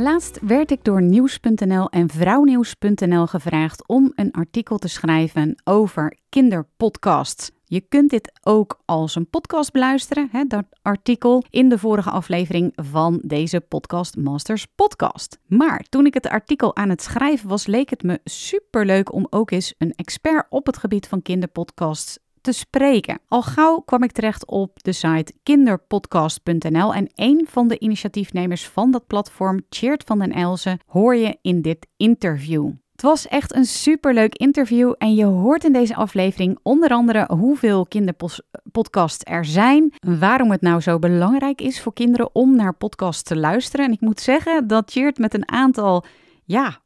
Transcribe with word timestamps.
Laatst 0.00 0.38
werd 0.42 0.70
ik 0.70 0.84
door 0.84 1.02
nieuws.nl 1.02 1.88
en 1.88 2.08
vrouwnieuws.nl 2.08 3.26
gevraagd 3.26 3.88
om 3.88 4.12
een 4.14 4.32
artikel 4.32 4.78
te 4.78 4.88
schrijven 4.88 5.60
over 5.64 6.18
kinderpodcasts. 6.28 7.50
Je 7.64 7.80
kunt 7.80 8.10
dit 8.10 8.32
ook 8.42 8.80
als 8.84 9.14
een 9.14 9.30
podcast 9.30 9.72
beluisteren, 9.72 10.28
hè, 10.32 10.44
dat 10.44 10.64
artikel 10.82 11.44
in 11.50 11.68
de 11.68 11.78
vorige 11.78 12.10
aflevering 12.10 12.72
van 12.74 13.20
deze 13.24 13.60
Podcast 13.60 14.16
Masters 14.16 14.66
podcast. 14.66 15.38
Maar 15.46 15.84
toen 15.88 16.06
ik 16.06 16.14
het 16.14 16.28
artikel 16.28 16.76
aan 16.76 16.88
het 16.88 17.02
schrijven 17.02 17.48
was, 17.48 17.66
leek 17.66 17.90
het 17.90 18.02
me 18.02 18.20
superleuk 18.24 19.12
om 19.12 19.26
ook 19.30 19.50
eens 19.50 19.74
een 19.78 19.92
expert 19.96 20.46
op 20.48 20.66
het 20.66 20.76
gebied 20.76 21.06
van 21.06 21.22
kinderpodcasts 21.22 22.18
te 22.40 22.52
spreken. 22.52 23.18
Al 23.28 23.42
gauw 23.42 23.78
kwam 23.78 24.02
ik 24.02 24.12
terecht 24.12 24.46
op 24.46 24.82
de 24.82 24.92
site 24.92 25.32
kinderpodcast.nl 25.42 26.94
en 26.94 27.10
een 27.14 27.46
van 27.50 27.68
de 27.68 27.78
initiatiefnemers 27.78 28.66
van 28.66 28.90
dat 28.90 29.06
platform, 29.06 29.60
Cheert 29.68 30.04
van 30.06 30.18
den 30.18 30.32
Elzen, 30.32 30.78
hoor 30.86 31.16
je 31.16 31.38
in 31.42 31.62
dit 31.62 31.86
interview. 31.96 32.70
Het 32.92 33.06
was 33.06 33.28
echt 33.28 33.54
een 33.54 33.64
superleuk 33.64 34.34
interview 34.34 34.94
en 34.98 35.14
je 35.14 35.24
hoort 35.24 35.64
in 35.64 35.72
deze 35.72 35.94
aflevering 35.94 36.58
onder 36.62 36.90
andere 36.90 37.28
hoeveel 37.34 37.86
kinderpodcasts 37.86 39.24
er 39.24 39.44
zijn, 39.44 39.92
waarom 40.18 40.50
het 40.50 40.60
nou 40.60 40.80
zo 40.80 40.98
belangrijk 40.98 41.60
is 41.60 41.80
voor 41.80 41.92
kinderen 41.92 42.34
om 42.34 42.56
naar 42.56 42.74
podcasts 42.74 43.22
te 43.22 43.36
luisteren. 43.36 43.86
En 43.86 43.92
ik 43.92 44.00
moet 44.00 44.20
zeggen 44.20 44.66
dat 44.66 44.90
Cheert 44.90 45.18
met 45.18 45.34
een 45.34 45.48
aantal 45.48 46.04
ja, 46.44 46.80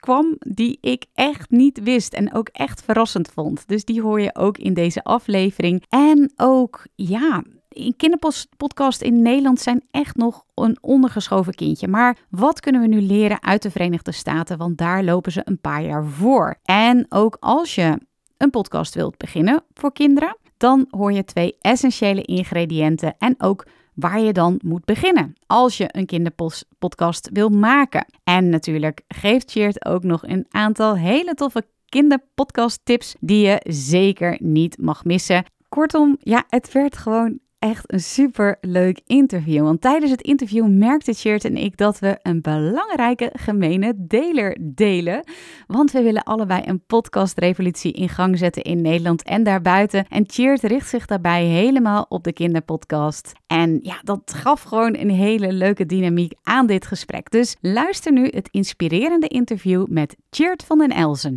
kwam 0.00 0.36
die 0.38 0.78
ik 0.80 1.04
echt 1.14 1.50
niet 1.50 1.82
wist 1.82 2.12
en 2.12 2.34
ook 2.34 2.48
echt 2.48 2.82
verrassend 2.82 3.28
vond. 3.28 3.68
Dus 3.68 3.84
die 3.84 4.02
hoor 4.02 4.20
je 4.20 4.34
ook 4.34 4.58
in 4.58 4.74
deze 4.74 5.04
aflevering. 5.04 5.84
En 5.88 6.32
ook, 6.36 6.86
ja, 6.94 7.42
in 7.68 7.96
kinderpodcast 7.96 9.02
in 9.02 9.22
Nederland 9.22 9.60
zijn 9.60 9.84
echt 9.90 10.16
nog 10.16 10.44
een 10.54 10.78
ondergeschoven 10.80 11.54
kindje. 11.54 11.88
Maar 11.88 12.16
wat 12.30 12.60
kunnen 12.60 12.80
we 12.80 12.86
nu 12.86 13.00
leren 13.00 13.42
uit 13.42 13.62
de 13.62 13.70
Verenigde 13.70 14.12
Staten? 14.12 14.58
Want 14.58 14.78
daar 14.78 15.04
lopen 15.04 15.32
ze 15.32 15.40
een 15.44 15.60
paar 15.60 15.82
jaar 15.82 16.04
voor. 16.06 16.58
En 16.64 17.06
ook 17.08 17.36
als 17.40 17.74
je 17.74 17.98
een 18.36 18.50
podcast 18.50 18.94
wilt 18.94 19.16
beginnen 19.16 19.64
voor 19.74 19.92
kinderen, 19.92 20.36
dan 20.56 20.86
hoor 20.90 21.12
je 21.12 21.24
twee 21.24 21.56
essentiële 21.60 22.22
ingrediënten 22.22 23.14
en 23.18 23.34
ook 23.38 23.66
waar 23.96 24.20
je 24.20 24.32
dan 24.32 24.60
moet 24.64 24.84
beginnen 24.84 25.34
als 25.46 25.76
je 25.76 25.88
een 25.90 26.06
kinderpodcast 26.06 27.28
wil 27.32 27.48
maken. 27.48 28.06
En 28.24 28.48
natuurlijk 28.48 29.00
geeft 29.08 29.50
Cheert 29.50 29.84
ook 29.84 30.02
nog 30.02 30.22
een 30.22 30.46
aantal 30.50 30.96
hele 30.96 31.34
toffe 31.34 31.66
kinderpodcast 31.88 32.80
tips 32.84 33.14
die 33.20 33.46
je 33.46 33.60
zeker 33.68 34.36
niet 34.38 34.78
mag 34.78 35.04
missen. 35.04 35.44
Kortom, 35.68 36.16
ja, 36.20 36.44
het 36.48 36.72
werd 36.72 36.96
gewoon 36.96 37.38
echt 37.58 37.92
een 37.92 38.00
super 38.00 38.56
leuk 38.60 39.00
interview. 39.06 39.62
Want 39.62 39.80
tijdens 39.80 40.10
het 40.10 40.22
interview 40.22 40.66
merkte 40.66 41.12
Cheert 41.12 41.44
en 41.44 41.56
ik 41.56 41.76
dat 41.76 41.98
we 41.98 42.18
een 42.22 42.40
belangrijke 42.40 43.30
gemene 43.32 43.94
deler 43.96 44.58
delen. 44.60 45.24
Want 45.66 45.90
we 45.90 46.02
willen 46.02 46.22
allebei 46.22 46.62
een 46.64 46.84
podcastrevolutie 46.86 47.92
in 47.92 48.08
gang 48.08 48.38
zetten 48.38 48.62
in 48.62 48.82
Nederland 48.82 49.22
en 49.22 49.42
daarbuiten. 49.42 50.06
En 50.08 50.24
Cheert 50.26 50.62
richt 50.62 50.88
zich 50.88 51.06
daarbij 51.06 51.44
helemaal 51.44 52.06
op 52.08 52.24
de 52.24 52.32
kinderpodcast. 52.32 53.32
En 53.46 53.78
ja, 53.82 54.00
dat 54.02 54.32
gaf 54.34 54.62
gewoon 54.62 54.96
een 54.96 55.10
hele 55.10 55.52
leuke 55.52 55.86
dynamiek 55.86 56.32
aan 56.42 56.66
dit 56.66 56.86
gesprek. 56.86 57.30
Dus 57.30 57.56
luister 57.60 58.12
nu 58.12 58.28
het 58.30 58.48
inspirerende 58.50 59.28
interview 59.28 59.86
met 59.88 60.16
Cheert 60.30 60.64
van 60.64 60.78
den 60.78 60.90
Elzen. 60.90 61.36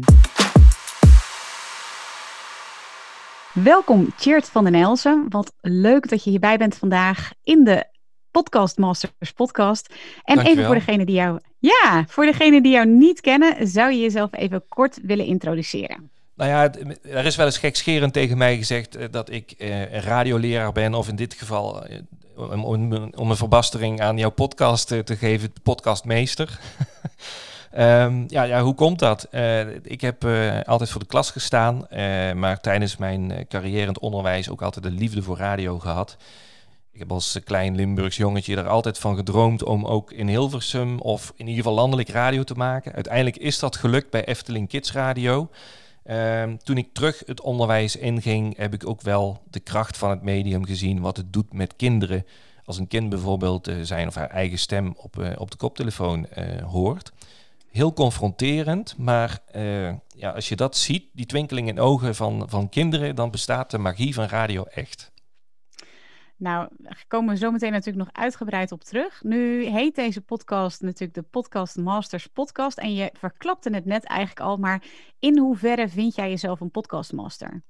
Welkom, 3.64 4.14
Cheert 4.18 4.50
van 4.50 4.64
den 4.64 4.76
Elsen. 4.76 5.26
Wat 5.30 5.54
leuk 5.62 6.10
dat 6.10 6.24
je 6.24 6.30
hierbij 6.30 6.58
bent 6.58 6.76
vandaag 6.76 7.32
in 7.44 7.64
de 7.64 7.86
Podcast 8.32 8.78
Masters 8.78 9.32
podcast. 9.36 9.94
En 10.24 10.40
even 10.40 10.66
voor 10.66 10.76
degene 10.76 11.06
die 11.06 11.16
jou, 11.16 11.40
ja, 11.60 12.06
voor 12.08 12.26
degene 12.26 12.62
die 12.62 12.72
jou 12.72 12.88
niet 12.88 13.22
kennen, 13.22 13.68
zou 13.68 13.92
je 13.92 14.00
jezelf 14.00 14.34
even 14.34 14.64
kort 14.68 15.00
willen 15.04 15.26
introduceren? 15.26 16.10
Nou 16.36 16.50
ja, 16.50 16.72
er 17.04 17.26
is 17.26 17.36
wel 17.36 17.46
eens 17.46 17.58
gekscherend 17.58 18.14
tegen 18.14 18.38
mij 18.38 18.58
gezegd 18.58 18.96
eh, 18.96 19.08
dat 19.12 19.32
ik 19.32 19.52
eh, 19.52 19.80
een 19.80 20.02
radioleraar 20.02 20.72
ben, 20.72 20.94
of 20.94 21.08
in 21.08 21.16
dit 21.16 21.34
geval, 21.34 21.86
eh, 21.86 22.00
om, 22.36 22.64
om, 23.16 23.30
een 23.30 23.36
verbastering 23.36 24.02
aan 24.02 24.18
jouw 24.18 24.32
podcast 24.32 24.88
te 24.88 25.16
geven, 25.18 25.54
podcastmeester. 25.64 26.60
Um, 27.78 28.26
ja, 28.28 28.44
ja, 28.44 28.62
hoe 28.62 28.76
komt 28.76 29.00
dat? 29.00 29.28
Uh, 29.32 29.76
ik 29.76 30.02
heb 30.02 30.24
uh, 30.24 30.62
altijd 30.62 30.90
voor 30.90 31.00
de 31.00 31.08
klas 31.08 31.32
gestaan, 31.32 31.76
uh, 31.76 32.32
maar 32.34 32.60
tijdens 32.60 32.98
mijn 32.98 33.46
carrière 33.48 33.82
in 33.82 33.88
het 33.88 34.00
onderwijs 34.00 34.50
ook 34.50 34.62
altijd 34.62 34.86
de 34.86 34.92
liefde 34.92 35.22
voor 35.22 35.38
radio 35.38 35.80
gehad. 35.80 36.18
Ik 36.92 37.00
heb 37.00 37.12
als 37.12 37.40
klein 37.44 37.76
Limburgs 37.76 38.18
jongetje 38.18 38.56
er 38.56 38.68
altijd 38.68 38.98
van 38.98 39.16
gedroomd 39.16 39.64
om 39.64 39.86
ook 39.86 40.12
in 40.12 40.28
Hilversum 40.28 41.00
of 41.00 41.34
in 41.36 41.48
ieder 41.48 41.64
geval 41.64 41.78
landelijk 41.78 42.10
radio 42.10 42.44
te 42.44 42.54
maken. 42.54 42.94
Uiteindelijk 42.94 43.38
is 43.38 43.60
dat 43.60 43.76
gelukt 43.76 44.10
bij 44.10 44.26
Efteling 44.26 44.68
Kids 44.68 44.92
Radio. 44.92 45.50
Um, 46.06 46.58
toen 46.64 46.78
ik 46.78 46.94
terug 46.94 47.24
het 47.26 47.42
onderwijs 47.42 47.96
inging, 47.96 48.58
heb 48.58 48.74
ik 48.74 48.88
ook 48.88 49.02
wel 49.02 49.42
de 49.50 49.60
kracht 49.60 49.98
van 49.98 50.10
het 50.10 50.22
medium 50.22 50.66
gezien, 50.66 51.02
wat 51.02 51.18
het 51.18 51.34
doet 51.34 51.54
met 51.54 51.76
kinderen. 51.76 52.26
Als 52.66 52.78
een 52.78 52.88
kind 52.88 53.10
bijvoorbeeld 53.10 53.72
zijn 53.82 54.08
of 54.08 54.16
haar 54.16 54.30
eigen 54.30 54.60
stem 54.60 54.94
op, 54.98 55.36
op 55.38 55.52
de 55.52 55.58
koptelefoon 55.58 56.28
hoort 56.66 57.12
heel 57.72 57.94
confronterend. 57.94 58.98
Maar 58.98 59.40
uh, 59.56 59.94
ja, 60.08 60.30
als 60.32 60.50
je 60.50 60.56
dat 60.56 60.78
ziet, 60.78 61.10
die 61.14 61.26
twinkeling 61.26 61.68
in 61.68 61.80
ogen 61.80 62.16
van, 62.16 62.50
van 62.50 62.70
kinderen, 62.70 63.16
dan 63.16 63.32
bestaat 63.32 63.72
de 63.72 63.78
magie 63.78 64.14
van 64.14 64.26
radio 64.26 64.64
echt. 64.64 65.12
Nou, 66.40 66.68
daar 66.78 67.04
komen 67.08 67.34
we 67.34 67.40
zo 67.40 67.52
meteen 67.52 67.72
natuurlijk 67.72 68.06
nog 68.06 68.24
uitgebreid 68.24 68.72
op 68.72 68.84
terug. 68.84 69.24
Nu 69.24 69.66
heet 69.66 69.96
deze 69.96 70.22
podcast 70.22 70.82
natuurlijk 70.82 71.14
de 71.14 71.22
Podcast 71.22 71.78
Masters 71.78 72.28
Podcast. 72.28 72.78
En 72.78 72.94
je 72.94 73.10
verklapte 73.18 73.70
het 73.70 73.86
net 73.86 74.04
eigenlijk 74.04 74.40
al, 74.40 74.58
maar 74.58 74.84
in 75.20 75.38
hoeverre 75.38 75.90
vind 75.90 76.16
jij 76.16 76.30
jezelf 76.30 76.60
een 76.60 76.72
podcastmaster? 76.72 77.64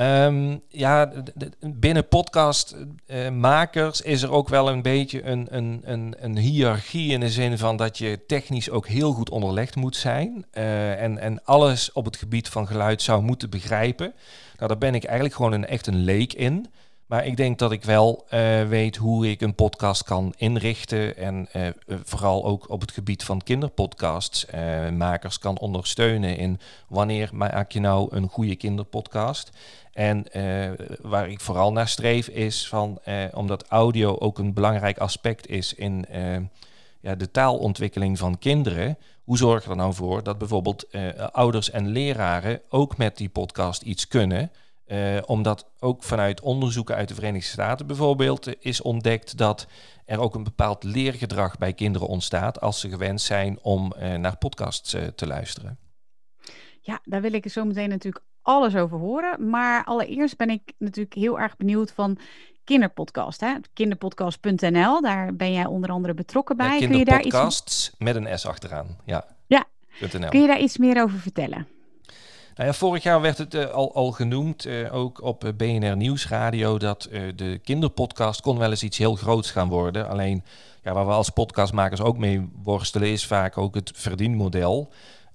Um, 0.00 0.62
ja, 0.68 1.12
binnen 1.60 2.08
podcastmakers 2.08 4.00
is 4.00 4.22
er 4.22 4.30
ook 4.30 4.48
wel 4.48 4.68
een 4.68 4.82
beetje 4.82 5.22
een, 5.22 5.46
een, 5.50 5.80
een, 5.84 6.14
een 6.18 6.36
hiërarchie 6.38 7.12
in 7.12 7.20
de 7.20 7.30
zin 7.30 7.58
van 7.58 7.76
dat 7.76 7.98
je 7.98 8.26
technisch 8.26 8.70
ook 8.70 8.86
heel 8.86 9.12
goed 9.12 9.30
onderlegd 9.30 9.76
moet 9.76 9.96
zijn. 9.96 10.46
Uh, 10.54 11.02
en, 11.02 11.18
en 11.18 11.44
alles 11.44 11.92
op 11.92 12.04
het 12.04 12.16
gebied 12.16 12.48
van 12.48 12.66
geluid 12.66 13.02
zou 13.02 13.22
moeten 13.22 13.50
begrijpen. 13.50 14.12
Nou, 14.56 14.68
daar 14.68 14.78
ben 14.78 14.94
ik 14.94 15.04
eigenlijk 15.04 15.34
gewoon 15.34 15.52
een, 15.52 15.66
echt 15.66 15.86
een 15.86 16.04
leek 16.04 16.32
in. 16.32 16.66
Maar 17.08 17.26
ik 17.26 17.36
denk 17.36 17.58
dat 17.58 17.72
ik 17.72 17.84
wel 17.84 18.26
uh, 18.34 18.68
weet 18.68 18.96
hoe 18.96 19.30
ik 19.30 19.40
een 19.40 19.54
podcast 19.54 20.04
kan 20.04 20.34
inrichten. 20.36 21.16
En 21.16 21.48
uh, 21.56 21.68
vooral 22.02 22.44
ook 22.44 22.70
op 22.70 22.80
het 22.80 22.92
gebied 22.92 23.24
van 23.24 23.42
kinderpodcasts 23.42 24.46
uh, 24.54 24.88
makers 24.88 25.38
kan 25.38 25.58
ondersteunen 25.58 26.36
in 26.36 26.60
wanneer 26.88 27.30
maak 27.32 27.70
je 27.72 27.80
nou 27.80 28.16
een 28.16 28.28
goede 28.28 28.56
kinderpodcast. 28.56 29.50
En 29.92 30.26
waar 31.02 31.28
ik 31.30 31.40
vooral 31.40 31.72
naar 31.72 31.88
streef 31.88 32.28
is 32.28 32.68
van, 32.68 33.00
omdat 33.32 33.64
audio 33.68 34.18
ook 34.18 34.38
een 34.38 34.52
belangrijk 34.52 34.98
aspect 34.98 35.48
is 35.48 35.74
in 35.74 36.06
ja, 37.00 37.14
de 37.14 37.30
taalontwikkeling 37.30 38.18
van 38.18 38.38
kinderen. 38.38 38.98
Hoe 39.24 39.36
zorg 39.36 39.64
je 39.64 39.70
er 39.70 39.76
nou 39.76 39.94
voor 39.94 40.22
dat 40.22 40.38
bijvoorbeeld 40.38 40.86
ouders 41.32 41.70
en 41.70 41.88
leraren 41.88 42.60
ook 42.68 42.96
met 42.96 43.16
die 43.16 43.28
podcast 43.28 43.82
iets 43.82 44.08
kunnen? 44.08 44.50
Uh, 44.88 45.18
omdat 45.26 45.70
ook 45.78 46.02
vanuit 46.02 46.40
onderzoeken 46.40 46.94
uit 46.94 47.08
de 47.08 47.14
Verenigde 47.14 47.48
Staten 47.48 47.86
bijvoorbeeld 47.86 48.46
eh, 48.46 48.54
is 48.58 48.82
ontdekt 48.82 49.38
dat 49.38 49.66
er 50.04 50.20
ook 50.20 50.34
een 50.34 50.44
bepaald 50.44 50.84
leergedrag 50.84 51.58
bij 51.58 51.72
kinderen 51.72 52.08
ontstaat 52.08 52.60
als 52.60 52.80
ze 52.80 52.88
gewend 52.88 53.20
zijn 53.20 53.58
om 53.62 53.92
uh, 53.98 54.14
naar 54.14 54.36
podcasts 54.36 54.96
te 55.14 55.26
luisteren. 55.26 55.78
Ja, 56.80 57.00
daar 57.04 57.20
wil 57.20 57.32
ik 57.32 57.48
zo 57.50 57.64
meteen 57.64 57.88
natuurlijk 57.88 58.24
alles 58.42 58.76
over 58.76 58.98
horen. 58.98 59.50
Maar 59.50 59.84
allereerst 59.84 60.36
ben 60.36 60.50
ik 60.50 60.72
natuurlijk 60.78 61.14
heel 61.14 61.38
erg 61.40 61.56
benieuwd 61.56 61.92
van 61.92 62.18
kinderpodcast. 62.64 63.40
Hè? 63.40 63.54
Kinderpodcast.nl, 63.72 65.00
daar 65.00 65.34
ben 65.34 65.52
jij 65.52 65.66
onder 65.66 65.90
andere 65.90 66.14
betrokken 66.14 66.56
bij. 66.56 66.80
Ja, 66.80 66.86
Kun 66.86 66.98
je 66.98 67.04
daar 67.04 67.22
iets... 67.22 67.92
met 67.98 68.16
een 68.16 68.38
S 68.38 68.46
achteraan, 68.46 68.98
ja. 69.04 69.24
Ja, 69.46 69.64
kun 70.28 70.40
je 70.40 70.46
daar 70.46 70.60
iets 70.60 70.78
meer 70.78 71.02
over 71.02 71.18
vertellen? 71.18 71.66
Nou 72.58 72.70
ja, 72.70 72.76
vorig 72.76 73.02
jaar 73.02 73.20
werd 73.20 73.38
het 73.38 73.54
uh, 73.54 73.70
al, 73.70 73.94
al 73.94 74.12
genoemd, 74.12 74.66
uh, 74.66 74.94
ook 74.94 75.22
op 75.22 75.52
BNR 75.56 75.96
Nieuwsradio, 75.96 76.78
dat 76.78 77.08
de 77.36 77.60
kinderpodcast 77.64 78.40
kon 78.40 78.58
wel 78.58 78.70
eens 78.70 78.82
iets 78.82 78.98
heel 78.98 79.14
groots 79.14 79.50
gaan 79.50 79.68
worden. 79.68 80.08
Alleen 80.08 80.44
ja, 80.82 80.92
waar 80.92 81.06
we 81.06 81.12
als 81.12 81.30
podcastmakers 81.30 82.00
ook 82.00 82.18
mee 82.18 82.48
worstelen, 82.62 83.08
is 83.08 83.26
vaak 83.26 83.58
ook 83.58 83.74
het 83.74 83.90
verdienmodel. 83.94 84.92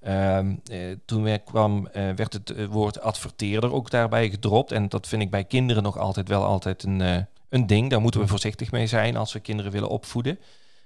Um, 0.08 0.62
toen 1.04 1.42
kwam, 1.44 1.88
werd 1.92 2.32
het 2.32 2.66
woord 2.66 3.00
adverteerder 3.00 3.72
ook 3.72 3.90
daarbij 3.90 4.30
gedropt. 4.30 4.72
En 4.72 4.88
dat 4.88 5.08
vind 5.08 5.22
ik 5.22 5.30
bij 5.30 5.44
kinderen 5.44 5.82
nog 5.82 5.98
altijd 5.98 6.28
wel 6.28 6.44
altijd 6.44 6.82
een, 6.82 7.26
een 7.48 7.66
ding. 7.66 7.90
Daar 7.90 8.00
moeten 8.00 8.20
we 8.20 8.26
voorzichtig 8.26 8.70
mee 8.70 8.86
zijn 8.86 9.16
als 9.16 9.32
we 9.32 9.40
kinderen 9.40 9.72
willen 9.72 9.88
opvoeden. 9.88 10.38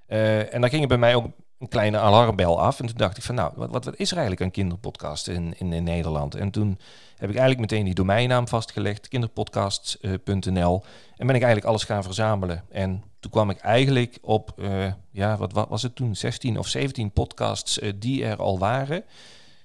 en 0.07 0.61
daar 0.61 0.71
ging 0.71 0.81
het 0.81 0.89
bij 0.89 0.99
mij 0.99 1.15
ook 1.15 1.27
een 1.59 1.69
kleine 1.69 1.99
alarmbel 1.99 2.61
af. 2.61 2.81
En 2.81 2.87
toen 2.87 2.97
dacht 2.97 3.17
ik 3.17 3.23
van 3.23 3.35
nou, 3.35 3.53
wat, 3.57 3.71
wat, 3.71 3.97
is 3.97 4.11
er 4.11 4.17
eigenlijk 4.17 4.41
een 4.41 4.51
kinderpodcast 4.51 5.29
in, 5.29 5.55
in, 5.59 5.85
Nederland? 5.85 6.35
En 6.35 6.51
toen 6.51 6.79
heb 7.17 7.31
ik 7.31 7.37
eigenlijk 7.37 7.71
meteen 7.71 7.85
die 7.85 7.95
domeinnaam 7.95 8.49
vastgelegd, 8.49 9.09
kinderpodcasts.nl. 9.09 10.83
En 11.17 11.27
ben 11.27 11.37
ik 11.37 11.43
eigenlijk 11.43 11.65
alles 11.65 11.85
gaan 11.85 12.03
verzamelen. 12.03 12.65
En 12.71 13.03
toen 13.21 13.31
kwam 13.31 13.51
ik 13.51 13.59
eigenlijk 13.59 14.19
op, 14.21 14.53
uh, 14.57 14.93
ja, 15.11 15.37
wat, 15.37 15.53
wat, 15.53 15.69
was 15.69 15.83
het 15.83 15.97
toen? 15.97 16.17
16 16.17 16.59
of 16.59 16.67
17 16.67 17.11
podcasts 17.11 17.79
uh, 17.79 17.93
die 17.97 18.25
er 18.25 18.37
al 18.37 18.59
waren. 18.59 19.05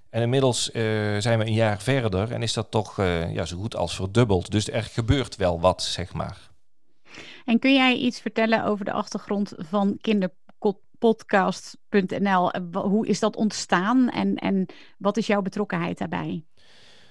En 0.09 0.21
inmiddels 0.21 0.63
zijn 1.17 1.39
we 1.39 1.45
een 1.45 1.53
jaar 1.53 1.81
verder 1.81 2.31
en 2.31 2.41
is 2.41 2.53
dat 2.53 2.71
toch 2.71 2.97
ja, 3.31 3.45
zo 3.45 3.57
goed 3.57 3.75
als 3.75 3.95
verdubbeld. 3.95 4.51
Dus 4.51 4.69
er 4.69 4.83
gebeurt 4.83 5.35
wel 5.35 5.59
wat, 5.59 5.83
zeg 5.83 6.13
maar. 6.13 6.37
En 7.45 7.59
kun 7.59 7.73
jij 7.73 7.95
iets 7.95 8.19
vertellen 8.19 8.65
over 8.65 8.85
de 8.85 8.91
achtergrond 8.91 9.53
van 9.57 9.97
kinderpodcasts? 10.01 10.42
podcast.nl. 11.03 12.51
Hoe 12.71 13.07
is 13.07 13.19
dat 13.19 13.35
ontstaan 13.35 14.09
en, 14.09 14.35
en 14.35 14.65
wat 14.97 15.17
is 15.17 15.27
jouw 15.27 15.41
betrokkenheid 15.41 15.97
daarbij? 15.97 16.43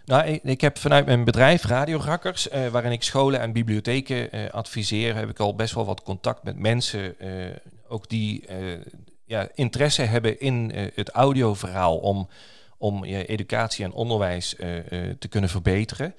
Nou, 0.04 0.40
ik, 0.42 0.60
heb 0.60 0.78
vanuit 0.78 1.06
mijn 1.06 1.24
bedrijf 1.24 1.64
Radio 1.64 1.98
Rakkers, 1.98 2.48
uh, 2.48 2.68
waarin 2.68 2.92
ik 2.92 3.02
scholen 3.02 3.40
en 3.40 3.52
bibliotheken 3.52 4.36
uh, 4.36 4.50
adviseer, 4.50 5.14
heb 5.14 5.28
ik 5.28 5.38
al 5.38 5.54
best 5.54 5.74
wel 5.74 5.84
wat 5.84 6.02
contact 6.02 6.42
met 6.42 6.58
mensen, 6.58 7.14
uh, 7.18 7.50
ook 7.88 8.08
die 8.08 8.44
ja, 9.24 9.48
interesse 9.54 10.02
hebben 10.02 10.40
in 10.40 10.72
het 10.94 11.10
audioverhaal 11.10 11.98
om, 11.98 12.28
om 12.78 13.04
educatie 13.04 13.84
en 13.84 13.92
onderwijs 13.92 14.54
te 15.18 15.28
kunnen 15.28 15.50
verbeteren. 15.50 16.14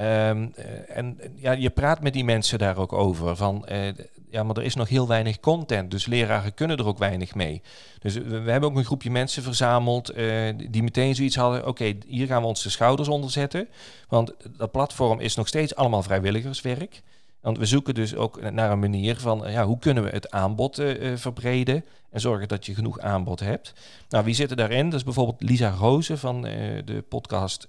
Um, 0.00 0.54
en 0.88 1.18
ja, 1.34 1.52
je 1.52 1.70
praat 1.70 2.00
met 2.00 2.12
die 2.12 2.24
mensen 2.24 2.58
daar 2.58 2.76
ook 2.76 2.92
over. 2.92 3.36
Van, 3.36 3.66
uh, 3.72 3.88
ja, 4.30 4.42
maar 4.42 4.56
er 4.56 4.62
is 4.62 4.74
nog 4.74 4.88
heel 4.88 5.08
weinig 5.08 5.40
content, 5.40 5.90
dus 5.90 6.06
leraren 6.06 6.54
kunnen 6.54 6.76
er 6.76 6.86
ook 6.86 6.98
weinig 6.98 7.34
mee. 7.34 7.62
Dus 8.00 8.14
we, 8.14 8.50
hebben 8.50 8.70
ook 8.70 8.76
een 8.76 8.84
groepje 8.84 9.10
mensen 9.10 9.42
verzameld 9.42 10.16
uh, 10.16 10.54
die 10.70 10.82
meteen 10.82 11.14
zoiets 11.14 11.36
hadden. 11.36 11.66
Oké, 11.66 11.94
hier 12.06 12.26
gaan 12.26 12.42
we 12.42 12.48
ons 12.48 12.62
de 12.62 12.70
schouders 12.70 13.08
onder 13.08 13.30
zetten. 13.30 13.68
Want 14.08 14.32
dat 14.56 14.70
platform 14.70 15.20
is 15.20 15.34
nog 15.34 15.48
steeds 15.48 15.74
allemaal 15.74 16.02
vrijwilligerswerk. 16.02 17.02
Want 17.40 17.58
we 17.58 17.66
zoeken 17.66 17.94
dus 17.94 18.14
ook 18.14 18.50
naar 18.50 18.70
een 18.70 18.78
manier 18.78 19.16
van 19.16 19.44
ja, 19.46 19.64
hoe 19.64 19.78
kunnen 19.78 20.04
we 20.04 20.10
het 20.10 20.30
aanbod 20.30 20.78
uh, 20.78 21.16
verbreden 21.16 21.84
en 22.10 22.20
zorgen 22.20 22.48
dat 22.48 22.66
je 22.66 22.74
genoeg 22.74 22.98
aanbod 22.98 23.40
hebt. 23.40 23.72
Nou, 24.08 24.24
wie 24.24 24.34
zitten 24.34 24.56
daarin? 24.56 24.90
Dat 24.90 24.98
is 24.98 25.04
bijvoorbeeld 25.04 25.42
Lisa 25.42 25.70
Rozen 25.70 26.18
van 26.18 26.42
de 26.84 27.04
podcast 27.08 27.68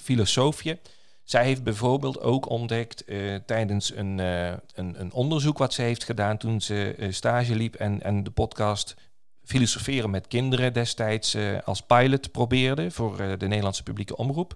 Filosofie. 0.00 0.78
Zij 1.26 1.44
heeft 1.44 1.62
bijvoorbeeld 1.62 2.20
ook 2.20 2.48
ontdekt 2.48 3.02
uh, 3.06 3.34
tijdens 3.46 3.94
een, 3.94 4.18
uh, 4.18 4.48
een, 4.48 5.00
een, 5.00 5.12
onderzoek 5.12 5.58
wat 5.58 5.72
ze 5.72 5.82
heeft 5.82 6.04
gedaan 6.04 6.36
toen 6.36 6.60
ze 6.60 6.94
uh, 6.98 7.12
stage 7.12 7.54
liep 7.54 7.74
en, 7.74 8.02
en 8.02 8.22
de 8.22 8.30
podcast 8.30 8.94
Filosoferen 9.44 10.10
met 10.10 10.26
Kinderen 10.26 10.72
destijds 10.72 11.36
als 11.64 11.80
pilot 11.80 12.32
probeerde 12.32 12.90
voor 12.90 13.16
de 13.16 13.46
Nederlandse 13.46 13.82
publieke 13.82 14.16
omroep. 14.16 14.54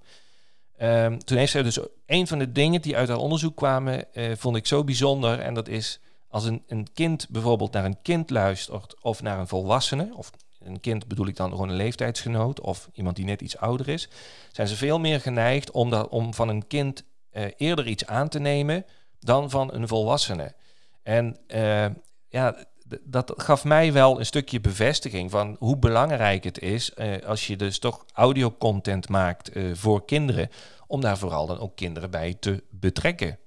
Um, 0.82 1.24
toen 1.24 1.38
heeft 1.38 1.52
zij 1.52 1.62
dus 1.62 1.78
een 2.06 2.26
van 2.26 2.38
de 2.38 2.52
dingen 2.52 2.82
die 2.82 2.96
uit 2.96 3.08
haar 3.08 3.18
onderzoek 3.18 3.56
kwamen, 3.56 4.04
vond 4.36 4.56
ik 4.56 4.66
zo 4.66 4.84
bijzonder. 4.84 5.40
En 5.40 5.54
dat 5.54 5.68
is 5.68 6.00
als 6.28 6.44
een, 6.44 6.62
een 6.66 6.86
kind 6.94 7.28
bijvoorbeeld 7.28 7.72
naar 7.72 7.84
een 7.84 8.02
kind 8.02 8.30
luistert 8.30 8.94
of 9.00 9.22
naar 9.22 9.38
een 9.38 9.48
volwassene, 9.48 10.10
of 10.14 10.30
een 10.64 10.80
kind 10.80 11.08
bedoel 11.08 11.26
ik 11.26 11.36
dan 11.36 11.50
gewoon 11.50 11.68
een 11.68 11.76
leeftijdsgenoot 11.76 12.60
of 12.60 12.88
iemand 12.92 13.16
die 13.16 13.24
net 13.24 13.40
iets 13.40 13.56
ouder 13.56 13.88
is, 13.88 14.08
zijn 14.52 14.68
ze 14.68 14.76
veel 14.76 14.98
meer 14.98 15.20
geneigd 15.20 15.70
om, 15.70 15.90
dat, 15.90 16.08
om 16.08 16.34
van 16.34 16.48
een 16.48 16.66
kind 16.66 17.04
uh, 17.32 17.44
eerder 17.56 17.86
iets 17.86 18.06
aan 18.06 18.28
te 18.28 18.38
nemen 18.38 18.84
dan 19.20 19.50
van 19.50 19.74
een 19.74 19.88
volwassene. 19.88 20.54
En 21.02 21.36
uh, 21.48 21.86
ja, 22.28 22.64
dat 23.04 23.32
gaf 23.36 23.64
mij 23.64 23.92
wel 23.92 24.18
een 24.18 24.26
stukje 24.26 24.60
bevestiging 24.60 25.30
van 25.30 25.56
hoe 25.58 25.76
belangrijk 25.76 26.44
het 26.44 26.58
is 26.58 26.92
uh, 26.96 27.22
als 27.26 27.46
je 27.46 27.56
dus 27.56 27.78
toch 27.78 28.04
audiocontent 28.12 29.08
maakt 29.08 29.50
voor 29.72 30.04
kinderen, 30.04 30.48
om 30.86 31.00
daar 31.00 31.18
vooral 31.18 31.46
dan 31.46 31.58
ook 31.58 31.76
kinderen 31.76 32.10
bij 32.10 32.34
te 32.40 32.64
betrekken. 32.70 33.38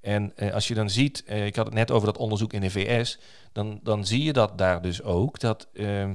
En 0.00 0.34
als 0.52 0.68
je 0.68 0.74
dan 0.74 0.90
ziet, 0.90 1.24
ik 1.26 1.56
had 1.56 1.66
het 1.66 1.74
net 1.74 1.90
over 1.90 2.06
dat 2.06 2.18
onderzoek 2.18 2.52
in 2.52 2.60
de 2.60 2.70
VS, 2.70 3.18
dan, 3.52 3.80
dan 3.82 4.04
zie 4.04 4.22
je 4.22 4.32
dat 4.32 4.58
daar 4.58 4.82
dus 4.82 5.02
ook, 5.02 5.40
dat 5.40 5.68
ehm, 5.74 6.14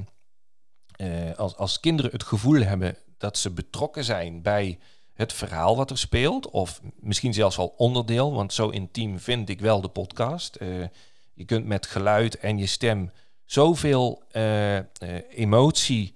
uh, 1.02 1.34
als, 1.36 1.56
als 1.56 1.80
kinderen 1.80 2.10
het 2.10 2.22
gevoel 2.22 2.62
hebben 2.62 2.96
dat 3.18 3.38
ze 3.38 3.50
betrokken 3.50 4.04
zijn 4.04 4.42
bij 4.42 4.78
het 5.14 5.32
verhaal 5.32 5.76
wat 5.76 5.90
er 5.90 5.98
speelt, 5.98 6.50
of 6.50 6.80
misschien 7.00 7.34
zelfs 7.34 7.58
al 7.58 7.74
onderdeel, 7.76 8.32
want 8.32 8.52
zo 8.52 8.68
intiem 8.68 9.18
vind 9.18 9.48
ik 9.48 9.60
wel 9.60 9.80
de 9.80 9.88
podcast. 9.88 10.58
Uh, 10.62 10.84
je 11.34 11.44
kunt 11.44 11.66
met 11.66 11.86
geluid 11.86 12.38
en 12.38 12.58
je 12.58 12.66
stem 12.66 13.10
zoveel 13.44 14.22
uh, 14.32 14.78
emotie 15.28 16.14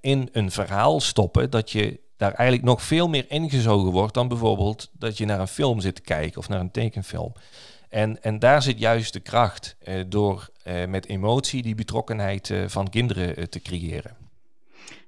in 0.00 0.28
een 0.32 0.50
verhaal 0.50 1.00
stoppen 1.00 1.50
dat 1.50 1.70
je 1.70 2.00
daar 2.16 2.32
eigenlijk 2.32 2.68
nog 2.68 2.82
veel 2.82 3.08
meer 3.08 3.24
ingezogen 3.28 3.90
wordt 3.90 4.14
dan 4.14 4.28
bijvoorbeeld 4.28 4.90
dat 4.92 5.18
je 5.18 5.24
naar 5.24 5.40
een 5.40 5.48
film 5.48 5.80
zit 5.80 5.94
te 5.94 6.00
kijken 6.00 6.38
of 6.38 6.48
naar 6.48 6.60
een 6.60 6.70
tekenfilm. 6.70 7.32
En, 7.88 8.22
en 8.22 8.38
daar 8.38 8.62
zit 8.62 8.78
juist 8.78 9.12
de 9.12 9.20
kracht 9.20 9.76
eh, 9.78 10.04
door 10.08 10.50
eh, 10.62 10.86
met 10.86 11.06
emotie 11.06 11.62
die 11.62 11.74
betrokkenheid 11.74 12.50
eh, 12.50 12.64
van 12.66 12.90
kinderen 12.90 13.50
te 13.50 13.60
creëren. 13.60 14.25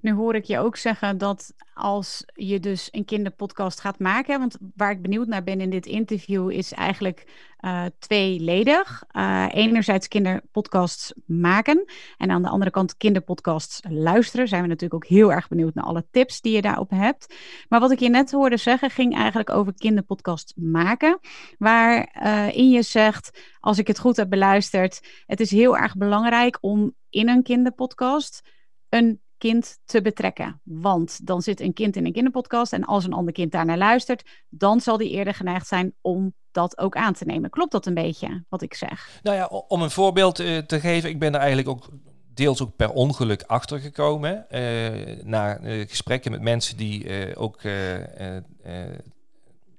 Nu 0.00 0.12
hoor 0.12 0.34
ik 0.34 0.44
je 0.44 0.58
ook 0.58 0.76
zeggen 0.76 1.18
dat 1.18 1.52
als 1.74 2.24
je 2.34 2.60
dus 2.60 2.88
een 2.90 3.04
kinderpodcast 3.04 3.80
gaat 3.80 3.98
maken, 3.98 4.38
want 4.38 4.56
waar 4.74 4.90
ik 4.90 5.02
benieuwd 5.02 5.26
naar 5.26 5.44
ben 5.44 5.60
in 5.60 5.70
dit 5.70 5.86
interview 5.86 6.50
is 6.50 6.72
eigenlijk 6.72 7.46
uh, 7.60 7.84
tweeledig. 7.98 9.04
Uh, 9.12 9.46
enerzijds 9.50 10.08
kinderpodcasts 10.08 11.12
maken 11.26 11.84
en 12.16 12.30
aan 12.30 12.42
de 12.42 12.48
andere 12.48 12.70
kant 12.70 12.96
kinderpodcasts 12.96 13.80
luisteren. 13.88 14.48
Zijn 14.48 14.62
we 14.62 14.68
natuurlijk 14.68 15.04
ook 15.04 15.10
heel 15.10 15.32
erg 15.32 15.48
benieuwd 15.48 15.74
naar 15.74 15.84
alle 15.84 16.06
tips 16.10 16.40
die 16.40 16.54
je 16.54 16.62
daarop 16.62 16.90
hebt. 16.90 17.34
Maar 17.68 17.80
wat 17.80 17.90
ik 17.90 17.98
je 17.98 18.08
net 18.08 18.30
hoorde 18.30 18.56
zeggen 18.56 18.90
ging 18.90 19.14
eigenlijk 19.14 19.50
over 19.50 19.74
kinderpodcasts 19.74 20.52
maken, 20.56 21.18
waarin 21.58 22.64
uh, 22.64 22.72
je 22.72 22.82
zegt, 22.82 23.56
als 23.60 23.78
ik 23.78 23.86
het 23.86 23.98
goed 23.98 24.16
heb 24.16 24.30
beluisterd, 24.30 25.22
het 25.26 25.40
is 25.40 25.50
heel 25.50 25.76
erg 25.76 25.96
belangrijk 25.96 26.58
om 26.60 26.94
in 27.10 27.28
een 27.28 27.42
kinderpodcast 27.42 28.42
een 28.88 29.20
kind 29.38 29.78
te 29.84 30.02
betrekken. 30.02 30.60
Want 30.64 31.26
dan 31.26 31.42
zit 31.42 31.60
een 31.60 31.72
kind 31.72 31.96
in 31.96 32.06
een 32.06 32.12
kinderpodcast 32.12 32.72
en 32.72 32.84
als 32.84 33.04
een 33.04 33.12
ander 33.12 33.32
kind 33.32 33.52
daarnaar 33.52 33.78
luistert, 33.78 34.22
dan 34.48 34.80
zal 34.80 34.96
die 34.96 35.10
eerder 35.10 35.34
geneigd 35.34 35.66
zijn 35.66 35.94
om 36.00 36.34
dat 36.50 36.78
ook 36.78 36.96
aan 36.96 37.12
te 37.12 37.24
nemen. 37.24 37.50
Klopt 37.50 37.72
dat 37.72 37.86
een 37.86 37.94
beetje 37.94 38.44
wat 38.48 38.62
ik 38.62 38.74
zeg? 38.74 39.20
Nou 39.22 39.36
ja, 39.36 39.46
om 39.46 39.82
een 39.82 39.90
voorbeeld 39.90 40.40
uh, 40.40 40.58
te 40.58 40.80
geven, 40.80 41.10
ik 41.10 41.18
ben 41.18 41.34
er 41.34 41.40
eigenlijk 41.40 41.68
ook 41.68 41.88
deels 42.34 42.62
ook 42.62 42.76
per 42.76 42.90
ongeluk 42.90 43.42
achtergekomen. 43.42 44.46
Uh, 44.50 45.22
na 45.22 45.60
uh, 45.60 45.88
gesprekken 45.88 46.30
met 46.30 46.40
mensen 46.40 46.76
die 46.76 47.36
ook. 47.36 47.62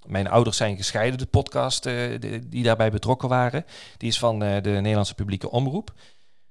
mijn 0.06 0.28
ouders 0.28 0.58
zijn 0.58 0.78
gescheiden, 0.78 1.20
de 1.20 1.26
podcast 1.26 1.84
die 2.50 2.64
daarbij 2.64 2.92
betrokken 2.92 3.30
waren. 3.30 3.66
Die 3.98 4.10
is 4.10 4.20
van 4.20 4.40
de 4.40 4.62
Nederlandse 4.64 5.16
publieke 5.16 5.50
omroep. 5.50 5.94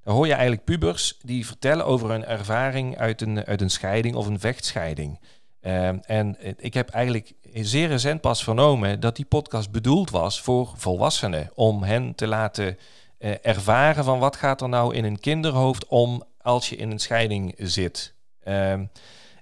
Dan 0.09 0.17
hoor 0.17 0.27
je 0.27 0.33
eigenlijk 0.33 0.65
pubers 0.65 1.19
die 1.23 1.47
vertellen 1.47 1.87
over 1.87 2.11
hun 2.11 2.25
ervaring 2.25 2.99
uit 2.99 3.21
een, 3.21 3.45
uit 3.45 3.61
een 3.61 3.71
scheiding 3.71 4.15
of 4.15 4.27
een 4.27 4.41
vechtscheiding. 4.41 5.21
Uh, 5.61 6.11
en 6.11 6.37
ik 6.57 6.75
heb 6.75 6.89
eigenlijk 6.89 7.33
zeer 7.53 7.89
recent 7.89 8.21
pas 8.21 8.45
vernomen 8.45 9.01
dat 9.01 9.17
die 9.17 9.25
podcast 9.25 9.71
bedoeld 9.71 10.11
was 10.11 10.41
voor 10.41 10.73
volwassenen. 10.77 11.51
Om 11.55 11.83
hen 11.83 12.15
te 12.15 12.27
laten 12.27 12.79
uh, 13.19 13.35
ervaren 13.43 14.05
van 14.05 14.19
wat 14.19 14.37
gaat 14.37 14.61
er 14.61 14.69
nou 14.69 14.95
in 14.95 15.05
een 15.05 15.21
kinderhoofd 15.21 15.87
om 15.87 16.23
als 16.41 16.69
je 16.69 16.77
in 16.77 16.91
een 16.91 16.99
scheiding 16.99 17.55
zit. 17.57 18.15
Uh, 18.45 18.71
en, 18.73 18.89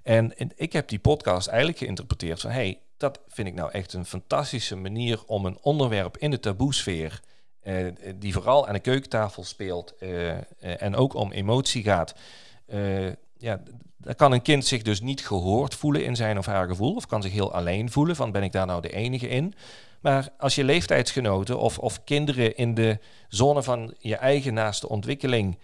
en, 0.03 0.51
ik 0.55 0.73
heb 0.73 0.87
die 0.87 0.99
podcast 0.99 1.47
eigenlijk 1.47 1.77
geïnterpreteerd 1.77 2.41
van... 2.41 2.51
hey, 2.51 2.79
dat 2.97 3.19
vind 3.27 3.47
ik 3.47 3.53
nou 3.53 3.71
echt 3.71 3.93
een 3.93 4.05
fantastische 4.05 4.75
manier 4.75 5.23
om 5.25 5.45
een 5.45 5.57
onderwerp 5.61 6.17
in 6.17 6.31
de 6.31 6.39
taboesfeer 6.39 7.21
eh, 7.67 7.85
die 8.15 8.33
vooral 8.33 8.67
aan 8.67 8.73
de 8.73 8.79
keukentafel 8.79 9.43
speelt 9.43 9.95
eh, 9.99 10.29
eh, 10.29 10.41
en 10.59 10.95
ook 10.95 11.13
om 11.13 11.31
emotie 11.31 11.83
gaat, 11.83 12.15
ja, 13.37 13.61
dan 13.97 14.15
kan 14.15 14.31
een 14.31 14.41
kind 14.41 14.65
zich 14.65 14.81
dus 14.81 15.01
niet 15.01 15.25
gehoord 15.25 15.75
voelen 15.75 16.03
in 16.03 16.15
zijn 16.15 16.37
of 16.37 16.45
haar 16.45 16.67
gevoel, 16.67 16.95
of 16.95 17.05
kan 17.05 17.21
zich 17.21 17.31
heel 17.31 17.53
alleen 17.53 17.91
voelen 17.91 18.15
van 18.15 18.31
ben 18.31 18.43
ik 18.43 18.51
daar 18.51 18.65
nou 18.65 18.81
de 18.81 18.89
enige 18.89 19.27
in. 19.27 19.53
Maar 20.01 20.29
als 20.37 20.55
je 20.55 20.63
leeftijdsgenoten 20.63 21.59
of, 21.59 21.79
of 21.79 22.03
kinderen 22.03 22.55
in 22.55 22.73
de 22.73 22.99
zone 23.27 23.63
van 23.63 23.93
je 23.99 24.15
eigen 24.15 24.53
naaste 24.53 24.89
ontwikkeling 24.89 25.57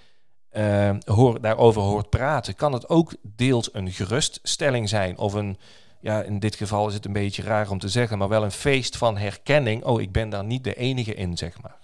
hoor, 1.06 1.42
daarover 1.42 1.82
hoort 1.82 2.10
praten, 2.10 2.56
kan 2.56 2.74
het 2.74 2.90
ook 2.90 3.16
deels 3.22 3.74
een 3.74 3.92
geruststelling 3.92 4.90
zijn 4.90 5.18
of 5.18 5.34
een, 5.34 5.58
ja, 6.00 6.22
in 6.22 6.40
dit 6.40 6.56
geval 6.56 6.88
is 6.88 6.94
het 6.94 7.06
een 7.06 7.14
beetje 7.14 7.44
raar 7.44 7.70
om 7.70 7.80
te 7.80 7.90
zeggen, 7.90 8.18
maar 8.18 8.30
wel 8.30 8.44
een 8.44 8.52
feest 8.52 8.98
van 8.98 9.18
herkenning. 9.18 9.84
Oh, 9.84 10.02
ik 10.02 10.12
ben 10.12 10.30
daar 10.30 10.46
niet 10.46 10.64
de 10.64 10.76
enige 10.76 11.14
in, 11.14 11.38
zeg 11.38 11.62
maar. 11.62 11.82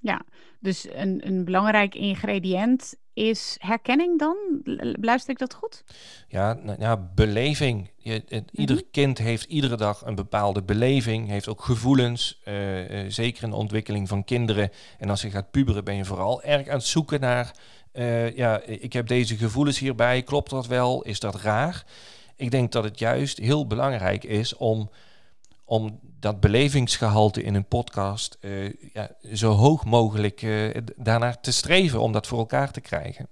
Ja, 0.00 0.22
dus 0.60 0.86
een, 0.92 1.26
een 1.26 1.44
belangrijk 1.44 1.94
ingrediënt 1.94 2.94
is 3.12 3.56
herkenning 3.58 4.18
dan? 4.18 4.36
Luister 5.00 5.30
ik 5.30 5.38
dat 5.38 5.54
goed? 5.54 5.84
Ja, 6.28 6.52
nou, 6.52 6.80
ja 6.80 7.10
beleving. 7.14 7.90
Je, 7.96 8.22
het, 8.28 8.50
Ieder 8.52 8.76
mhm. 8.76 8.84
kind 8.90 9.18
heeft 9.18 9.44
iedere 9.44 9.76
dag 9.76 10.06
een 10.06 10.14
bepaalde 10.14 10.62
beleving, 10.62 11.28
heeft 11.28 11.48
ook 11.48 11.62
gevoelens, 11.62 12.40
uh, 12.44 13.04
uh, 13.04 13.10
zeker 13.10 13.42
in 13.42 13.50
de 13.50 13.56
ontwikkeling 13.56 14.08
van 14.08 14.24
kinderen. 14.24 14.70
En 14.98 15.10
als 15.10 15.22
je 15.22 15.30
gaat 15.30 15.50
puberen 15.50 15.84
ben 15.84 15.96
je 15.96 16.04
vooral 16.04 16.42
erg 16.42 16.68
aan 16.68 16.76
het 16.76 16.86
zoeken 16.86 17.20
naar, 17.20 17.54
uh, 17.92 18.36
ja, 18.36 18.60
ik 18.62 18.92
heb 18.92 19.06
deze 19.06 19.36
gevoelens 19.36 19.78
hierbij, 19.78 20.22
klopt 20.22 20.50
dat 20.50 20.66
wel, 20.66 21.02
is 21.02 21.20
dat 21.20 21.34
raar? 21.34 21.84
Ik 22.36 22.50
denk 22.50 22.72
dat 22.72 22.84
het 22.84 22.98
juist 22.98 23.38
heel 23.38 23.66
belangrijk 23.66 24.24
is 24.24 24.56
om, 24.56 24.90
om 25.70 26.00
dat 26.20 26.40
belevingsgehalte 26.40 27.42
in 27.42 27.54
een 27.54 27.64
podcast 27.64 28.38
uh, 28.40 28.72
ja, 28.92 29.10
zo 29.32 29.50
hoog 29.50 29.84
mogelijk 29.84 30.42
uh, 30.42 30.76
daarnaar 30.96 31.40
te 31.40 31.52
streven 31.52 32.00
om 32.00 32.12
dat 32.12 32.26
voor 32.26 32.38
elkaar 32.38 32.72
te 32.72 32.80
krijgen. 32.80 33.28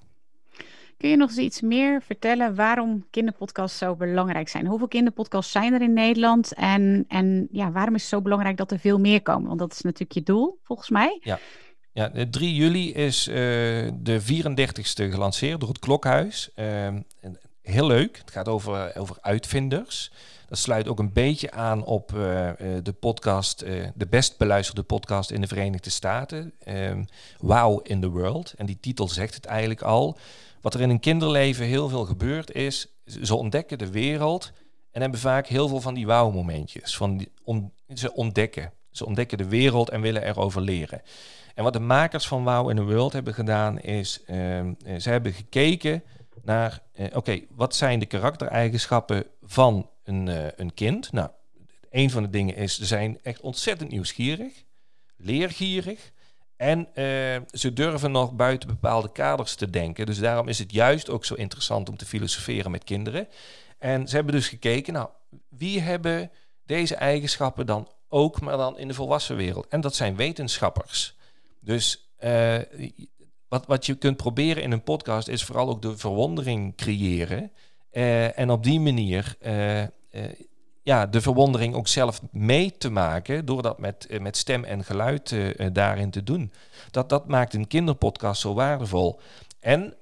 Kun 0.97 1.11
je 1.11 1.17
nog 1.17 1.29
eens 1.29 1.39
iets 1.39 1.61
meer 1.61 2.03
vertellen 2.03 2.55
waarom 2.55 3.07
kinderpodcasts 3.11 3.79
zo 3.79 3.95
belangrijk 3.95 4.49
zijn? 4.49 4.67
Hoeveel 4.67 4.89
kinderpodcasts 4.89 5.53
zijn 5.53 5.73
er 5.73 5.83
in 5.83 5.93
Nederland? 5.93 6.55
En, 6.55 7.05
en 7.09 7.49
ja, 7.53 7.71
waarom 7.71 7.95
is 7.95 8.01
het 8.01 8.11
zo 8.11 8.23
belangrijk 8.23 8.57
dat 8.57 8.71
er 8.71 8.79
veel 8.79 8.99
meer 8.99 9.23
komen? 9.23 9.47
Want 9.47 9.59
dat 9.59 9.73
is 9.73 9.81
natuurlijk 9.81 10.13
je 10.13 10.23
doel, 10.23 10.59
volgens 10.63 10.91
mij. 10.91 11.19
Ja, 11.23 11.39
ja 11.93 12.13
3 12.31 12.55
juli 12.55 12.93
is 12.93 13.29
uh, 13.29 13.35
de 13.95 14.21
34ste 14.23 15.11
gelanceerd 15.13 15.61
door 15.61 15.69
het 15.69 15.79
Klokhuis. 15.79 16.51
Ehm, 16.55 17.01
heel 17.63 17.87
leuk. 17.87 18.19
Het 18.19 18.31
gaat 18.31 18.49
over, 18.49 18.97
over 18.97 19.17
uitvinders. 19.21 20.11
Dat 20.49 20.59
sluit 20.59 20.89
ook 20.89 20.99
een 20.99 21.13
beetje 21.13 21.51
aan 21.51 21.85
op 21.85 22.13
uh, 22.13 22.51
de 22.83 22.95
podcast, 23.01 23.63
uh, 23.63 23.87
de 23.95 24.07
best 24.07 24.39
beluisterde 24.39 24.83
podcast 24.83 25.31
in 25.31 25.41
de 25.41 25.47
Verenigde 25.47 25.91
Staten. 25.91 26.53
Um, 26.69 27.07
wow 27.39 27.81
in 27.83 28.01
the 28.01 28.09
World. 28.09 28.55
En 28.57 28.67
die 28.67 28.81
titel 28.81 29.09
zegt 29.09 29.35
het 29.35 29.45
eigenlijk 29.45 29.83
al. 29.83 30.19
Wat 30.61 30.75
er 30.75 30.81
in 30.81 30.91
een 30.91 31.01
kinderleven 31.01 31.65
heel 31.65 31.89
veel 31.89 32.05
gebeurt 32.05 32.53
is, 32.53 32.87
ze 33.05 33.35
ontdekken 33.35 33.79
de 33.79 33.91
wereld 33.91 34.53
en 34.91 35.01
hebben 35.01 35.21
vaak 35.21 35.47
heel 35.47 35.69
veel 35.69 35.81
van 35.81 35.95
die 35.95 36.07
wow-momentjes. 36.07 36.97
Van 36.97 37.27
ze 37.95 38.15
ontdekken. 38.15 38.73
Ze 38.91 39.07
ontdekken 39.07 39.39
de 39.39 39.49
wereld 39.49 39.91
en 39.91 40.01
willen 40.01 40.23
erover 40.23 40.61
leren. 40.61 41.03
En 41.55 41.65
wat 41.65 41.73
de 41.73 41.81
makers 41.81 42.29
van 42.29 42.45
Wow 42.45 42.71
in 42.71 42.77
the 42.77 42.85
World 42.85 43.13
hebben 43.13 43.35
gedaan 43.35 43.81
is, 43.81 44.21
um, 44.31 44.77
ze 44.99 45.11
hebben 45.11 45.33
gekeken 45.33 46.03
naar, 46.43 46.83
oké, 47.13 47.41
wat 47.51 47.75
zijn 47.75 47.99
de 47.99 48.07
karaktereigenschappen 48.07 49.25
van 49.43 49.91
een, 50.09 50.27
uh, 50.27 50.47
een 50.57 50.75
kind. 50.75 51.13
Nou, 51.13 51.31
een 51.91 52.11
van 52.11 52.23
de 52.23 52.31
dingen 52.31 52.57
is, 52.57 52.77
ze 52.77 52.87
zijn 52.87 53.19
echt 53.23 53.41
ontzettend 53.41 53.91
nieuwsgierig, 53.91 54.65
leergierig. 55.17 56.11
En 56.57 56.79
uh, 56.79 56.95
ze 57.53 57.73
durven 57.73 58.11
nog 58.11 58.33
buiten 58.33 58.69
bepaalde 58.69 59.13
kaders 59.13 59.55
te 59.55 59.71
denken. 59.71 60.07
Dus 60.07 60.19
daarom 60.19 60.49
is 60.49 60.59
het 60.59 60.73
juist 60.73 61.11
ook 61.11 61.25
zo 61.25 61.35
interessant 61.35 61.89
om 61.89 61.97
te 61.97 62.07
filosoferen 62.07 62.71
met 62.71 62.85
kinderen. 62.85 63.29
En 63.79 64.09
ze 64.09 64.15
hebben 64.15 64.35
dus 64.35 64.49
gekeken, 64.49 64.93
nou, 64.93 65.09
wie 65.49 65.81
hebben 65.81 66.31
deze 66.67 66.95
eigenschappen 66.95 67.67
dan 67.67 67.89
ook, 68.09 68.41
maar 68.41 68.57
dan 68.57 68.79
in 68.79 68.89
de 68.89 68.95
volwassen 68.95 69.37
wereld? 69.37 69.69
En 69.69 69.81
dat 69.81 69.95
zijn 69.95 70.17
wetenschappers. 70.17 71.17
Dus 71.61 72.11
uh, 72.25 72.59
wat, 73.49 73.67
wat 73.67 73.87
je 73.87 73.95
kunt 73.95 74.17
proberen 74.17 74.63
in 74.63 74.73
een 74.73 74.83
podcast 74.83 75.29
is 75.29 75.45
vooral 75.45 75.69
ook 75.69 75.83
de 75.83 75.97
verwondering 75.97 76.77
creëren. 76.77 77.53
En 77.91 78.51
op 78.51 78.63
die 78.65 78.81
manier 78.81 79.37
eh, 79.41 79.83
ja, 80.89 81.07
de 81.07 81.21
verwondering 81.21 81.75
ook 81.75 81.89
zelf 81.89 82.21
mee 82.31 82.77
te 82.79 82.91
maken 82.91 83.45
door 83.45 83.63
dat 83.63 83.79
met, 83.79 84.07
eh, 84.07 84.21
met 84.21 84.37
stem 84.37 84.65
en 84.65 84.85
geluid 84.85 85.31
uh, 85.31 85.67
daarin 85.73 86.11
te 86.11 86.23
doen. 86.23 86.53
Dat, 86.91 87.09
dat 87.09 87.29
maakt 87.29 87.55
een 87.55 87.67
kinderpodcast 87.67 88.41
zo 88.41 88.55
waardevol. 88.55 89.21
En 89.61 89.95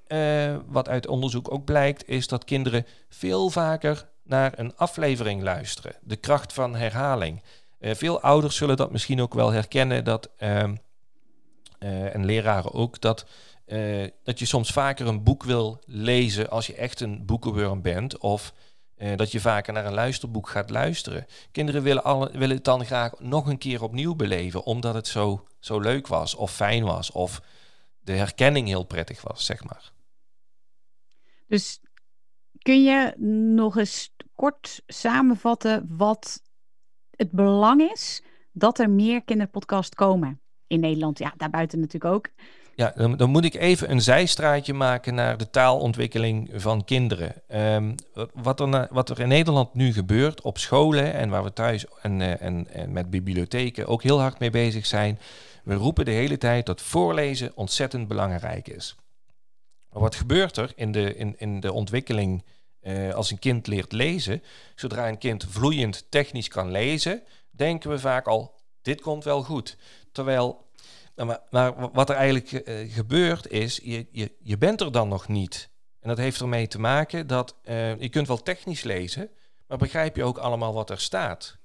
wat 0.67 0.89
uit 0.89 1.07
onderzoek 1.07 1.53
ook 1.53 1.65
blijkt, 1.65 2.09
is 2.09 2.29
dat 2.29 2.45
kinderen 2.45 2.87
veel 3.09 3.51
vaker 3.51 4.09
naar 4.25 4.53
een 4.57 4.77
aflevering 4.77 5.43
luisteren. 5.43 5.95
De 6.01 6.17
kracht 6.17 6.53
van 6.53 6.75
herhaling. 6.75 7.43
veel 7.81 8.21
ouders 8.21 8.57
zullen 8.57 8.77
dat 8.77 8.93
misschien 8.93 9.21
ook 9.21 9.35
wel 9.35 9.53
herkennen, 9.53 10.05
dat, 10.05 10.31
ehm, 10.37 10.77
en 11.79 12.25
leraren 12.25 12.73
ook, 12.73 13.01
dat, 13.01 13.27
dat 14.23 14.39
je 14.39 14.45
soms 14.45 14.71
vaker 14.71 15.07
een 15.07 15.23
boek 15.23 15.43
wil 15.43 15.79
lezen 15.87 16.51
als 16.51 16.67
je 16.67 16.75
echt 16.75 17.01
een 17.01 17.25
boekenworm 17.25 17.83
bent. 17.83 18.19
Of 18.19 18.53
uh, 18.99 19.17
dat 19.17 19.33
je 19.33 19.41
vaker 19.41 19.73
naar 19.73 19.87
een 19.87 19.95
luisterboek 19.95 20.49
gaat 20.49 20.71
luisteren. 20.71 21.27
Kinderen 21.51 21.83
willen, 21.83 22.05
alle, 22.05 22.31
willen 22.31 22.57
het 22.57 22.65
dan 22.65 22.85
graag 22.85 23.21
nog 23.21 23.47
een 23.47 23.59
keer 23.59 23.83
opnieuw 23.83 24.15
beleven, 24.15 24.65
omdat 24.65 24.95
het 24.95 25.07
zo, 25.07 25.47
zo 25.59 25.81
leuk 25.81 26.07
was, 26.07 26.35
of 26.35 26.53
fijn 26.53 26.85
was, 26.85 27.11
of 27.11 27.43
de 28.01 28.13
herkenning 28.13 28.69
heel 28.69 28.85
prettig 28.85 29.23
was, 29.23 29.45
zeg 29.45 29.65
maar. 29.65 29.93
Dus 31.47 31.81
kun 32.59 32.83
je 32.83 33.15
nog 33.55 33.77
eens 33.77 34.15
kort 34.35 34.83
samenvatten 34.87 35.87
wat 35.89 36.43
het 37.11 37.31
belang 37.31 37.91
is 37.91 38.23
dat 38.53 38.79
er 38.79 38.91
meer 38.91 39.25
kinderpodcasts 39.25 39.95
komen 39.95 40.41
in 40.67 40.81
Nederland? 40.81 41.19
Ja, 41.19 41.35
daarbuiten 41.37 41.81
natuurlijk 41.81 42.15
ook. 42.15 42.29
Ja, 42.77 42.93
dan, 42.97 43.17
dan, 43.17 43.31
moet 43.31 43.45
ik 43.45 43.55
even 43.55 43.91
een 43.91 44.01
zijstraatje 44.01 44.75
maken 44.75 45.15
naar 45.15 45.37
de 45.37 45.51
taalontwikkeling 45.51 46.51
van 46.55 46.85
kinderen. 46.85 47.35
Um, 47.75 47.95
wat, 48.33 48.61
er 48.61 48.89
wat, 48.91 49.11
er 49.11 49.21
in 49.21 49.29
Nederland 49.29 49.75
nu 49.75 49.93
gebeurt 49.93 50.41
op 50.41 50.59
scholen 50.59 51.13
en 51.13 51.29
waar 51.29 51.43
we 51.43 51.53
thuis 51.53 51.85
en, 52.03 52.21
uh, 52.21 52.43
en, 52.43 52.67
en 52.69 52.93
met 52.93 53.11
bibliotheken 53.11 53.87
ook 53.87 54.03
heel 54.03 54.21
hard 54.21 54.39
mee 54.39 54.51
bezig 54.51 54.87
zijn. 54.87 55.19
We 55.65 55.75
roepen 55.75 56.05
de 56.05 56.11
hele 56.11 56.39
tijd 56.39 56.67
dat 56.67 56.83
voorlezen 56.83 57.53
ontzettend 57.55 58.09
belangrijk 58.09 58.69
is. 58.69 58.97
Maar 59.91 60.03
wat 60.03 60.15
gebeurt 60.15 60.57
er 60.57 60.73
in 60.75 60.93
de, 60.93 61.15
in, 61.15 61.35
in 61.39 61.61
de 61.61 61.73
ontwikkeling 61.73 62.45
uh, 62.83 63.15
als 63.15 63.31
een 63.31 63.39
kind 63.39 63.67
leert 63.67 63.93
lezen? 63.93 64.43
Zodra 64.75 65.09
een 65.09 65.19
kind 65.19 65.47
vloeiend 65.49 66.07
technisch 66.09 66.49
kan 66.49 66.71
lezen, 66.71 67.23
denken 67.51 67.91
we 67.91 67.99
vaak 67.99 68.27
al, 68.27 68.55
dit 68.83 69.01
komt 69.01 69.25
wel 69.25 69.43
goed. 69.43 69.77
Terwijl 70.13 70.66
maar, 71.25 71.41
maar, 71.51 71.91
wat 71.93 72.11
er 72.11 72.17
eigenlijk 72.17 72.53
uh, 72.53 72.93
gebeurt 72.93 73.49
is, 73.49 73.81
je, 73.83 74.31
je, 74.43 74.59
bent 74.59 74.81
er 74.81 74.93
dan 74.93 75.09
nog 75.09 75.29
niet. 75.29 75.71
En 76.01 76.09
dat 76.09 76.19
heeft 76.19 76.41
ermee 76.41 76.69
te 76.69 76.81
maken 76.81 77.27
dat 77.27 77.57
uh, 77.65 78.01
je 78.01 78.09
kunt 78.09 78.27
wel 78.27 78.43
technisch 78.43 78.83
lezen, 78.83 79.31
maar 79.67 79.79
begrijp 79.79 80.17
je 80.17 80.25
ook 80.25 80.39
allemaal 80.39 80.75
wat 80.75 80.91
er 80.91 81.01
staat. 81.01 81.59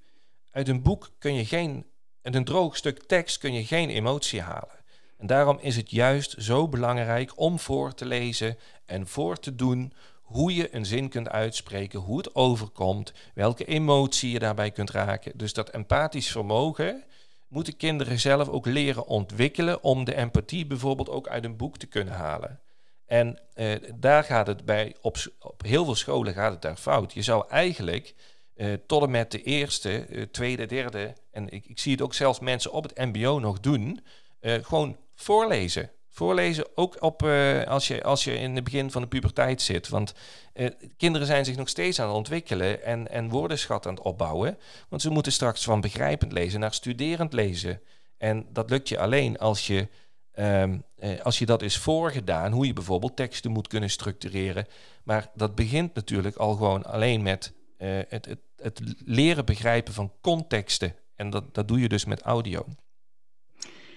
Uit 0.51 0.67
een 0.67 0.81
boek 0.81 1.09
kun 1.17 1.33
je 1.33 1.45
geen, 1.45 1.85
uit 2.21 2.35
een 2.35 2.43
droog 2.43 2.77
stuk 2.77 3.03
tekst 3.03 3.37
kun 3.37 3.53
je 3.53 3.65
geen 3.65 3.89
emotie 3.89 4.41
halen. 4.41 4.79
En 5.17 5.27
daarom 5.27 5.57
is 5.61 5.75
het 5.75 5.91
juist 5.91 6.35
zo 6.37 6.67
belangrijk 6.67 7.39
om 7.39 7.59
voor 7.59 7.93
te 7.93 8.05
lezen 8.05 8.57
en 8.85 9.07
voor 9.07 9.39
te 9.39 9.55
doen 9.55 9.93
hoe 10.21 10.55
je 10.55 10.75
een 10.75 10.85
zin 10.85 11.09
kunt 11.09 11.29
uitspreken, 11.29 11.99
hoe 11.99 12.17
het 12.17 12.35
overkomt, 12.35 13.13
welke 13.33 13.65
emotie 13.65 14.31
je 14.31 14.39
daarbij 14.39 14.71
kunt 14.71 14.89
raken. 14.89 15.31
Dus 15.35 15.53
dat 15.53 15.69
empathisch 15.69 16.31
vermogen, 16.31 17.03
moeten 17.51 17.77
kinderen 17.77 18.19
zelf 18.19 18.49
ook 18.49 18.65
leren 18.65 19.05
ontwikkelen 19.05 19.83
om 19.83 20.03
de 20.03 20.15
empathie 20.15 20.65
bijvoorbeeld 20.65 21.09
ook 21.09 21.27
uit 21.27 21.45
een 21.45 21.57
boek 21.57 21.77
te 21.77 21.85
kunnen 21.85 22.13
halen. 22.13 22.59
En 23.05 23.39
eh, 23.53 23.71
daar 23.95 24.23
gaat 24.23 24.47
het 24.47 24.65
bij, 24.65 24.95
op, 25.01 25.17
op, 25.39 25.61
heel 25.63 25.85
veel 25.85 25.95
scholen 25.95 26.33
gaat 26.33 26.51
het 26.51 26.61
daar 26.61 26.75
fout. 26.75 27.13
Je 27.13 27.21
zou 27.21 27.47
eigenlijk 27.49 28.15
eh, 28.55 28.73
tot 28.87 29.03
en 29.03 29.11
met 29.11 29.31
de 29.31 29.43
eerste, 29.43 30.05
eh, 30.05 30.21
tweede, 30.21 30.65
derde, 30.65 31.13
en 31.31 31.49
ik, 31.49 31.65
ik, 31.65 31.79
zie 31.79 31.91
het 31.91 32.01
ook 32.01 32.13
zelfs 32.13 32.39
mensen 32.39 32.71
op 32.71 32.83
het 32.83 32.97
mbo 32.97 33.39
nog 33.39 33.59
doen, 33.59 34.05
gewoon 34.41 34.97
voorlezen. 35.15 35.91
Voorlezen 36.13 36.65
ook 36.75 37.01
op, 37.03 37.23
uh, 37.23 37.63
als, 37.63 37.87
je, 37.87 38.03
als 38.03 38.23
je 38.23 38.33
in 38.33 38.55
het 38.55 38.63
begin 38.63 38.91
van 38.91 39.01
de 39.01 39.07
puberteit 39.07 39.61
zit. 39.61 39.89
Want 39.89 40.13
uh, 40.53 40.69
kinderen 40.97 41.27
zijn 41.27 41.45
zich 41.45 41.55
nog 41.55 41.69
steeds 41.69 41.99
aan 41.99 42.07
het 42.07 42.15
ontwikkelen 42.15 42.83
en, 42.83 43.09
en 43.09 43.29
woordenschat 43.29 43.85
aan 43.85 43.93
het 43.93 44.03
opbouwen. 44.03 44.57
Want 44.89 45.01
ze 45.01 45.09
moeten 45.09 45.31
straks 45.31 45.63
van 45.63 45.81
begrijpend 45.81 46.31
lezen 46.31 46.59
naar 46.59 46.73
studerend 46.73 47.33
lezen. 47.33 47.81
En 48.17 48.45
dat 48.49 48.69
lukt 48.69 48.89
je 48.89 48.99
alleen 48.99 49.37
als 49.37 49.67
je, 49.67 49.87
um, 50.33 50.83
uh, 50.99 51.21
als 51.21 51.39
je 51.39 51.45
dat 51.45 51.61
is 51.61 51.77
voorgedaan, 51.77 52.51
hoe 52.51 52.65
je 52.65 52.73
bijvoorbeeld 52.73 53.15
teksten 53.15 53.51
moet 53.51 53.67
kunnen 53.67 53.89
structureren. 53.89 54.67
Maar 55.03 55.31
dat 55.33 55.55
begint 55.55 55.93
natuurlijk 55.93 56.35
al 56.35 56.55
gewoon 56.55 56.85
alleen 56.85 57.21
met 57.21 57.53
het, 57.77 58.25
het, 58.25 58.39
het 58.55 58.81
leren 59.05 59.45
begrijpen 59.45 59.93
van 59.93 60.13
contexten. 60.21 60.95
En 61.15 61.29
dat, 61.29 61.53
dat 61.53 61.67
doe 61.67 61.79
je 61.79 61.89
dus 61.89 62.05
met 62.05 62.21
audio. 62.21 62.65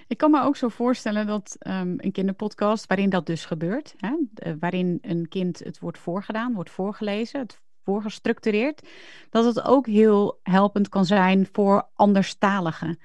Ik 0.07 0.17
kan 0.17 0.31
me 0.31 0.43
ook 0.43 0.57
zo 0.57 0.69
voorstellen 0.69 1.27
dat 1.27 1.57
um, 1.67 1.95
een 1.97 2.13
kinderpodcast, 2.13 2.87
waarin 2.87 3.11
dat 3.11 3.27
dus 3.27 3.45
gebeurt, 3.45 3.95
hè, 3.97 4.17
waarin 4.59 4.99
een 5.03 5.29
kind 5.29 5.59
het 5.59 5.79
wordt 5.79 5.99
voorgedaan, 5.99 6.55
wordt 6.55 6.71
voorgelezen, 6.71 7.41
het 7.41 7.61
voorgestructureerd, 7.83 8.89
dat 9.31 9.45
het 9.45 9.63
ook 9.63 9.87
heel 9.87 10.39
helpend 10.43 10.89
kan 10.89 11.05
zijn 11.05 11.49
voor 11.53 11.89
anderstaligen. 11.95 12.99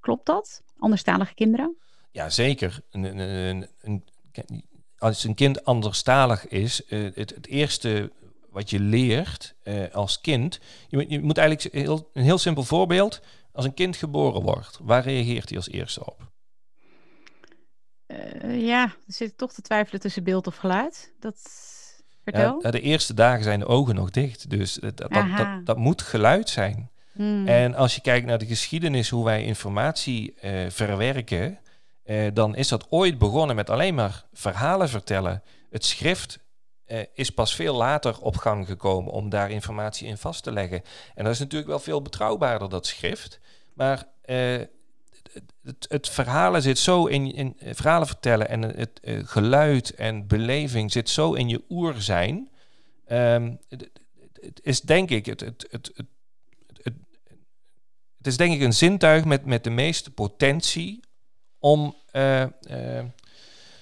Klopt 0.00 0.26
dat? 0.26 0.62
Anderstalige 0.78 1.34
kinderen? 1.34 1.76
Ja, 2.10 2.28
zeker. 2.28 2.80
Een, 2.90 3.18
een, 3.18 3.66
een, 3.80 4.04
als 4.98 5.24
een 5.24 5.34
kind 5.34 5.64
anderstalig 5.64 6.48
is, 6.48 6.82
uh, 6.88 7.10
het, 7.14 7.30
het 7.34 7.46
eerste 7.46 8.12
wat 8.50 8.70
je 8.70 8.80
leert 8.80 9.54
eh, 9.62 9.94
als 9.94 10.20
kind. 10.20 10.60
Je, 10.88 10.96
moet- 10.96 11.10
je 11.10 11.22
moet 11.22 11.38
eigenlijk 11.38 11.74
een 12.12 12.22
heel 12.22 12.38
simpel 12.38 12.62
voorbeeld. 12.62 13.20
Als 13.52 13.64
een 13.64 13.74
kind 13.74 13.96
geboren 13.96 14.42
wordt, 14.42 14.78
waar 14.82 15.02
reageert 15.02 15.48
hij 15.48 15.58
als 15.58 15.68
eerste 15.68 16.06
op? 16.06 16.34
Eh, 18.16 18.66
ja, 18.66 18.82
er 18.82 18.92
zit 19.06 19.38
toch 19.38 19.52
te 19.52 19.62
twijfelen 19.62 20.00
tussen 20.00 20.24
beeld 20.24 20.46
of 20.46 20.56
geluid. 20.56 21.12
Dat 21.20 21.38
vertel. 22.22 22.58
Ja, 22.62 22.70
de 22.70 22.80
eerste 22.80 23.14
dagen 23.14 23.44
zijn 23.44 23.58
de 23.58 23.66
ogen 23.66 23.94
nog 23.94 24.10
dicht. 24.10 24.50
Dus 24.50 24.74
dat, 24.74 24.96
dat, 24.96 25.10
dat, 25.10 25.66
dat, 25.66 25.76
moet 25.76 26.02
geluid 26.02 26.48
zijn. 26.48 26.90
Hmm. 27.12 27.48
En 27.48 27.74
als 27.74 27.94
je 27.94 28.00
kijkt 28.00 28.26
naar 28.26 28.38
de 28.38 28.46
geschiedenis, 28.46 29.08
hoe 29.08 29.24
wij 29.24 29.44
informatie 29.44 30.34
eh, 30.34 30.66
verwerken, 30.68 31.58
eh, 32.02 32.26
dan 32.32 32.56
is 32.56 32.68
dat 32.68 32.86
ooit 32.90 33.18
begonnen 33.18 33.56
met 33.56 33.70
alleen 33.70 33.94
maar 33.94 34.24
verhalen 34.32 34.88
vertellen. 34.88 35.42
Het 35.70 35.84
schrift 35.84 36.38
eh, 36.86 37.00
is 37.14 37.30
pas 37.30 37.54
veel 37.54 37.74
later 37.74 38.20
op 38.20 38.36
gang 38.36 38.66
gekomen 38.66 39.12
om 39.12 39.28
daar 39.28 39.50
informatie 39.50 40.08
in 40.08 40.16
vast 40.16 40.42
te 40.42 40.52
leggen. 40.52 40.82
En 41.14 41.24
dat 41.24 41.32
is 41.32 41.38
natuurlijk 41.38 41.70
wel 41.70 41.78
veel 41.78 42.02
betrouwbaarder, 42.02 42.68
dat 42.68 42.86
schrift. 42.86 43.40
Maar 43.74 44.04
eh, 44.22 44.60
het, 45.62 45.86
het, 45.88 46.08
verhalen 46.08 46.62
zit 46.62 46.78
zo 46.78 47.06
in, 47.06 47.32
in 47.34 47.56
eh, 47.58 47.74
verhalen 47.74 48.06
vertellen 48.06 48.48
en 48.48 48.62
het 48.62 49.00
eh, 49.00 49.20
geluid 49.24 49.94
en 49.94 50.26
beleving 50.26 50.92
zit 50.92 51.08
zo 51.10 51.32
in 51.32 51.48
je 51.48 51.64
oerzijn. 51.68 52.50
Ehm, 53.06 53.54
het, 53.68 53.90
het- 54.40 54.60
is 54.62 54.80
denk 54.80 55.10
ik 55.10 55.26
het, 55.26 55.40
het, 55.40 55.66
het, 55.70 55.92
het, 56.82 58.26
is 58.26 58.36
denk 58.36 58.54
ik 58.54 58.60
een 58.60 58.74
zintuig 58.74 59.24
met, 59.24 59.44
met 59.44 59.64
de 59.64 59.70
meeste 59.70 60.10
potentie 60.10 61.00
om, 61.58 61.96
eh, 62.10 62.44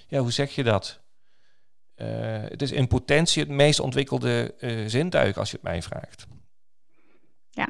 ja, 0.09 0.19
hoe 0.21 0.33
zeg 0.33 0.55
je 0.55 0.63
dat? 0.63 1.03
Het 1.95 2.63
is 2.63 2.73
in 2.73 2.89
potentie 2.89 3.43
het 3.43 3.51
meest 3.51 3.81
ontwikkelde 3.81 4.55
zintuig, 4.87 5.37
als 5.37 5.51
je 5.51 5.57
het 5.57 5.65
mij 5.65 5.83
vraagt. 5.83 6.27
Ja. 7.51 7.69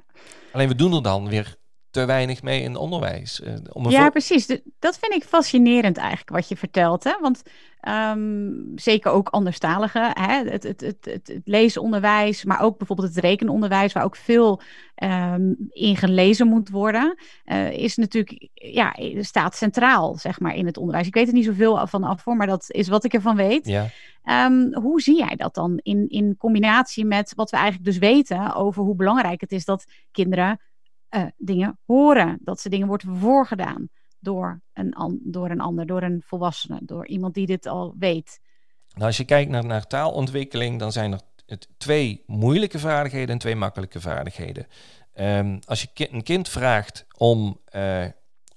Alleen 0.53 0.69
we 0.69 0.75
doen 0.75 0.95
er 0.95 1.03
dan 1.03 1.29
weer 1.29 1.57
te 1.95 2.05
weinig 2.05 2.43
mee 2.43 2.63
in 2.63 2.71
het 2.71 2.81
onderwijs. 2.81 3.41
Eh, 3.41 3.55
om 3.73 3.91
Ja, 3.91 4.11
precies. 4.11 4.47
De- 4.47 4.63
dat 4.79 4.99
vind 4.99 5.15
ik 5.15 5.25
fascinerend 5.25 5.97
eigenlijk 5.97 6.31
wat 6.31 6.49
je 6.49 6.57
vertelt. 6.57 7.05
Hè? 7.05 7.13
Want 7.21 7.43
ehm, 7.81 8.51
zeker 8.75 9.11
ook 9.11 9.29
anderstaligen, 9.29 10.11
hè? 10.13 10.51
Het, 10.51 10.63
het, 10.63 10.81
het, 10.81 11.05
het, 11.05 11.41
leesonderwijs, 11.45 12.45
maar 12.45 12.61
ook 12.61 12.79
bijvoorbeeld 12.79 13.09
het 13.15 13.25
rekenonderwijs, 13.25 13.93
waar 13.93 14.05
ook 14.05 14.17
veel 14.17 14.61
ehm, 14.95 15.53
in 15.69 15.97
gelezen 15.97 16.47
moet 16.47 16.71
worden, 16.71 17.19
eh, 17.45 17.71
is 17.71 17.97
natuurlijk, 17.97 18.49
ja, 18.55 18.97
staat 19.21 19.57
centraal, 19.57 20.15
zeg 20.17 20.41
maar, 20.41 20.55
in 20.55 20.67
het 20.67 20.77
onderwijs. 20.77 21.07
Ik 21.07 21.15
weet 21.15 21.29
er 21.29 21.35
niet 21.35 21.45
zoveel 21.45 21.87
van 21.87 22.05
af 22.05 22.23
voor, 22.23 22.37
maar 22.37 22.47
dat 22.47 22.65
is 22.69 22.89
wat 22.89 23.05
ik 23.05 23.15
ervan 23.15 23.37
weet. 23.37 23.67
ja. 23.67 23.89
Ehm, 24.25 24.73
hoe 24.73 25.01
zie 25.01 25.17
jij 25.17 25.37
dat 25.37 25.55
dan 25.55 25.81
in, 25.83 26.09
in 26.09 26.37
combinatie 26.37 27.05
met 27.05 27.33
wat 27.35 27.51
we 27.51 27.57
eigenlijk 27.57 27.87
dus 27.87 27.99
weten 27.99 28.55
over 28.55 28.83
hoe 28.83 28.97
belangrijk 28.97 29.41
het 29.41 29.53
is 29.53 29.65
dat 29.65 29.85
kinderen 30.11 30.61
eh, 31.15 31.27
dingen 31.37 31.79
horen, 31.87 32.39
dat 32.41 32.61
ze 32.61 32.69
dingen 32.69 32.87
wordt 32.87 33.05
voorgedaan 33.07 33.89
door 34.19 34.61
een, 34.73 35.21
door 35.23 35.51
een 35.51 35.61
ander, 35.61 35.87
door 35.87 36.03
een 36.03 36.23
volwassene, 36.27 36.81
door 36.83 37.07
iemand 37.07 37.35
die 37.35 37.47
dit 37.47 37.67
al 37.67 37.95
weet. 37.99 38.41
Nou, 38.93 39.07
als 39.07 39.17
je 39.17 39.25
kijkt 39.25 39.51
naar, 39.51 39.87
taalontwikkeling, 39.87 40.79
dan 40.79 40.93
zijn 40.93 41.13
er 41.13 41.21
het, 41.47 41.69
twee 41.77 42.23
moeilijke 42.27 42.79
vaardigheden 42.79 43.29
en 43.29 43.39
twee 43.39 43.57
makkelijke 43.57 44.01
vaardigheden. 44.01 44.67
Ehm, 45.13 45.59
als 45.65 45.83
je 45.83 46.09
een 46.13 46.23
kind 46.23 46.49
vraagt 46.49 47.07
om, 47.17 47.61
eh, 47.65 48.05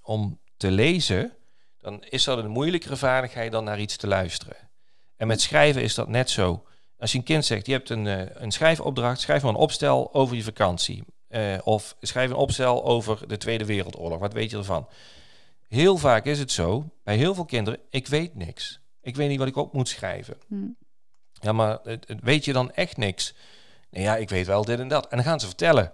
om 0.02 0.40
te 0.58 0.72
lezen, 0.72 1.32
dan 1.78 2.04
is 2.04 2.24
dat 2.24 2.38
een 2.38 2.50
moeilijkere 2.50 2.98
vaardigheid 2.98 3.52
dan 3.52 3.64
naar 3.64 3.80
iets 3.80 3.98
te 3.98 4.08
luisteren. 4.08 4.56
En 5.16 5.28
met 5.28 5.42
schrijven 5.42 5.82
is 5.82 5.96
dat 5.96 6.08
net 6.08 6.30
zo. 6.30 6.64
Als 6.98 7.12
je 7.12 7.18
een 7.18 7.24
kind 7.24 7.46
zegt, 7.46 7.66
je 7.66 7.72
hebt 7.72 7.90
een, 7.90 8.08
eh, 8.08 8.42
een 8.42 8.52
schrijfopdracht, 8.52 9.20
schrijf 9.20 9.42
maar 9.42 9.52
een 9.52 9.58
opstel 9.58 10.14
over 10.14 10.36
je 10.36 10.44
vakantie. 10.44 11.04
Eh, 11.28 11.58
of 11.64 11.96
schrijf 12.02 12.30
een 12.30 12.36
opstel 12.36 12.86
over 12.86 13.28
de 13.28 13.38
Tweede 13.38 13.66
Wereldoorlog. 13.66 14.20
Wat 14.20 14.34
weet 14.34 14.52
je 14.52 14.58
ervan? 14.58 14.88
Heel 15.68 15.98
vaak 15.98 16.26
is 16.26 16.40
het 16.40 16.52
zo, 16.52 16.90
bij 17.04 17.18
heel 17.18 17.36
veel 17.36 17.46
kinderen, 17.46 17.80
ik 17.90 18.08
weet 18.08 18.36
niks. 18.36 18.80
Ik 19.02 19.16
weet 19.16 19.30
niet 19.30 19.40
wat 19.40 19.48
ik 19.48 19.56
op 19.56 19.74
moet 19.74 19.90
schrijven. 19.90 20.38
Hm. 20.48 20.68
Ja, 21.34 21.52
maar 21.52 21.80
weet 22.22 22.46
je 22.46 22.54
dan 22.54 22.72
echt 22.72 22.98
niks? 22.98 23.34
Nee, 23.90 24.04
ja, 24.04 24.16
ik 24.16 24.30
weet 24.30 24.46
wel 24.48 24.66
dit 24.66 24.80
en 24.80 24.88
dat. 24.88 25.08
En 25.08 25.18
dan 25.18 25.26
gaan 25.26 25.40
ze 25.40 25.46
vertellen. 25.46 25.94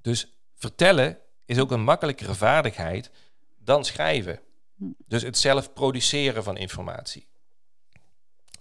Dus 0.00 0.32
vertellen 0.54 1.18
is 1.44 1.58
ook 1.58 1.70
een 1.70 1.84
makkelijkere 1.84 2.34
vaardigheid 2.34 3.10
dan 3.58 3.84
schrijven. 3.84 4.40
Hm. 4.76 4.84
Dus 5.06 5.22
het 5.22 5.38
zelf 5.38 5.72
produceren 5.72 6.44
van 6.44 6.56
informatie. 6.56 7.26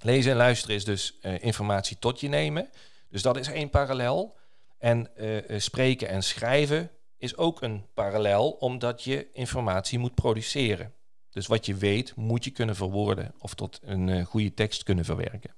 Lezen 0.02 0.32
en 0.32 0.38
luisteren 0.38 0.76
is 0.76 0.86
dus 0.86 1.20
eh, 1.22 1.44
informatie 1.44 2.00
tot 2.00 2.20
je 2.20 2.28
nemen. 2.28 2.70
Dus 3.10 3.22
dat 3.22 3.38
is 3.38 3.48
één 3.48 3.70
parallel. 3.70 4.36
En 4.82 5.16
eh, 5.16 5.50
eh, 5.50 5.60
spreken 5.60 6.08
en 6.08 6.24
schrijven 6.24 6.90
is 7.18 7.38
ook 7.38 7.62
een 7.62 7.86
parallel, 7.94 8.50
omdat 8.50 9.04
je 9.04 9.28
informatie 9.34 10.00
moet 10.00 10.16
produceren. 10.16 10.94
Dus 11.30 11.48
wat 11.48 11.66
je 11.66 11.76
weet, 11.76 12.16
moet 12.16 12.44
je 12.44 12.52
kunnen 12.52 12.76
verwoorden 12.76 13.34
of 13.40 13.54
tot 13.54 13.80
een 13.84 14.10
eh, 14.10 14.26
goede 14.26 14.54
tekst 14.54 14.84
kunnen 14.84 15.06
verwerken. 15.06 15.54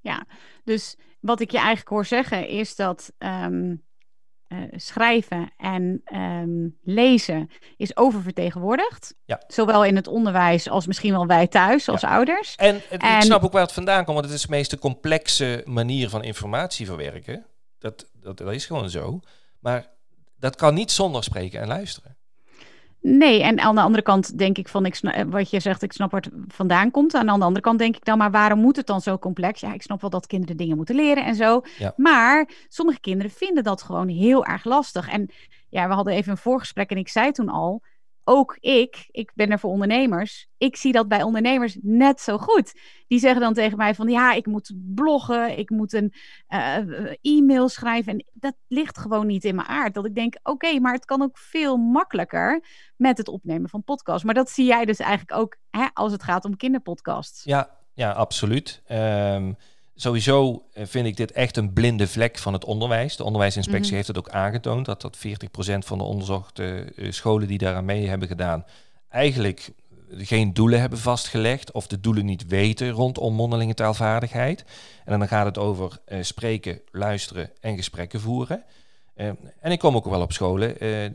Ja, 0.00 0.24
dus 0.64 0.96
wat 1.20 1.40
ik 1.40 1.50
je 1.50 1.56
eigenlijk 1.58 1.88
hoor 1.88 2.06
zeggen 2.06 2.48
is 2.48 2.76
dat 2.76 3.12
ehm, 3.18 3.74
eh, 4.46 4.58
schrijven 4.70 5.52
en 5.56 6.00
ehm, 6.04 6.68
lezen 6.82 7.50
is 7.76 7.96
oververtegenwoordigd. 7.96 9.14
Ja. 9.24 9.42
Zowel 9.46 9.84
in 9.84 9.96
het 9.96 10.06
onderwijs 10.06 10.68
als 10.68 10.86
misschien 10.86 11.12
wel 11.12 11.26
wij 11.26 11.46
thuis 11.46 11.88
als 11.88 12.04
ouders. 12.04 12.54
En, 12.56 12.74
het- 12.74 12.84
ik 12.90 13.02
En- 13.02 13.22
snap 13.22 13.42
ook 13.44 13.52
waar 13.52 13.62
het 13.62 13.72
vandaan 13.72 14.04
komt, 14.04 14.16
want 14.16 14.24
het 14.30 14.34
is 14.38 14.42
de 14.42 14.50
meest 14.50 14.78
complexe 14.78 15.62
manier 15.66 16.08
van 16.08 16.22
informatie 16.24 16.86
verwerken. 16.86 17.46
Dat, 17.82 18.10
dat, 18.20 18.38
dat 18.38 18.52
is 18.52 18.66
gewoon 18.66 18.90
zo. 18.90 19.20
Maar 19.60 19.90
dat 20.38 20.56
kan 20.56 20.74
niet 20.74 20.90
zonder 20.90 21.24
spreken 21.24 21.60
en 21.60 21.66
luisteren. 21.66 22.16
Nee, 23.00 23.42
en 23.42 23.60
aan 23.60 23.74
de 23.74 23.80
andere 23.80 24.02
kant 24.02 24.38
denk 24.38 24.58
ik 24.58 24.68
van, 24.68 24.86
ik 24.86 24.94
sna- 24.94 25.14
eh, 25.14 25.24
wat 25.26 25.50
je 25.50 25.60
zegt, 25.60 25.82
ik 25.82 25.92
snap 25.92 26.10
waar 26.10 26.20
het 26.20 26.32
vandaan 26.46 26.90
komt. 26.90 27.14
Aan 27.14 27.26
de 27.26 27.32
andere 27.32 27.60
kant 27.60 27.78
denk 27.78 27.96
ik 27.96 28.04
dan, 28.04 28.18
maar 28.18 28.30
waarom 28.30 28.58
moet 28.58 28.76
het 28.76 28.86
dan 28.86 29.00
zo 29.00 29.18
complex? 29.18 29.60
Ja, 29.60 29.72
ik 29.72 29.82
snap 29.82 30.00
wel 30.00 30.10
dat 30.10 30.26
kinderen 30.26 30.56
dingen 30.56 30.76
moeten 30.76 30.94
leren 30.94 31.24
en 31.24 31.34
zo. 31.34 31.60
Ja. 31.78 31.92
Maar 31.96 32.48
sommige 32.68 33.00
kinderen 33.00 33.30
vinden 33.30 33.64
dat 33.64 33.82
gewoon 33.82 34.08
heel 34.08 34.44
erg 34.44 34.64
lastig. 34.64 35.08
En 35.08 35.30
ja, 35.68 35.88
we 35.88 35.94
hadden 35.94 36.14
even 36.14 36.30
een 36.30 36.36
voorgesprek 36.38 36.90
en 36.90 36.96
ik 36.96 37.08
zei 37.08 37.30
toen 37.30 37.48
al, 37.48 37.82
ook 38.24 38.56
ik, 38.60 39.08
ik 39.10 39.30
ben 39.34 39.50
er 39.50 39.58
voor 39.58 39.70
ondernemers, 39.70 40.48
ik 40.56 40.76
zie 40.76 40.92
dat 40.92 41.08
bij 41.08 41.22
ondernemers 41.22 41.78
net 41.80 42.20
zo 42.20 42.38
goed. 42.38 42.72
Die 43.08 43.18
zeggen 43.18 43.40
dan 43.40 43.54
tegen 43.54 43.76
mij 43.76 43.94
van, 43.94 44.08
ja, 44.08 44.32
ik 44.32 44.46
moet 44.46 44.72
bloggen, 44.94 45.58
ik 45.58 45.70
moet 45.70 45.92
een 45.92 46.12
eh, 46.46 46.76
e-mail 47.20 47.68
schrijven. 47.68 48.12
En 48.12 48.24
dat 48.32 48.54
ligt 48.68 48.98
gewoon 48.98 49.26
niet 49.26 49.44
in 49.44 49.54
mijn 49.54 49.68
aard. 49.68 49.94
Dat 49.94 50.06
ik 50.06 50.14
denk, 50.14 50.36
oké, 50.42 50.80
maar 50.80 50.92
het 50.92 51.04
kan 51.04 51.22
ook 51.22 51.38
veel 51.38 51.76
makkelijker 51.76 52.64
met 52.96 53.18
het 53.18 53.28
opnemen 53.28 53.68
van 53.68 53.84
podcasts. 53.84 54.24
Maar 54.24 54.34
dat 54.34 54.50
zie 54.50 54.66
jij 54.66 54.84
dus 54.84 54.98
eigenlijk 54.98 55.40
ook 55.40 55.56
hè, 55.70 55.86
als 55.92 56.12
het 56.12 56.22
gaat 56.22 56.44
om 56.44 56.56
kinderpodcasts. 56.56 57.44
Ja, 57.44 57.70
ja 57.94 58.12
absoluut. 58.12 58.82
Ehm, 58.86 59.52
sowieso 60.02 60.62
eh, 60.72 60.86
vind 60.86 61.06
ik 61.06 61.16
dit 61.16 61.32
echt 61.32 61.56
een 61.56 61.72
blinde 61.72 62.08
vlek 62.08 62.38
van 62.38 62.52
het 62.52 62.64
onderwijs. 62.64 63.16
De 63.16 63.24
onderwijsinspectie 63.24 63.86
Mhm. 63.86 63.94
heeft 63.94 64.08
het 64.08 64.18
ook 64.18 64.28
aangetoond 64.28 64.86
dat 64.86 65.00
dat 65.00 65.16
40% 65.16 65.84
van 65.84 65.98
de 65.98 66.04
onderzochte 66.04 66.92
eh, 66.96 67.12
scholen 67.12 67.48
die 67.48 67.58
daaraan 67.58 67.84
mee 67.84 68.08
hebben 68.08 68.28
gedaan, 68.28 68.64
eigenlijk 69.08 69.70
geen 70.16 70.52
doelen 70.54 70.80
hebben 70.80 70.98
vastgelegd 70.98 71.72
of 71.72 71.86
de 71.86 72.00
doelen 72.00 72.24
niet 72.24 72.46
weten 72.46 72.90
rondom 72.90 73.34
mondelinge 73.34 73.74
taalvaardigheid. 73.74 74.64
En 75.04 75.18
dan 75.18 75.28
gaat 75.28 75.44
het 75.46 75.58
over 75.58 75.98
eh, 76.04 76.22
spreken, 76.22 76.80
luisteren 76.90 77.50
en 77.60 77.76
gesprekken 77.76 78.20
voeren. 78.20 78.64
Eh, 79.14 79.26
en 79.60 79.72
ik 79.72 79.78
kom 79.78 79.96
ook 79.96 80.04
wel 80.08 80.20
op 80.20 80.32
scholen 80.32 80.78
eh, 80.80 81.04
eh, 81.04 81.12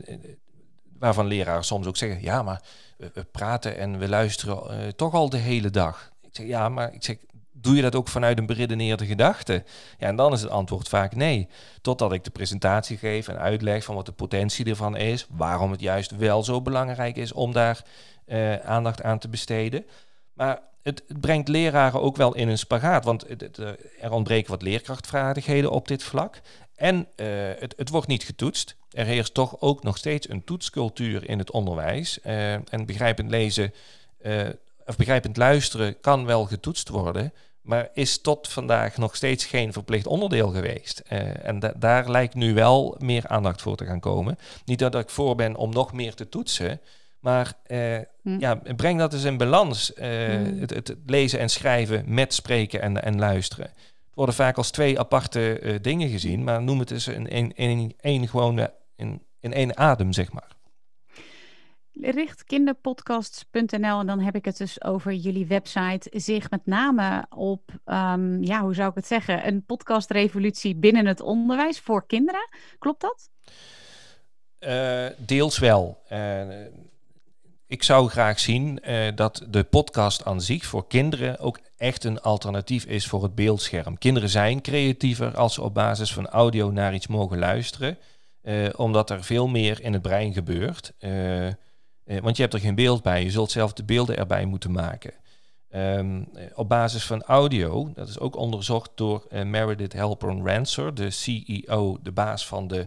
waarvan 0.98 1.26
leraren 1.26 1.64
soms 1.64 1.86
ook 1.86 1.96
zeggen, 1.96 2.22
ja, 2.22 2.42
maar 2.42 2.62
we, 2.96 3.10
we 3.14 3.24
praten 3.24 3.78
en 3.78 3.98
we 3.98 4.08
luisteren 4.08 4.70
eh, 4.70 4.88
toch 4.88 5.14
al 5.14 5.28
de 5.28 5.36
hele 5.36 5.70
dag. 5.70 6.12
Ik 6.22 6.28
zeg, 6.32 6.46
ja, 6.46 6.68
maar 6.68 6.94
ik 6.94 7.04
zeg, 7.04 7.16
doe 7.60 7.76
je 7.76 7.82
dat 7.82 7.94
ook 7.94 8.08
vanuit 8.08 8.38
een 8.38 8.46
beredeneerde 8.46 9.06
gedachte? 9.06 9.64
Ja, 9.98 10.06
en 10.06 10.16
dan 10.16 10.32
is 10.32 10.40
het 10.40 10.50
antwoord 10.50 10.88
vaak 10.88 11.14
nee. 11.14 11.48
Totdat 11.82 12.12
ik 12.12 12.24
de 12.24 12.30
presentatie 12.30 12.96
geef 12.96 13.28
en 13.28 13.38
uitleg 13.38 13.84
van 13.84 13.94
wat 13.94 14.06
de 14.06 14.12
potentie 14.12 14.64
ervan 14.64 14.96
is, 14.96 15.26
waarom 15.30 15.70
het 15.70 15.80
juist 15.80 16.16
wel 16.16 16.42
zo 16.42 16.62
belangrijk 16.62 17.16
is 17.16 17.32
om 17.32 17.52
daar 17.52 17.84
eh, 18.24 18.56
aandacht 18.56 19.02
aan 19.02 19.18
te 19.18 19.28
besteden. 19.28 19.86
Maar 20.32 20.60
het, 20.82 21.02
het 21.08 21.20
brengt 21.20 21.48
leraren 21.48 22.02
ook 22.02 22.16
wel 22.16 22.34
in 22.34 22.48
een 22.48 22.58
spagaat, 22.58 23.04
want 23.04 23.26
eh, 23.26 23.68
er 24.00 24.12
ontbreken 24.12 24.50
wat 24.50 24.62
leerkrachtvaardigheden 24.62 25.70
op 25.70 25.88
dit 25.88 26.02
vlak. 26.02 26.40
En 26.74 27.06
eh, 27.16 27.26
het, 27.58 27.88
wordt 27.90 28.06
niet 28.06 28.22
getoetst. 28.22 28.76
Er 28.90 29.06
heerst 29.06 29.34
toch 29.34 29.60
ook 29.60 29.82
nog 29.82 29.96
steeds 29.96 30.28
een 30.28 30.44
toetscultuur 30.44 31.28
in 31.28 31.38
het 31.38 31.50
onderwijs. 31.50 32.20
En 32.20 32.86
begrijpend 32.86 33.30
lezen 33.30 33.72
of 34.88 34.96
begrijpend 34.96 35.36
luisteren 35.36 36.00
kan 36.00 36.26
wel 36.26 36.44
getoetst 36.44 36.88
worden, 36.88 37.32
maar 37.68 37.88
is 37.92 38.20
tot 38.20 38.48
vandaag 38.48 38.96
nog 38.96 39.16
steeds 39.16 39.44
geen 39.44 39.72
verplicht 39.72 40.06
onderdeel 40.06 40.48
geweest. 40.48 41.02
Eh, 41.08 41.46
en 41.46 41.58
da- 41.58 41.72
daar 41.76 42.10
lijkt 42.10 42.34
nu 42.34 42.54
wel 42.54 42.96
meer 42.98 43.26
aandacht 43.26 43.62
voor 43.62 43.76
te 43.76 43.84
gaan 43.84 44.00
komen. 44.00 44.38
Niet 44.64 44.78
dat 44.78 44.94
ik 44.94 45.08
voor 45.10 45.34
ben 45.34 45.56
om 45.56 45.72
nog 45.72 45.92
meer 45.92 46.14
te 46.14 46.28
toetsen, 46.28 46.80
maar 47.20 47.52
eh, 47.66 47.98
Hm. 48.22 48.38
ja, 48.38 48.60
breng 48.76 48.98
dat 48.98 49.12
eens 49.12 49.24
in 49.24 49.36
balans. 49.36 49.94
eh, 49.94 50.08
Hmm. 50.26 50.60
het, 50.60 50.70
het 50.70 50.96
lezen 51.06 51.38
en 51.38 51.48
schrijven 51.48 52.04
met 52.06 52.34
spreken 52.34 52.80
en, 52.82 53.02
en 53.02 53.18
luisteren. 53.18 53.64
Het 53.64 54.14
worden 54.14 54.34
vaak 54.34 54.56
als 54.56 54.70
twee 54.70 54.98
aparte 54.98 55.78
dingen 55.82 56.08
gezien, 56.08 56.44
maar 56.44 56.62
noem 56.62 56.78
het 56.78 56.90
eens 56.90 57.08
in 57.08 57.92
één 58.00 58.28
gewone, 58.28 58.72
in 59.40 59.52
één 59.52 59.76
adem, 59.76 60.12
zeg 60.12 60.32
maar 60.32 60.56
richtkinderpodcasts.nl 62.00 64.00
en 64.00 64.06
dan 64.06 64.20
heb 64.20 64.34
ik 64.34 64.44
het 64.44 64.56
dus 64.56 64.82
over 64.82 65.12
jullie 65.12 65.46
website, 65.46 66.10
zich 66.10 66.50
met 66.50 66.66
name 66.66 67.26
op, 67.28 67.72
um, 67.86 68.44
ja, 68.44 68.60
hoe 68.60 68.74
zou 68.74 68.88
ik 68.88 68.94
het 68.94 69.06
zeggen, 69.06 69.46
een 69.46 69.64
podcastrevolutie 69.64 70.76
binnen 70.76 71.06
het 71.06 71.20
onderwijs 71.20 71.80
voor 71.80 72.06
kinderen. 72.06 72.48
Klopt 72.78 73.00
dat? 73.00 73.30
Uh, 74.60 75.06
deels 75.16 75.58
wel. 75.58 76.02
Uh, 76.12 76.40
ik 77.66 77.82
zou 77.82 78.08
graag 78.08 78.38
zien 78.38 78.80
uh, 78.88 79.08
dat 79.14 79.46
de 79.48 79.64
podcast 79.64 80.24
aan 80.24 80.40
zich 80.40 80.64
voor 80.64 80.86
kinderen 80.86 81.38
ook 81.38 81.60
echt 81.76 82.04
een 82.04 82.20
alternatief 82.20 82.84
is 82.84 83.06
voor 83.06 83.22
het 83.22 83.34
beeldscherm. 83.34 83.98
Kinderen 83.98 84.28
zijn 84.28 84.60
creatiever 84.60 85.36
als 85.36 85.54
ze 85.54 85.62
op 85.62 85.74
basis 85.74 86.12
van 86.12 86.28
audio 86.28 86.70
naar 86.70 86.94
iets 86.94 87.06
mogen 87.06 87.38
luisteren, 87.38 87.98
omdat 88.76 89.10
er 89.10 89.24
veel 89.24 89.48
meer 89.48 89.82
in 89.82 89.92
het 89.92 90.02
brein 90.02 90.32
gebeurt. 90.32 90.92
Eh, 92.08 92.20
want 92.20 92.36
je 92.36 92.42
hebt 92.42 92.54
er 92.54 92.60
geen 92.60 92.74
beeld 92.74 93.02
bij. 93.02 93.22
Je 93.22 93.30
zult 93.30 93.50
zelf 93.50 93.72
de 93.72 93.84
beelden 93.84 94.16
erbij 94.16 94.44
moeten 94.44 94.72
maken. 94.72 95.12
Um, 95.74 96.28
op 96.54 96.68
basis 96.68 97.04
van 97.04 97.22
audio, 97.22 97.90
dat 97.94 98.08
is 98.08 98.18
ook 98.18 98.36
onderzocht 98.36 98.90
door 98.94 99.26
uh, 99.30 99.42
Meredith 99.42 99.92
Halpern 99.92 100.46
Rancer, 100.46 100.94
de 100.94 101.10
CEO, 101.10 101.98
de 102.02 102.12
baas 102.12 102.46
van 102.46 102.68
de 102.68 102.86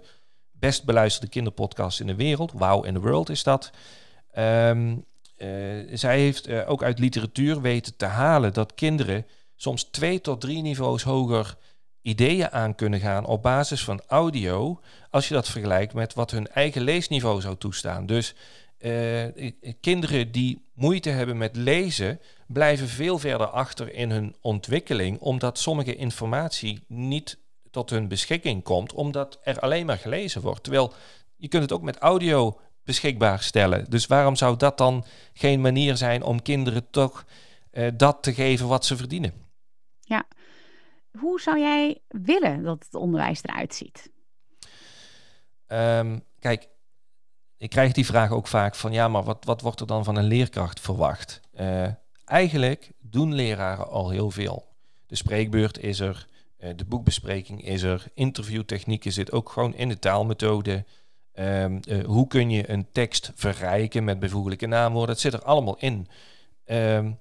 best 0.51 0.83
beluisterde 0.83 1.29
kinderpodcast 1.29 1.99
in 1.99 2.07
de 2.07 2.15
wereld. 2.15 2.51
Wow 2.51 2.85
in 2.85 2.93
the 2.93 2.99
World 2.99 3.29
is 3.29 3.43
dat. 3.43 3.71
Uh, 4.37 4.91
zij 5.93 6.19
heeft 6.19 6.51
ook 6.65 6.83
uit 6.83 6.99
literatuur 6.99 7.61
weten 7.61 7.95
te 7.95 8.05
halen 8.05 8.53
dat 8.53 8.73
kinderen 8.73 9.25
soms 9.55 9.83
twee 9.83 10.21
tot 10.21 10.41
drie 10.41 10.61
niveaus 10.61 11.03
hoger 11.03 11.57
ideeën 12.01 12.51
aan 12.51 12.75
kunnen 12.75 12.99
gaan 12.99 13.25
op 13.25 13.41
basis 13.41 13.83
van 13.83 14.01
audio, 14.07 14.79
als 15.09 15.27
je 15.27 15.33
dat 15.33 15.47
vergelijkt 15.47 15.93
met 15.93 16.13
wat 16.13 16.31
hun 16.31 16.47
eigen 16.47 16.81
leesniveau 16.81 17.41
zou 17.41 17.55
toestaan. 17.57 18.05
Dus 18.05 18.35
kinderen 19.81 20.31
die 20.31 20.65
moeite 20.73 21.09
hebben 21.09 21.37
met 21.37 21.55
lezen, 21.55 22.19
blijven 22.47 22.87
veel 22.87 23.19
verder 23.19 23.47
achter 23.47 23.93
in 23.93 24.11
hun 24.11 24.35
ontwikkeling, 24.41 25.19
omdat 25.19 25.59
sommige 25.59 25.95
informatie 25.95 26.83
niet 26.87 27.39
tot 27.71 27.89
hun 27.89 28.07
beschikking 28.07 28.63
komt, 28.63 28.93
omdat 28.93 29.39
er 29.43 29.59
alleen 29.59 29.85
maar 29.85 29.97
gelezen 29.97 30.41
wordt. 30.41 30.63
Terwijl 30.63 30.93
je 31.35 31.47
kunt 31.47 31.63
het 31.63 31.71
ook 31.71 31.81
met 31.81 31.97
audio 31.97 32.59
beschikbaar 32.83 33.41
stellen. 33.41 33.89
Dus 33.89 34.07
waarom 34.07 34.35
zou 34.35 34.57
dat 34.57 34.77
dan 34.77 35.05
geen 35.33 35.61
manier 35.61 35.97
zijn 35.97 36.23
om 36.23 36.41
kinderen 36.41 36.89
toch 36.89 37.25
uh, 37.71 37.87
dat 37.93 38.23
te 38.23 38.33
geven 38.33 38.67
wat 38.67 38.85
ze 38.85 38.97
verdienen? 38.97 39.33
Ja. 39.99 40.25
Hoe 41.19 41.41
zou 41.41 41.59
jij 41.59 42.01
willen 42.07 42.63
dat 42.63 42.83
het 42.83 42.95
onderwijs 42.95 43.43
eruit 43.43 43.75
ziet? 43.75 44.11
Um, 45.67 46.23
kijk, 46.39 46.67
ik 47.61 47.69
krijg 47.69 47.91
die 47.91 48.05
vraag 48.05 48.31
ook 48.31 48.47
vaak 48.47 48.75
van 48.75 48.91
ja, 48.91 49.07
maar 49.07 49.23
wat, 49.23 49.45
wat 49.45 49.61
wordt 49.61 49.79
er 49.79 49.87
dan 49.87 50.03
van 50.03 50.15
een 50.15 50.23
leerkracht 50.23 50.79
verwacht? 50.79 51.41
Uh, 51.59 51.87
eigenlijk 52.25 52.91
doen 52.99 53.33
leraren 53.33 53.89
al 53.89 54.09
heel 54.09 54.31
veel. 54.31 54.67
De 55.07 55.15
spreekbeurt 55.15 55.79
is 55.79 55.99
er, 55.99 56.27
uh, 56.59 56.69
de 56.75 56.85
boekbespreking 56.85 57.65
is 57.65 57.81
er, 57.81 58.05
interviewtechnieken 58.13 59.11
zit 59.11 59.31
ook 59.31 59.49
gewoon 59.49 59.75
in 59.75 59.89
de 59.89 59.99
taalmethode. 59.99 60.85
Um, 61.33 61.79
uh, 61.87 62.05
hoe 62.05 62.27
kun 62.27 62.49
je 62.49 62.69
een 62.69 62.87
tekst 62.91 63.31
verrijken 63.35 64.03
met 64.03 64.19
bijvoeglijke 64.19 64.67
naamwoorden? 64.67 65.09
Dat 65.09 65.19
zit 65.19 65.33
er 65.33 65.43
allemaal 65.43 65.77
in. 65.79 66.07
Um, 66.65 67.19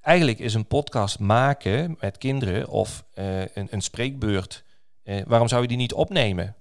eigenlijk 0.00 0.38
is 0.38 0.54
een 0.54 0.66
podcast 0.66 1.18
maken 1.18 1.96
met 2.00 2.18
kinderen 2.18 2.68
of 2.68 3.04
een, 3.14 3.68
een 3.70 3.82
spreekbeurt, 3.82 4.64
waarom 5.24 5.48
zou 5.48 5.62
je 5.62 5.68
die 5.68 5.76
niet 5.76 5.92
opnemen? 5.92 6.56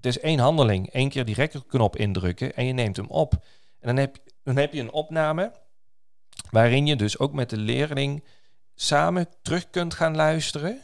Het 0.00 0.16
is 0.16 0.20
één 0.20 0.38
handeling. 0.38 0.90
één 0.90 1.08
keer 1.08 1.24
die 1.24 1.34
rekkerknop 1.34 1.96
indrukken 1.96 2.54
en 2.54 2.64
je 2.64 2.72
neemt 2.72 2.96
hem 2.96 3.06
op. 3.06 3.32
En 3.80 3.86
dan 3.86 3.96
heb, 3.96 4.16
dan 4.42 4.56
heb 4.56 4.72
je 4.72 4.80
een 4.80 4.92
opname 4.92 5.52
waarin 6.50 6.86
je 6.86 6.96
dus 6.96 7.18
ook 7.18 7.32
met 7.32 7.50
de 7.50 7.56
leerling 7.56 8.24
samen 8.74 9.26
terug 9.42 9.70
kunt 9.70 9.94
gaan 9.94 10.16
luisteren 10.16 10.80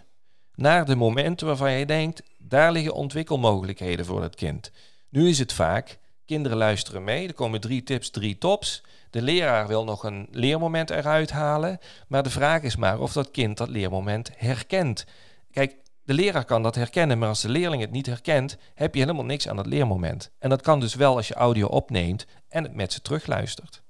naar 0.54 0.84
de 0.84 0.96
momenten 0.96 1.46
waarvan 1.46 1.72
je 1.72 1.86
denkt, 1.86 2.22
daar 2.38 2.72
liggen 2.72 2.94
ontwikkelmogelijkheden 2.94 4.06
voor 4.06 4.22
het 4.22 4.34
kind. 4.34 4.72
Nu 5.10 5.28
is 5.28 5.38
het 5.38 5.52
vaak, 5.52 5.98
kinderen 6.24 6.58
luisteren 6.58 7.04
mee, 7.04 7.28
er 7.28 7.34
komen 7.34 7.60
drie 7.60 7.82
tips, 7.82 8.10
drie 8.10 8.38
tops. 8.38 8.82
De 9.10 9.22
leraar 9.22 9.66
wil 9.66 9.84
nog 9.84 10.04
een 10.04 10.28
leermoment 10.30 10.90
eruit 10.90 11.30
halen, 11.30 11.78
maar 12.08 12.22
de 12.22 12.30
vraag 12.30 12.62
is 12.62 12.76
maar 12.76 13.00
of 13.00 13.12
dat 13.12 13.30
kind 13.30 13.56
dat 13.56 13.68
leermoment 13.68 14.30
herkent. 14.36 15.06
Kijk, 15.50 15.76
de 16.06 16.14
leraar 16.14 16.44
kan 16.44 16.62
dat 16.62 16.74
herkennen, 16.74 17.18
maar 17.18 17.28
als 17.28 17.42
de 17.42 17.48
leerling 17.48 17.82
het 17.82 17.90
niet 17.90 18.06
herkent, 18.06 18.58
heb 18.74 18.94
je 18.94 19.00
helemaal 19.00 19.24
niks 19.24 19.48
aan 19.48 19.56
het 19.56 19.66
leermoment. 19.66 20.30
En 20.38 20.50
dat 20.50 20.62
kan 20.62 20.80
dus 20.80 20.94
wel 20.94 21.16
als 21.16 21.28
je 21.28 21.34
audio 21.34 21.66
opneemt 21.66 22.26
en 22.48 22.62
het 22.62 22.74
met 22.74 22.92
ze 22.92 23.00
terugluistert. 23.00 23.82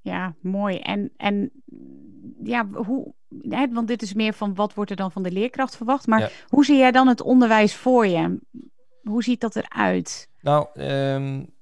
Ja, 0.00 0.34
mooi. 0.40 0.78
En, 0.78 1.12
en 1.16 1.50
ja, 2.42 2.68
hoe, 2.68 3.14
hè, 3.48 3.68
want 3.72 3.88
dit 3.88 4.02
is 4.02 4.14
meer 4.14 4.32
van 4.32 4.54
wat 4.54 4.74
wordt 4.74 4.90
er 4.90 4.96
dan 4.96 5.12
van 5.12 5.22
de 5.22 5.30
leerkracht 5.30 5.76
verwacht. 5.76 6.06
Maar 6.06 6.32
hoe 6.48 6.64
zie 6.64 6.76
jij 6.76 6.92
dan 6.92 7.08
het 7.08 7.20
onderwijs 7.20 7.74
voor 7.74 8.06
je? 8.06 8.38
Hoe 9.02 9.22
ziet 9.22 9.40
dat 9.40 9.56
eruit? 9.56 10.28
Nou, 10.40 10.80
um, 10.80 11.54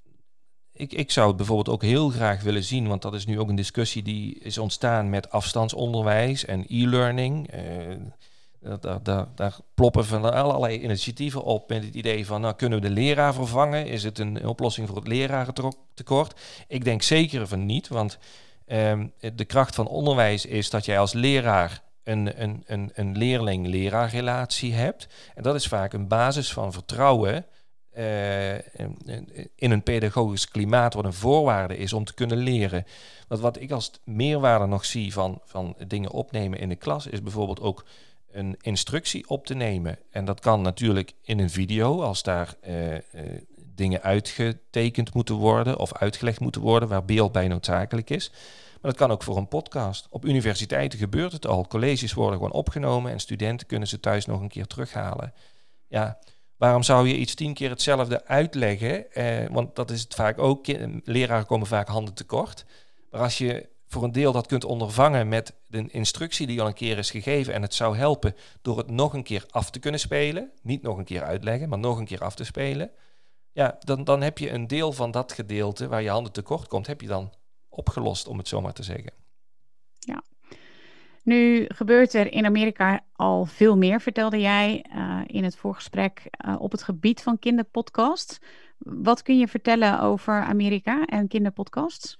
ik, 0.72 0.92
ik 0.92 1.10
zou 1.10 1.28
het 1.28 1.36
bijvoorbeeld 1.36 1.68
ook 1.68 1.82
heel 1.82 2.08
graag 2.08 2.42
willen 2.42 2.64
zien, 2.64 2.88
want 2.88 3.02
dat 3.02 3.14
is 3.14 3.26
nu 3.26 3.38
ook 3.38 3.48
een 3.48 3.54
discussie 3.54 4.02
die 4.02 4.38
is 4.38 4.58
ontstaan 4.58 5.10
met 5.10 5.30
afstandsonderwijs 5.30 6.44
en 6.44 6.64
e-learning. 6.68 7.54
Uh, 7.54 7.60
daar, 8.81 9.02
daar, 9.02 9.26
daar, 9.35 9.57
ploppen 9.74 10.04
van 10.04 10.33
allerlei 10.33 10.83
initiatieven 10.83 11.42
op 11.42 11.68
met 11.68 11.85
het 11.85 11.94
idee 11.94 12.26
van, 12.26 12.40
nou 12.40 12.54
kunnen 12.54 12.81
we 12.81 12.88
de 12.88 12.94
leraar 12.94 13.35
vervangen? 13.35 13.87
Is 13.87 14.02
het 14.02 14.18
een 14.18 14.46
oplossing 14.46 14.87
voor 14.87 14.96
het 14.96 15.07
lerarentekort? 15.07 16.40
Ik 16.68 16.85
denk 16.85 17.02
zeker 17.02 17.46
van 17.46 17.66
niet, 17.66 17.88
want 17.88 18.18
um, 18.66 19.12
de 19.35 19.44
kracht 19.44 19.74
van 19.74 19.87
onderwijs 19.87 20.46
is 20.46 20.70
dat 20.70 20.85
jij 20.85 20.98
als 20.98 21.12
leraar 21.12 21.83
een, 22.02 22.42
een, 22.42 22.62
een, 22.66 22.90
een 22.94 23.16
leerling-leraarrelatie 23.16 24.74
hebt. 24.74 25.09
En 25.35 25.42
dat 25.42 25.54
is 25.54 25.66
vaak 25.66 25.92
een 25.92 26.09
basis 26.09 26.52
van 26.52 26.72
vertrouwen 26.72 27.46
uh, 27.98 28.54
in 29.54 29.70
een 29.70 29.83
pedagogisch 29.83 30.48
klimaat 30.48 30.94
wat 30.94 31.04
een 31.04 31.12
voorwaarde 31.12 31.76
is 31.76 31.92
om 31.92 32.04
te 32.04 32.14
kunnen 32.14 32.38
leren. 32.38 32.85
Want 33.28 33.40
wat 33.40 33.61
ik 33.61 33.70
als 33.70 33.90
meerwaarde 34.04 34.66
nog 34.66 34.85
zie 34.85 35.12
van, 35.12 35.40
van 35.44 35.74
dingen 35.87 36.11
opnemen 36.11 36.59
in 36.59 36.68
de 36.68 36.76
klas, 36.76 37.07
is 37.07 37.22
bijvoorbeeld 37.22 37.61
ook 37.61 37.85
een 38.30 38.56
instructie 38.60 39.28
op 39.28 39.46
te 39.46 39.54
nemen. 39.54 39.98
En 40.10 40.24
dat 40.24 40.40
kan 40.40 40.62
natuurlijk 40.62 41.12
in 41.22 41.38
een 41.38 41.50
video, 41.50 42.02
als 42.02 42.22
daar 42.22 42.54
uh, 42.66 42.92
uh, 42.92 43.00
dingen 43.74 44.02
uitgetekend 44.02 45.14
moeten 45.14 45.34
worden 45.34 45.78
of 45.78 45.92
uitgelegd 45.92 46.40
moeten 46.40 46.60
worden, 46.60 46.88
waar 46.88 47.04
beeld 47.04 47.32
bij 47.32 47.48
noodzakelijk 47.48 48.10
is. 48.10 48.30
Maar 48.80 48.90
dat 48.90 49.00
kan 49.00 49.10
ook 49.10 49.22
voor 49.22 49.36
een 49.36 49.48
podcast. 49.48 50.06
Op 50.10 50.24
universiteiten 50.24 50.98
gebeurt 50.98 51.32
het 51.32 51.46
al. 51.46 51.66
Colleges 51.66 52.12
worden 52.12 52.36
gewoon 52.36 52.52
opgenomen 52.52 53.12
en 53.12 53.20
studenten 53.20 53.66
kunnen 53.66 53.88
ze 53.88 54.00
thuis 54.00 54.26
nog 54.26 54.40
een 54.40 54.48
keer 54.48 54.66
terughalen. 54.66 55.32
Ja, 55.86 56.18
waarom 56.56 56.82
zou 56.82 57.08
je 57.08 57.16
iets 57.16 57.34
tien 57.34 57.54
keer 57.54 57.70
hetzelfde 57.70 58.26
uitleggen? 58.26 59.12
Eh, 59.12 59.48
want 59.50 59.76
dat 59.76 59.90
is 59.90 60.00
het 60.00 60.14
vaak 60.14 60.38
ook. 60.38 60.66
Leraren 61.04 61.46
komen 61.46 61.66
vaak 61.66 61.88
handen 61.88 62.14
tekort. 62.14 62.64
Maar 63.10 63.20
als 63.20 63.38
je 63.38 63.68
voor 63.88 64.03
een 64.03 64.12
deel 64.12 64.33
dat 64.33 64.46
kunt 64.46 64.64
ondervangen 64.64 65.29
met 65.29 65.55
de 65.66 65.87
instructie 65.90 66.46
die 66.46 66.61
al 66.61 66.66
een 66.66 66.74
keer 66.74 66.98
is 66.98 67.11
gegeven. 67.11 67.55
En 67.55 67.62
het 67.62 67.74
zou 67.74 67.96
helpen 67.96 68.35
door 68.62 68.79
het 68.79 68.90
nog 68.90 69.12
een 69.12 69.22
keer 69.22 69.44
af 69.51 69.70
te 69.70 69.79
kunnen 69.79 70.01
spelen. 70.01 70.51
Niet 70.62 70.83
nog 70.83 70.98
een 70.98 71.05
keer 71.05 71.22
uitleggen, 71.22 71.68
maar 71.68 71.79
nog 71.79 71.98
een 71.98 72.05
keer 72.05 72.24
af 72.24 72.35
te 72.35 72.44
spelen. 72.44 72.90
Ja, 73.53 73.77
dan, 73.79 74.05
dan 74.05 74.20
heb 74.20 74.38
je 74.38 74.51
een 74.51 74.66
deel 74.66 74.92
van 74.92 75.11
dat 75.11 75.33
gedeelte 75.33 75.88
waar 75.88 76.03
je 76.03 76.11
handen 76.11 76.33
tekort 76.33 76.68
komt, 76.68 76.87
heb 76.87 77.01
je 77.01 77.07
dan 77.07 77.33
opgelost, 77.68 78.27
om 78.27 78.38
het 78.38 78.48
zo 78.48 78.61
maar 78.61 78.72
te 78.72 78.83
zeggen. 78.83 79.12
Ja. 79.98 80.22
Nu 81.22 81.64
gebeurt 81.68 82.14
er 82.14 82.33
in 82.33 82.44
Amerika 82.44 83.01
al 83.12 83.44
veel 83.44 83.77
meer, 83.77 84.01
vertelde 84.01 84.40
jij 84.40 84.85
uh, 84.94 85.20
in 85.27 85.44
het 85.44 85.57
voorgesprek, 85.57 86.22
uh, 86.46 86.61
op 86.61 86.72
het 86.72 86.83
gebied 86.83 87.22
van 87.22 87.38
kinderpodcasts. 87.38 88.38
Wat 88.79 89.22
kun 89.22 89.38
je 89.38 89.48
vertellen 89.48 90.01
over 90.01 90.42
Amerika 90.42 91.05
en 91.05 91.29
kinderpodcasts? 91.29 92.18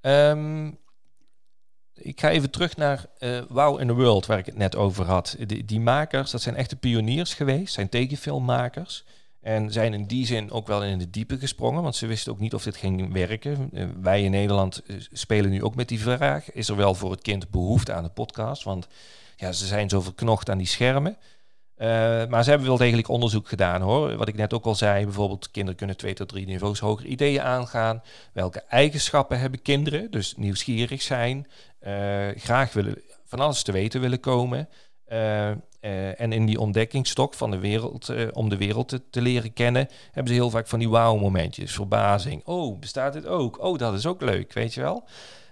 Um, 0.00 0.78
ik 2.00 2.20
ga 2.20 2.30
even 2.30 2.50
terug 2.50 2.76
naar 2.76 3.06
uh, 3.20 3.40
Wow 3.48 3.80
in 3.80 3.86
the 3.86 3.94
World, 3.94 4.26
waar 4.26 4.38
ik 4.38 4.46
het 4.46 4.56
net 4.56 4.76
over 4.76 5.04
had. 5.04 5.36
Die, 5.46 5.64
die 5.64 5.80
makers, 5.80 6.30
dat 6.30 6.42
zijn 6.42 6.56
echte 6.56 6.76
pioniers 6.76 7.34
geweest, 7.34 7.74
zijn 7.74 7.88
tekenfilmmakers. 7.88 9.04
En 9.40 9.72
zijn 9.72 9.94
in 9.94 10.06
die 10.06 10.26
zin 10.26 10.50
ook 10.50 10.66
wel 10.66 10.84
in 10.84 10.98
de 10.98 11.10
diepe 11.10 11.38
gesprongen, 11.38 11.82
want 11.82 11.96
ze 11.96 12.06
wisten 12.06 12.32
ook 12.32 12.38
niet 12.38 12.54
of 12.54 12.62
dit 12.62 12.76
ging 12.76 13.12
werken. 13.12 13.70
Uh, 13.72 13.86
wij 14.00 14.22
in 14.22 14.30
Nederland 14.30 14.82
uh, 14.86 14.96
spelen 15.12 15.50
nu 15.50 15.62
ook 15.62 15.74
met 15.74 15.88
die 15.88 16.00
vraag. 16.00 16.52
Is 16.52 16.68
er 16.68 16.76
wel 16.76 16.94
voor 16.94 17.10
het 17.10 17.22
kind 17.22 17.50
behoefte 17.50 17.92
aan 17.92 18.02
de 18.02 18.08
podcast? 18.08 18.62
Want 18.62 18.86
ja, 19.36 19.52
ze 19.52 19.66
zijn 19.66 19.88
zo 19.88 20.00
verknocht 20.00 20.50
aan 20.50 20.58
die 20.58 20.66
schermen. 20.66 21.16
Uh, 21.78 21.86
maar 22.26 22.44
ze 22.44 22.50
hebben 22.50 22.68
wel 22.68 22.76
degelijk 22.76 23.08
onderzoek 23.08 23.48
gedaan 23.48 23.80
hoor. 23.80 24.16
Wat 24.16 24.28
ik 24.28 24.36
net 24.36 24.52
ook 24.52 24.64
al 24.64 24.74
zei, 24.74 25.04
bijvoorbeeld 25.04 25.50
kinderen 25.50 25.78
kunnen 25.78 25.96
twee 25.96 26.14
tot 26.14 26.28
drie 26.28 26.46
niveaus 26.46 26.78
hoger 26.78 27.06
ideeën 27.06 27.42
aangaan. 27.42 28.02
Welke 28.32 28.60
eigenschappen 28.60 29.38
hebben 29.40 29.62
kinderen? 29.62 30.10
Dus 30.10 30.34
nieuwsgierig 30.36 31.02
zijn, 31.02 31.46
uh, 31.82 32.28
graag 32.36 32.72
willen, 32.72 33.02
van 33.24 33.40
alles 33.40 33.62
te 33.62 33.72
weten 33.72 34.00
willen 34.00 34.20
komen. 34.20 34.68
Eh, 35.80 36.20
en 36.20 36.32
in 36.32 36.46
die 36.46 36.60
ontdekkingsstok 36.60 37.34
van 37.34 37.50
de 37.50 37.58
wereld, 37.58 38.08
eh, 38.08 38.26
om 38.32 38.48
de 38.48 38.56
wereld 38.56 39.00
te, 39.10 39.22
leren 39.22 39.52
kennen, 39.52 39.88
hebben 40.04 40.32
ze 40.32 40.38
heel 40.38 40.50
vaak 40.50 40.66
van 40.66 40.78
die 40.78 40.88
wauw-momentjes, 40.88 41.72
verbazing. 41.72 42.46
Oh, 42.46 42.78
bestaat 42.78 43.12
dit 43.12 43.26
ook? 43.26 43.62
Oh, 43.62 43.78
dat 43.78 43.94
is 43.94 44.06
ook 44.06 44.20
leuk, 44.20 44.52
weet 44.52 44.74
je 44.74 44.80
wel. 44.80 45.08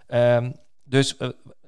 Um, 0.08 0.54
dus 0.84 1.16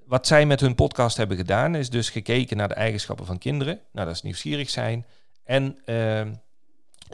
wat 0.09 0.27
zij 0.27 0.47
met 0.47 0.61
hun 0.61 0.75
podcast 0.75 1.17
hebben 1.17 1.37
gedaan, 1.37 1.75
is 1.75 1.91
dus 1.91 2.11
gekeken 2.11 2.57
naar 2.57 2.69
de 2.69 2.75
eigenschappen 2.75 3.27
van 3.27 3.39
kinderen. 3.39 3.81
Nou, 3.93 4.07
dat 4.07 4.17
is 4.17 4.23
nieuwsgierig 4.23 4.71
zijn. 4.71 5.07
En 5.45 5.79
uh, 5.87 6.27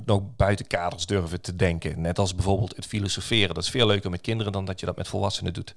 nog 0.05 0.23
buiten 0.37 0.67
kaders 0.67 1.07
durven 1.07 1.41
te 1.41 1.57
denken. 1.57 2.01
Net 2.01 2.19
als 2.19 2.35
bijvoorbeeld 2.35 2.77
het 2.77 2.87
filosoferen. 2.87 3.55
Dat 3.55 3.65
is 3.65 3.71
veel 3.71 3.87
leuker 3.87 4.11
met 4.11 4.21
kinderen 4.21 4.53
dan 4.53 4.65
dat 4.65 4.81
je 4.81 4.87
dat 4.87 4.97
met 4.97 5.09
volwassenen 5.09 5.53
doet. 5.53 5.75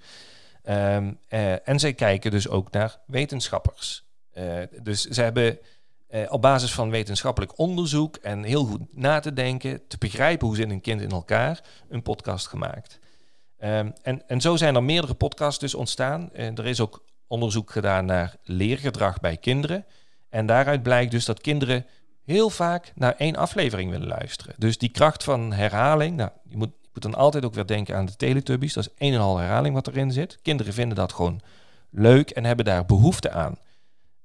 Um, 0.70 1.20
uh, 1.30 1.68
en 1.68 1.80
zij 1.80 1.94
kijken 1.94 2.32
dus 2.32 2.48
ook 2.48 2.72
naar 2.72 3.00
wetenschappers. 3.06 4.04
Uh, 4.38 4.44
dus 4.82 5.02
ze 5.02 5.22
hebben 5.22 5.60
uh, 6.10 6.22
op 6.30 6.42
basis 6.42 6.74
van 6.74 6.90
wetenschappelijk 6.90 7.58
onderzoek 7.58 8.16
en 8.16 8.44
heel 8.44 8.66
goed 8.66 8.82
na 8.92 9.20
te 9.20 9.34
denken, 9.34 9.88
te 9.88 9.98
begrijpen 9.98 10.48
hoe 10.48 10.56
zit 10.56 10.70
een 10.70 10.82
kind 10.82 11.02
in 11.02 11.12
elkaar, 11.12 11.64
een 11.90 12.02
podcast 12.02 12.48
gemaakt. 12.48 13.00
Um, 13.64 13.94
en, 14.02 14.28
en 14.28 14.42
zo 14.42 14.56
zijn 14.56 14.76
er 14.76 14.84
meerdere 14.84 15.14
podcasts 15.14 15.60
dus 15.60 15.76
ontstaan. 15.76 16.34
er 16.34 16.66
is 16.66 16.80
ook 16.80 17.04
onderzoek 17.28 17.72
gedaan 17.72 18.06
naar 18.06 18.36
leergedrag 18.44 19.20
bij 19.20 19.38
kinderen. 19.38 19.86
En 20.30 20.46
daaruit 20.46 20.84
blijkt 20.84 21.12
dus 21.12 21.26
dat 21.26 21.42
kinderen 21.42 21.86
heel 22.24 22.50
vaak 22.50 22.92
naar 22.96 23.16
één 23.18 23.36
aflevering 23.36 23.92
willen 23.92 24.08
luisteren. 24.08 24.56
Dus 24.58 24.78
die 24.78 24.90
kracht 24.90 25.24
van 25.24 25.54
herhaling, 25.54 26.16
nou, 26.16 26.30
je 26.44 26.58
moet, 26.58 26.72
je 26.82 26.90
moet 26.94 27.04
dan 27.04 27.16
altijd 27.16 27.46
ook 27.46 27.54
weer 27.54 27.66
denken 27.66 27.96
aan 27.96 28.06
de 28.06 28.16
Teletubbies. 28.16 28.74
Dat 28.74 28.86
is 28.86 28.94
één 28.98 29.14
en 29.14 29.20
al 29.20 29.38
herhaling 29.38 29.76
wat 29.76 29.88
erin 29.88 30.12
zit. 30.12 30.40
Kinderen 30.42 30.74
vinden 30.74 30.98
dat 30.98 31.14
gewoon 31.14 31.42
leuk 31.90 32.30
en 32.30 32.44
hebben 32.46 32.66
daar 32.66 32.86
behoefte 32.86 33.32
aan. 33.32 33.58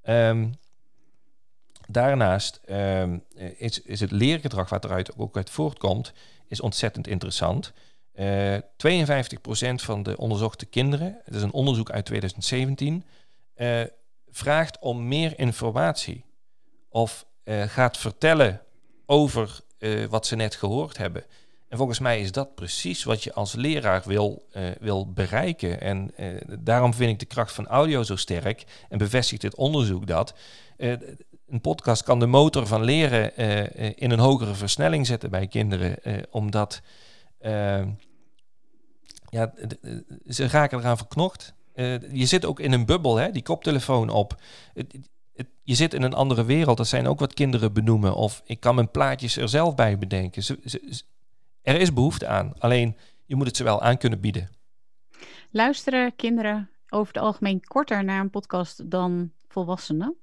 Um, 0.05 0.55
daarnaast 1.89 2.61
um, 2.71 3.25
is, 3.57 3.83
is 3.83 4.01
het 4.01 4.11
leergedrag 4.11 4.69
wat 4.69 4.85
eruit 4.85 5.19
ook 5.19 5.37
uit 5.37 5.51
voortkomt, 5.51 6.13
is 6.49 6.61
ontzettend 6.61 7.07
interessant. 7.07 7.73
Uh, 8.15 8.55
eh, 8.55 8.63
52% 8.77 9.83
van 9.83 10.03
de 10.03 10.17
onderzochte 10.17 10.67
kinderen, 10.67 11.21
het 11.25 11.35
is 11.35 11.43
een 11.43 11.53
onderzoek 11.53 11.91
uit 11.91 12.05
2017, 12.05 13.05
uh, 13.57 13.81
eh, 13.81 13.89
vraagt 14.31 14.79
om 14.79 15.09
meer 15.09 15.39
informatie. 15.39 16.25
Of 16.89 17.27
uh, 17.45 17.63
gaat 17.63 17.99
vertellen 17.99 18.61
over 19.07 19.61
wat 20.09 20.27
ze 20.27 20.37
net 20.37 20.55
gehoord 20.55 20.97
hebben. 20.97 21.25
En 21.69 21.77
volgens 21.77 21.99
mij 21.99 22.21
is 22.21 22.33
dat 22.33 22.55
precies 22.55 23.05
wat 23.05 23.23
je 23.23 23.33
als 23.33 23.55
leraar 23.55 24.03
wil, 24.05 24.49
wil 24.81 25.13
bereiken. 25.13 25.81
En 25.81 26.15
daarom 26.61 26.95
vind 26.95 27.11
ik 27.11 27.19
de 27.19 27.25
kracht 27.25 27.53
van 27.53 27.67
audio 27.67 28.03
zo 28.03 28.17
sterk 28.17 28.65
en 28.89 28.99
bevestigt 28.99 29.41
dit 29.41 29.55
onderzoek 29.55 30.07
dat. 30.07 30.35
een 30.77 31.61
podcast 31.61 32.03
kan 32.03 32.19
de 32.19 32.27
motor 32.27 32.67
van 32.67 32.85
leren 32.85 33.37
in 33.97 34.11
een 34.11 34.19
hogere 34.19 34.55
versnelling 34.55 35.07
zetten 35.07 35.31
bij 35.31 35.47
kinderen, 35.47 35.97
omdat 36.31 36.83
uh, 37.43 37.87
ja, 39.29 39.55
ze 40.29 40.49
raken 40.49 40.79
eraan 40.79 40.97
verknocht. 40.97 41.55
Uh, 41.75 42.13
je 42.13 42.27
zit 42.27 42.45
ook 42.45 42.61
in 42.61 42.73
een 42.73 42.87
bubbel, 42.87 43.17
hè, 43.17 43.31
die 43.31 43.43
koptelefoon 43.43 44.09
op. 44.09 44.41
Het, 44.75 44.99
het, 45.35 45.49
je 45.63 45.75
zit 45.75 45.95
in 45.95 46.03
een 46.03 46.15
andere 46.15 46.45
wereld. 46.45 46.77
Dat 46.77 46.89
zijn 46.89 47.07
ook 47.07 47.19
wat 47.19 47.35
kinderen 47.35 47.73
benoemen. 47.73 48.15
Of 48.15 48.43
ik 48.45 48.61
kan 48.61 48.75
mijn 48.75 48.91
plaatjes 48.91 49.37
er 49.37 49.49
zelf 49.49 49.75
bij 49.75 49.99
bedenken. 49.99 50.43
Ze, 50.43 50.59
ze, 50.65 51.03
er 51.63 51.81
is 51.81 51.93
behoefte 51.93 52.27
aan. 52.27 52.53
Alleen 52.59 52.97
je 53.27 53.37
moet 53.37 53.47
het 53.47 53.57
ze 53.57 53.65
wel 53.65 53.83
aan 53.83 53.99
kunnen 53.99 54.21
bieden. 54.21 54.51
Luisteren 55.51 56.17
kinderen 56.17 56.71
over 56.89 57.15
het 57.15 57.23
algemeen 57.23 57.65
korter 57.65 58.05
naar 58.05 58.21
een 58.21 58.31
podcast 58.31 58.91
dan 58.91 59.33
volwassenen? 59.49 60.17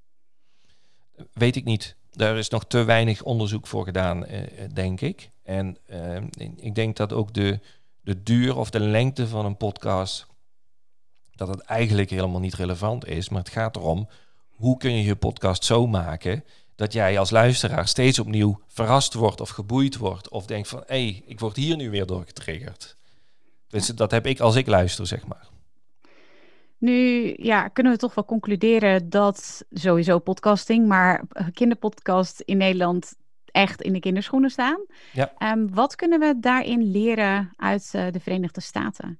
Weet 1.34 1.55
ik 1.55 1.63
niet. 1.63 1.95
Daar 2.12 2.38
is 2.38 2.49
nog 2.49 2.65
te 2.65 2.84
weinig 2.84 3.23
onderzoek 3.23 3.67
voor 3.67 3.84
gedaan, 3.84 4.25
uh, 4.25 4.41
denk 4.73 5.01
ik. 5.01 5.29
En 5.50 5.78
uh, 5.90 6.18
ik 6.56 6.76
denk 6.76 6.96
dat 6.96 7.14
ook 7.14 7.34
de, 7.34 7.60
de 8.02 8.24
duur 8.24 8.58
of 8.58 8.70
de 8.70 8.80
lengte 8.80 9.28
van 9.28 9.46
een 9.46 9.58
podcast, 9.58 10.28
dat 11.36 11.48
het 11.48 11.60
eigenlijk 11.60 12.10
helemaal 12.10 12.40
niet 12.40 12.54
relevant 12.54 13.08
is. 13.08 13.30
Maar 13.30 13.40
het 13.40 13.50
gaat 13.50 13.76
erom, 13.76 14.08
hoe 14.50 14.78
kun 14.78 14.92
je 14.92 15.04
je 15.04 15.16
podcast 15.16 15.64
zo 15.64 15.88
maken 15.88 16.44
dat 16.76 16.94
jij 16.94 17.20
als 17.20 17.30
luisteraar 17.30 17.88
steeds 17.88 18.20
opnieuw 18.20 18.62
verrast 18.68 19.14
wordt 19.14 19.42
of 19.42 19.50
geboeid 19.50 19.98
wordt. 19.98 20.30
Of 20.30 20.46
denkt 20.46 20.68
van, 20.68 20.84
hé, 20.88 21.04
hey, 21.04 21.24
ik 21.26 21.40
word 21.40 21.56
hier 21.56 21.76
nu 21.76 21.90
weer 21.90 22.06
door 22.06 22.24
getriggerd. 22.26 22.96
Dus 23.68 23.88
dat 23.88 24.12
heb 24.12 24.26
ik 24.26 24.40
als 24.40 24.56
ik 24.56 24.68
luister, 24.68 25.08
zeg 25.08 25.28
maar. 25.28 25.48
Nu 26.78 27.34
ja, 27.38 27.68
kunnen 27.68 27.92
we 27.92 27.98
toch 27.98 28.16
wel 28.16 28.26
concluderen 28.26 29.10
dat 29.10 29.66
sowieso 29.72 30.20
podcasting, 30.20 30.88
maar 30.88 31.24
kinderpodcast 31.54 32.40
in 32.40 32.58
Nederland 32.58 33.16
echt 33.52 33.82
in 33.82 33.94
de 33.94 34.00
kinderschoenen 34.00 34.50
staan. 34.50 34.86
Ja. 35.14 35.34
Um, 35.54 35.74
wat 35.74 35.96
kunnen 35.96 36.20
we 36.20 36.40
daarin 36.40 36.92
leren 36.92 37.54
uit 37.56 37.92
uh, 37.96 38.12
de 38.12 38.20
Verenigde 38.20 38.62
Staten? 38.62 39.20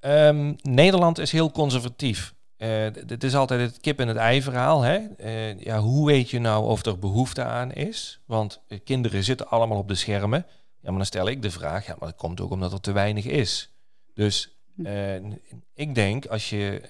Um, 0.00 0.56
Nederland 0.62 1.18
is 1.18 1.32
heel 1.32 1.50
conservatief. 1.50 2.34
Uh, 2.58 2.68
het 3.06 3.24
is 3.24 3.34
altijd 3.34 3.60
het 3.60 3.80
kip 3.80 4.00
en 4.00 4.08
het 4.08 4.16
ei 4.16 4.42
verhaal. 4.42 4.82
Hè? 4.82 4.98
Uh, 5.18 5.60
ja, 5.60 5.78
hoe 5.78 6.06
weet 6.06 6.30
je 6.30 6.38
nou 6.38 6.64
of 6.64 6.84
er 6.86 6.98
behoefte 6.98 7.44
aan 7.44 7.72
is? 7.72 8.20
Want 8.26 8.62
kinderen 8.84 9.24
zitten 9.24 9.48
allemaal 9.48 9.78
op 9.78 9.88
de 9.88 9.94
schermen. 9.94 10.46
Ja, 10.80 10.88
maar 10.88 10.96
dan 10.96 11.06
stel 11.06 11.28
ik 11.28 11.42
de 11.42 11.50
vraag, 11.50 11.86
ja, 11.86 11.96
maar 11.98 12.08
dat 12.08 12.18
komt 12.18 12.40
ook 12.40 12.50
omdat 12.50 12.72
er 12.72 12.80
te 12.80 12.92
weinig 12.92 13.24
is. 13.24 13.72
Dus 14.14 14.58
hm. 14.74 15.32
ik 15.74 15.94
denk, 15.94 16.26
als 16.26 16.50
je 16.50 16.80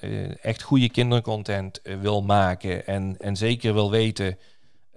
echt 0.43 0.63
goede 0.63 0.91
kindercontent 0.91 1.81
wil 2.01 2.23
maken 2.23 2.87
en, 2.87 3.17
en 3.19 3.37
zeker 3.37 3.75
wil 3.75 3.91
weten 3.91 4.39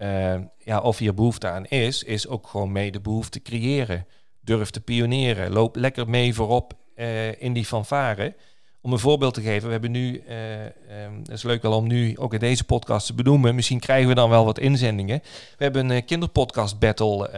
uh, 0.02 0.36
ja, 0.58 0.80
of 0.80 0.98
hier 0.98 1.14
behoefte 1.14 1.48
aan 1.48 1.66
is, 1.66 2.04
is 2.04 2.28
ook 2.28 2.48
gewoon 2.48 2.72
mee 2.72 2.92
de 2.92 3.00
behoefte 3.00 3.42
creëren. 3.42 4.08
Durf 4.42 4.70
te 4.70 4.82
pioneren. 4.82 5.52
Loop 5.52 5.76
lekker 5.76 6.10
mee 6.10 6.34
voorop 6.34 6.74
uh, 6.96 7.42
in 7.42 7.54
die 7.54 7.66
fanfare. 7.66 8.36
Om 8.82 8.94
een 8.94 9.00
voorbeeld 9.00 9.34
te 9.34 9.42
geven, 9.42 9.66
we 9.66 9.72
hebben 9.72 9.92
nu, 9.92 10.24
uh, 10.30 10.64
um, 10.64 11.18
het 11.20 11.30
is 11.30 11.44
leuk 11.44 11.62
wel 11.62 11.74
om 11.74 11.88
nu 11.88 12.18
ook 12.18 12.34
in 12.34 12.40
deze 12.40 12.64
podcast 12.64 13.06
te 13.06 13.14
benoemen, 13.14 13.56
misschien 13.56 13.80
krijgen 13.80 14.08
we 14.08 14.16
dan 14.16 14.30
wel 14.30 14.46
wat 14.46 14.60
inzendingen. 14.60 15.22
We 15.58 15.64
hebben 15.64 15.90
een 15.90 16.06
kinderpodcast 16.06 16.80
battle 16.80 17.30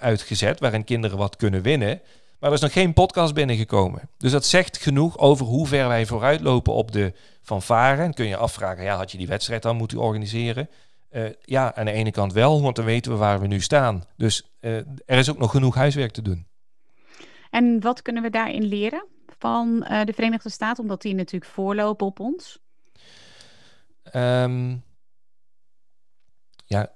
uitgezet, 0.00 0.60
waarin 0.60 0.84
kinderen 0.84 1.18
wat 1.18 1.36
kunnen 1.36 1.62
winnen. 1.62 2.00
Maar 2.38 2.50
er 2.50 2.56
is 2.56 2.62
nog 2.62 2.72
geen 2.72 2.92
podcast 2.92 3.34
binnengekomen. 3.34 4.08
Dus 4.18 4.32
dat 4.32 4.44
zegt 4.44 4.78
genoeg 4.78 5.18
over 5.18 5.46
hoe 5.46 5.66
ver 5.66 5.88
wij 5.88 6.06
vooruitlopen 6.06 6.72
op 6.72 6.92
de 6.92 7.12
fanfare. 7.42 8.02
En 8.02 8.14
kun 8.14 8.26
je 8.26 8.36
afvragen, 8.36 8.84
ja, 8.84 8.96
had 8.96 9.12
je 9.12 9.18
die 9.18 9.26
wedstrijd 9.26 9.62
dan 9.62 9.76
moeten 9.76 9.98
organiseren? 9.98 10.68
Uh, 11.12 11.30
ja, 11.40 11.74
aan 11.74 11.84
de 11.84 11.92
ene 11.92 12.10
kant 12.10 12.32
wel, 12.32 12.62
want 12.62 12.76
dan 12.76 12.84
weten 12.84 13.12
we 13.12 13.18
waar 13.18 13.40
we 13.40 13.46
nu 13.46 13.60
staan. 13.60 14.04
Dus 14.16 14.56
uh, 14.60 14.76
er 14.76 15.18
is 15.18 15.30
ook 15.30 15.38
nog 15.38 15.50
genoeg 15.50 15.74
huiswerk 15.74 16.12
te 16.12 16.22
doen. 16.22 16.46
En 17.50 17.80
wat 17.80 18.02
kunnen 18.02 18.22
we 18.22 18.30
daarin 18.30 18.62
leren 18.62 19.06
van 19.38 19.86
uh, 19.90 20.04
de 20.04 20.12
Verenigde 20.12 20.50
Staten, 20.50 20.82
omdat 20.82 21.02
die 21.02 21.14
natuurlijk 21.14 21.52
voorlopen 21.52 22.06
op 22.06 22.20
ons? 22.20 22.58
Um, 24.14 24.84
ja, 26.66 26.92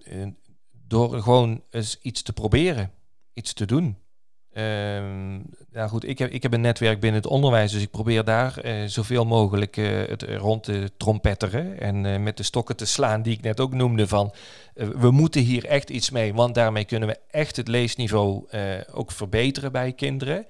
door 0.70 1.22
gewoon 1.22 1.62
eens 1.70 1.98
iets 2.00 2.22
te 2.22 2.32
proberen, 2.32 2.92
iets 3.32 3.52
te 3.52 3.64
doen. 3.64 3.98
Um, 4.58 5.44
nou 5.72 5.88
goed, 5.88 6.08
ik 6.08 6.18
heb, 6.18 6.30
ik 6.30 6.42
heb 6.42 6.52
een 6.52 6.60
netwerk 6.60 7.00
binnen 7.00 7.20
het 7.22 7.30
onderwijs, 7.30 7.72
dus 7.72 7.82
ik 7.82 7.90
probeer 7.90 8.24
daar 8.24 8.64
uh, 8.64 8.84
zoveel 8.86 9.24
mogelijk 9.24 9.76
uh, 9.76 10.08
het 10.08 10.22
rond 10.22 10.62
te 10.62 10.90
trompetteren 10.96 11.80
en 11.80 12.04
uh, 12.04 12.18
met 12.18 12.36
de 12.36 12.42
stokken 12.42 12.76
te 12.76 12.86
slaan 12.86 13.22
die 13.22 13.32
ik 13.32 13.42
net 13.42 13.60
ook 13.60 13.72
noemde 13.72 14.08
van 14.08 14.34
we 14.74 15.10
moeten 15.10 15.40
hier 15.40 15.64
echt 15.64 15.90
iets 15.90 16.10
mee, 16.10 16.34
want 16.34 16.54
daarmee 16.54 16.84
kunnen 16.84 17.08
we 17.08 17.18
echt 17.30 17.56
het 17.56 17.68
leesniveau 17.68 18.46
ook 18.92 19.10
verbeteren 19.10 19.72
bij 19.72 19.92
kinderen, 19.92 20.46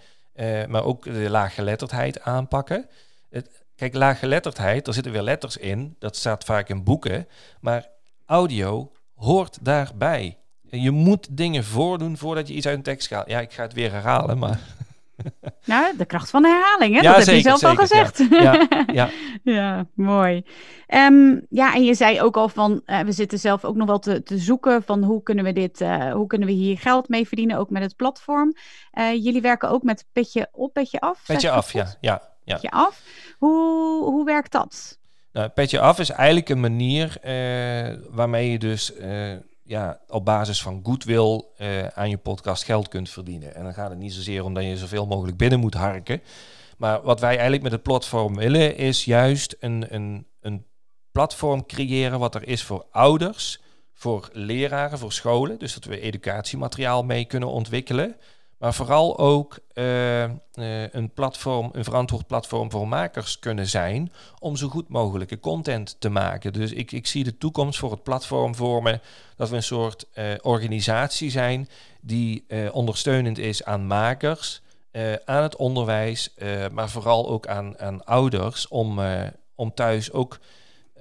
maar 0.68 0.84
ook 0.84 1.04
de 1.04 1.30
laaggeletterdheid 1.30 2.20
aanpakken. 2.20 2.86
Het, 3.30 3.64
kijk, 3.76 3.94
laaggeletterdheid, 3.94 4.84
daar 4.84 4.94
zitten 4.94 5.12
weer 5.12 5.22
letters 5.22 5.56
in, 5.56 5.96
dat 5.98 6.16
staat 6.16 6.44
vaak 6.44 6.68
in 6.68 6.84
boeken, 6.84 7.28
maar 7.60 7.88
audio 8.26 8.92
hoort 9.14 9.58
daarbij. 9.62 10.36
Je 10.70 10.90
moet 10.90 11.36
dingen 11.36 11.64
voordoen 11.64 12.16
voordat 12.16 12.48
je 12.48 12.54
iets 12.54 12.66
uit 12.66 12.76
een 12.76 12.82
tekst 12.82 13.08
gaat. 13.08 13.28
Ja, 13.28 13.40
ik 13.40 13.52
ga 13.52 13.62
het 13.62 13.72
weer 13.72 13.92
herhalen, 13.92 14.38
maar... 14.38 14.60
Nou, 15.64 15.96
de 15.96 16.04
kracht 16.04 16.30
van 16.30 16.42
de 16.42 16.48
herhaling, 16.48 16.94
hè? 16.94 17.00
Ja, 17.00 17.16
dat 17.16 17.26
heb 17.26 17.34
je 17.34 17.40
zelf 17.40 17.64
al 17.64 17.74
gezegd. 17.74 18.26
Ja, 18.30 18.52
ja, 18.52 18.84
ja. 18.92 19.10
ja 19.42 19.86
mooi. 19.94 20.44
Um, 20.88 21.46
ja, 21.48 21.74
en 21.74 21.84
je 21.84 21.94
zei 21.94 22.20
ook 22.20 22.36
al 22.36 22.48
van, 22.48 22.82
uh, 22.86 23.00
we 23.00 23.12
zitten 23.12 23.38
zelf 23.38 23.64
ook 23.64 23.76
nog 23.76 23.86
wel 23.86 23.98
te, 23.98 24.22
te 24.22 24.38
zoeken 24.38 24.82
van 24.82 25.02
hoe 25.02 25.22
kunnen 25.22 25.44
we 25.44 25.52
dit, 25.52 25.80
uh, 25.80 26.12
hoe 26.12 26.26
kunnen 26.26 26.48
we 26.48 26.54
hier 26.54 26.78
geld 26.78 27.08
mee 27.08 27.26
verdienen, 27.26 27.58
ook 27.58 27.70
met 27.70 27.82
het 27.82 27.96
platform. 27.96 28.54
Uh, 28.94 29.12
jullie 29.12 29.40
werken 29.40 29.70
ook 29.70 29.82
met 29.82 30.04
petje 30.12 30.48
op, 30.52 30.72
petje 30.72 31.00
af? 31.00 31.22
Petje 31.26 31.50
af, 31.50 31.72
ja. 31.72 31.96
ja, 32.00 32.22
ja. 32.44 32.54
Petje 32.54 32.70
af. 32.70 33.02
Hoe, 33.38 34.04
hoe 34.04 34.24
werkt 34.24 34.52
dat? 34.52 34.98
Nou, 35.32 35.48
petje 35.48 35.80
af 35.80 35.98
is 35.98 36.10
eigenlijk 36.10 36.48
een 36.48 36.60
manier 36.60 37.18
waarmee 38.10 38.50
je 38.50 38.58
dus 38.58 38.92
ja, 39.66 40.00
op 40.08 40.24
basis 40.24 40.62
van 40.62 40.80
goodwill 40.82 41.44
uh, 41.58 41.86
aan 41.86 42.10
je 42.10 42.16
podcast 42.16 42.64
geld 42.64 42.88
kunt 42.88 43.10
verdienen. 43.10 43.54
En 43.54 43.62
dan 43.62 43.74
gaat 43.74 43.90
het 43.90 43.98
niet 43.98 44.12
zozeer 44.12 44.44
om 44.44 44.54
dat 44.54 44.64
je 44.64 44.76
zoveel 44.76 45.06
mogelijk 45.06 45.36
binnen 45.36 45.60
moet 45.60 45.74
harken. 45.74 46.22
Maar 46.76 47.02
wat 47.02 47.20
wij 47.20 47.32
eigenlijk 47.32 47.62
met 47.62 47.72
het 47.72 47.82
platform 47.82 48.36
willen, 48.36 48.76
is 48.76 49.04
juist 49.04 49.56
een, 49.60 49.94
een, 49.94 50.26
een 50.40 50.66
platform 51.12 51.66
creëren 51.66 52.18
wat 52.18 52.34
er 52.34 52.48
is 52.48 52.62
voor 52.62 52.86
ouders, 52.90 53.60
voor 53.92 54.28
leraren, 54.32 54.98
voor 54.98 55.12
scholen. 55.12 55.58
Dus 55.58 55.74
dat 55.74 55.84
we 55.84 56.00
educatiemateriaal 56.00 57.04
mee 57.04 57.24
kunnen 57.24 57.48
ontwikkelen. 57.48 58.16
Maar 58.58 58.74
vooral 58.74 59.18
ook 59.18 59.58
uh, 59.74 60.22
uh, 60.22 60.30
een 60.92 61.10
platform, 61.14 61.68
een 61.72 61.84
verantwoord 61.84 62.26
platform 62.26 62.70
voor 62.70 62.88
makers 62.88 63.38
kunnen 63.38 63.66
zijn 63.66 64.12
om 64.38 64.56
zo 64.56 64.68
goed 64.68 64.88
mogelijke 64.88 65.40
content 65.40 65.96
te 65.98 66.08
maken. 66.08 66.52
Dus 66.52 66.72
ik, 66.72 66.92
ik 66.92 67.06
zie 67.06 67.24
de 67.24 67.38
toekomst 67.38 67.78
voor 67.78 67.90
het 67.90 68.02
platform 68.02 68.54
vormen 68.54 69.00
dat 69.36 69.48
we 69.48 69.56
een 69.56 69.62
soort 69.62 70.06
uh, 70.14 70.24
organisatie 70.42 71.30
zijn 71.30 71.68
die 72.00 72.44
ondersteunend 72.72 73.38
is 73.38 73.64
aan 73.64 73.86
makers, 73.86 74.62
aan 75.24 75.42
het 75.42 75.56
onderwijs, 75.56 76.34
maar 76.72 76.90
vooral 76.90 77.28
ook 77.28 77.46
aan, 77.46 77.78
aan 77.78 78.04
ouders 78.04 78.68
om, 78.68 79.00
om 79.54 79.74
thuis 79.74 80.12
ook 80.12 80.38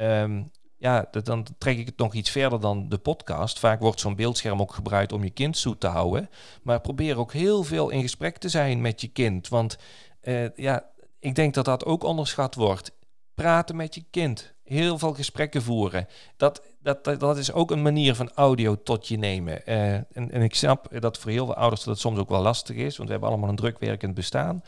um, 0.02 0.52
ja, 0.78 1.08
dan 1.24 1.46
trek 1.58 1.78
ik 1.78 1.86
het 1.86 1.98
nog 1.98 2.14
iets 2.14 2.30
verder 2.30 2.60
dan 2.60 2.90
de 2.90 2.98
podcast. 2.98 3.60
Vaak 3.60 3.80
wordt 3.80 4.00
zo'n 4.00 4.16
beeldscherm 4.16 4.62
ook 4.62 4.74
gebruikt 4.74 5.12
om 5.12 5.24
je 5.24 5.30
kind 5.30 5.58
zoet 5.58 5.80
te 5.80 5.88
houden. 5.88 6.30
Maar 6.64 6.82
probeer 6.82 7.18
ook 7.18 7.34
heel 7.34 7.64
veel 7.64 7.90
in 7.90 8.02
gesprek 8.02 8.38
te 8.38 8.50
zijn 8.50 8.82
met 8.82 9.02
je 9.02 9.08
kind. 9.08 9.48
Want 9.48 9.78
uh, 10.24 10.56
ja, 10.56 10.86
ik 11.20 11.36
denk 11.36 11.54
dat 11.54 11.66
dat 11.66 11.86
ook 11.86 12.04
onderschat 12.04 12.56
wordt. 12.56 12.92
Praten 13.34 13.76
met 13.76 13.96
je 13.96 14.04
kind. 14.12 14.54
Heel 14.64 14.98
veel 14.98 15.14
gesprekken 15.14 15.62
voeren. 15.62 16.08
Dat, 16.38 16.62
dat, 16.80 17.04
dat, 17.04 17.38
is 17.38 17.52
ook 17.52 17.72
een 17.72 17.82
manier 17.82 18.16
van 18.16 18.32
audio 18.34 18.82
tot 18.84 19.08
je 19.08 19.18
nemen. 19.18 19.62
Uh, 19.66 19.94
en, 19.94 20.32
en, 20.32 20.42
ik 20.42 20.56
snap 20.56 20.88
dat 21.00 21.18
voor 21.18 21.32
heel 21.32 21.46
veel 21.46 21.56
ouders 21.56 21.84
dat 21.84 22.00
soms 22.00 22.20
ook 22.20 22.30
wel 22.30 22.42
lastig 22.42 22.76
is. 22.76 22.98
Want 22.98 23.10
we 23.10 23.12
hebben 23.12 23.30
allemaal 23.30 23.50
een 23.50 23.56
drukwerkend 23.56 24.14
bestaan. 24.14 24.64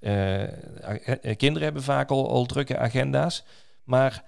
Uh, 0.00 0.42
kinderen 1.36 1.62
hebben 1.62 1.82
vaak 1.82 2.10
al, 2.10 2.30
al 2.30 2.46
drukke 2.46 2.78
agenda's. 2.78 3.44
Maar 3.84 4.24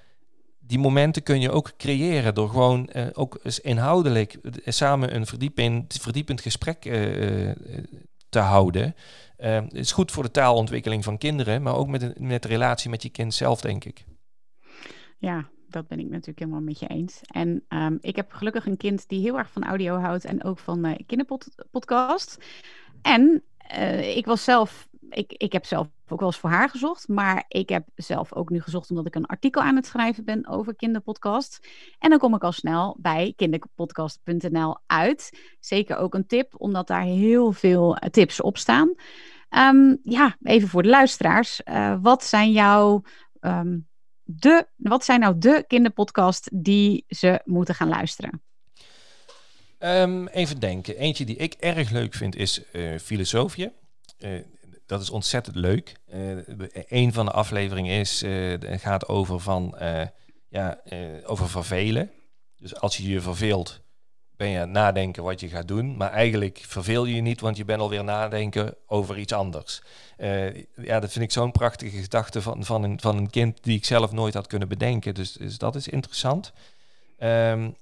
die 0.67 0.79
momenten 0.79 1.23
kun 1.23 1.41
je 1.41 1.51
ook 1.51 1.73
creëren 1.77 2.35
door 2.35 2.49
gewoon 2.49 2.89
uh, 2.93 3.07
ook 3.13 3.39
eens 3.43 3.61
inhoudelijk 3.61 4.33
eh, 4.33 4.51
samen 4.65 5.15
een 5.15 5.27
verdiepend, 5.27 5.99
verdiepend 6.01 6.41
gesprek 6.41 6.85
uh, 6.85 7.51
te 8.29 8.39
houden. 8.39 8.95
het 9.37 9.75
is 9.75 9.93
goed 9.93 10.13
voor 10.13 10.23
de 10.23 10.31
taalontwikkeling 10.31 11.05
van 11.05 11.19
kinderen, 11.19 11.63
maar 11.63 11.77
ook 11.77 11.89
met, 11.89 12.03
een, 12.03 12.15
met 12.19 12.43
de 12.43 12.49
relatie 12.49 12.91
met 12.91 13.03
je 13.03 13.09
kind 13.09 13.35
zelf, 13.35 13.61
denk 13.61 13.85
ik. 13.85 14.05
Ja, 15.19 15.49
dat 15.69 15.87
ben 15.89 15.99
ik 15.99 16.09
natuurlijk 16.09 16.39
helemaal 16.39 16.61
met 16.61 16.79
je 16.79 16.87
eens. 16.87 17.21
En 17.23 17.65
um, 17.69 17.99
ik 18.01 18.17
heb 18.17 18.33
gelukkig 18.33 18.67
een 18.67 18.77
kind 18.77 19.09
die 19.09 19.21
heel 19.21 19.39
erg 19.39 19.51
van 19.51 19.65
audio 19.65 19.97
houdt 19.97 20.25
en 20.25 20.45
ook 20.45 20.59
van 20.59 20.87
uh, 20.87 20.95
kinderpodcast. 21.07 22.45
En 23.03 23.43
ik 24.03 24.27
was 24.27 24.45
zelf 24.45 24.89
ik, 25.09 25.33
ik 25.33 25.53
heb 25.53 25.65
zelf 25.65 25.89
ook 26.09 26.19
wel 26.19 26.29
eens 26.29 26.39
voor 26.39 26.51
haar 26.51 26.69
gezocht, 26.71 27.09
maar 27.09 27.45
ik 27.49 27.69
heb 27.69 27.89
zelf 27.95 28.35
ook 28.35 28.51
nu 28.51 28.61
gezocht 28.61 28.91
omdat 28.91 29.07
ik 29.07 29.15
een 29.15 29.27
artikel 29.27 29.63
aan 29.63 29.77
het 29.77 29.87
schrijven 29.87 30.25
ben 30.25 30.49
over 30.49 30.77
kinderpodcast. 30.77 31.69
En 31.99 32.11
dan 32.11 32.19
kom 32.19 32.35
ik 32.35 32.43
al 32.43 32.53
snel 32.53 32.97
bij 33.01 33.33
kinderpodcast.nl 33.37 34.79
uit. 34.87 35.39
Zeker 35.61 35.97
ook 35.97 36.15
een 36.15 36.27
tip, 36.27 36.55
omdat 36.57 36.87
daar 36.87 37.03
heel 37.03 37.53
veel 37.53 37.97
eh, 37.97 38.11
tips 38.11 38.41
op 38.41 38.59
staan. 38.59 38.95
Um, 39.51 39.99
ja, 40.03 40.37
even 40.43 40.69
voor 40.69 40.83
de 40.83 40.89
luisteraars. 40.89 41.61
Uh, 41.65 41.97
wat 42.03 42.25
zijn 42.25 42.53
jouw 42.53 43.03
um, 43.41 43.89
de, 44.23 44.67
wat 44.77 45.05
zijn 45.05 45.21
nou 45.21 45.39
de 45.39 45.65
kinderpodcast 45.67 46.49
die 46.53 47.05
ze 47.09 47.41
moeten 47.45 47.75
gaan 47.75 47.89
luisteren? 47.89 48.43
Um, 49.79 50.27
even 50.27 50.61
denken. 50.61 50.97
Eentje 50.97 51.25
die 51.25 51.37
ik 51.37 51.55
erg 51.55 51.91
leuk 51.91 52.15
vind 52.15 52.37
is 52.37 52.63
uh, 52.73 52.99
Filosofie. 52.99 53.73
Uh, 54.19 54.41
dat 54.87 55.01
is 55.01 55.11
ontzettend 55.11 55.57
leuk. 55.57 55.97
Uh, 56.15 56.37
een 56.89 57.13
van 57.13 57.25
de 57.25 57.33
afleveringen 57.33 58.01
is, 58.01 58.23
uh, 58.23 58.59
gaat 58.61 59.09
over, 59.09 59.41
van, 59.41 59.77
uh, 59.81 60.03
ja, 60.49 60.81
over 61.25 61.49
vervelen. 61.49 62.11
Dus 62.57 62.77
als 62.81 62.97
je 62.97 63.09
je 63.09 63.21
verveelt, 63.21 63.81
ben 64.37 64.49
je 64.49 64.57
aan 64.57 64.63
het 64.63 64.71
nadenken 64.71 65.23
wat 65.23 65.41
je 65.41 65.49
gaat 65.49 65.69
doen. 65.69 65.97
Maar 65.97 66.11
eigenlijk 66.11 66.63
verveel 66.67 67.05
je 67.05 67.15
je 67.15 67.21
niet, 67.21 67.41
want 67.41 67.57
je 67.57 67.65
bent 67.65 67.81
alweer 67.81 68.05
nadenken 68.05 68.77
over 68.87 69.19
iets 69.19 69.33
anders. 69.33 69.83
ja, 70.77 71.01
dat 71.01 71.13
vind 71.13 71.25
ik 71.25 71.33
zo'n 71.33 71.53
prachtige 71.53 71.99
gedachte 71.99 72.43
van, 72.43 72.65
van, 72.65 72.83
een, 72.83 73.01
van 73.01 73.17
een 73.17 73.31
kind 73.31 73.63
die 73.63 73.77
ik 73.77 73.85
zelf 73.85 74.13
nooit 74.13 74.35
had 74.35 74.47
kunnen 74.47 74.69
bedenken. 74.69 75.15
Dus, 75.15 75.33
dus 75.33 75.59
dat 75.59 75.75
is 75.75 75.89
interessant. 75.89 76.53
Um, 77.19 77.77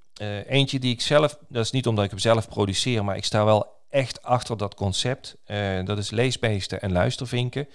eentje 0.47 0.79
die 0.79 0.93
ik 0.93 1.01
zelf, 1.01 1.39
dat 1.49 1.65
is 1.65 1.71
niet 1.71 1.87
omdat 1.87 2.05
ik 2.05 2.11
hem 2.11 2.19
zelf 2.19 2.49
produceer, 2.49 3.05
maar 3.05 3.17
ik 3.17 3.25
sta 3.25 3.45
wel 3.45 3.82
echt 3.93 4.23
achter 4.23 4.57
dat 4.57 4.75
concept. 4.75 5.37
Uh, 5.47 5.85
dat 5.85 5.99
is 5.99 6.11
leesbeesten 6.11 6.81
en 6.81 6.93
luistervinken. 6.93 7.69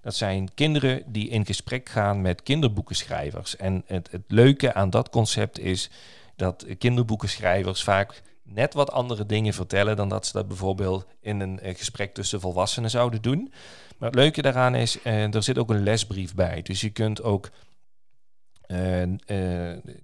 Dat 0.00 0.14
zijn 0.14 0.54
kinderen 0.54 1.02
die 1.06 1.28
in 1.28 1.46
gesprek 1.46 1.88
gaan 1.88 2.22
met 2.22 2.42
kinderboekenschrijvers. 2.42 3.56
En 3.56 3.82
het, 3.86 4.10
het 4.10 4.22
leuke 4.28 4.74
aan 4.74 4.90
dat 4.90 5.10
concept 5.10 5.58
is 5.58 5.90
dat 6.36 6.66
kinderboekenschrijvers 6.78 7.82
vaak 7.82 8.22
net 8.42 8.74
wat 8.74 8.92
andere 8.92 9.26
dingen 9.26 9.52
vertellen 9.52 9.96
dan 9.96 10.08
dat 10.08 10.26
ze 10.26 10.32
dat 10.32 10.48
bijvoorbeeld 10.48 11.06
in 11.20 11.40
een 11.40 11.60
uh, 11.62 11.74
gesprek 11.74 12.14
tussen 12.14 12.40
volwassenen 12.40 12.90
zouden 12.90 13.22
doen. 13.22 13.52
Maar 13.98 14.08
het 14.08 14.18
leuke 14.18 14.42
daaraan 14.42 14.74
is, 14.74 14.98
uh, 15.04 15.34
er 15.34 15.42
zit 15.42 15.58
ook 15.58 15.70
een 15.70 15.82
lesbrief 15.82 16.34
bij. 16.34 16.62
Dus 16.62 16.80
je 16.80 16.90
kunt 16.90 17.22
ook 17.22 17.50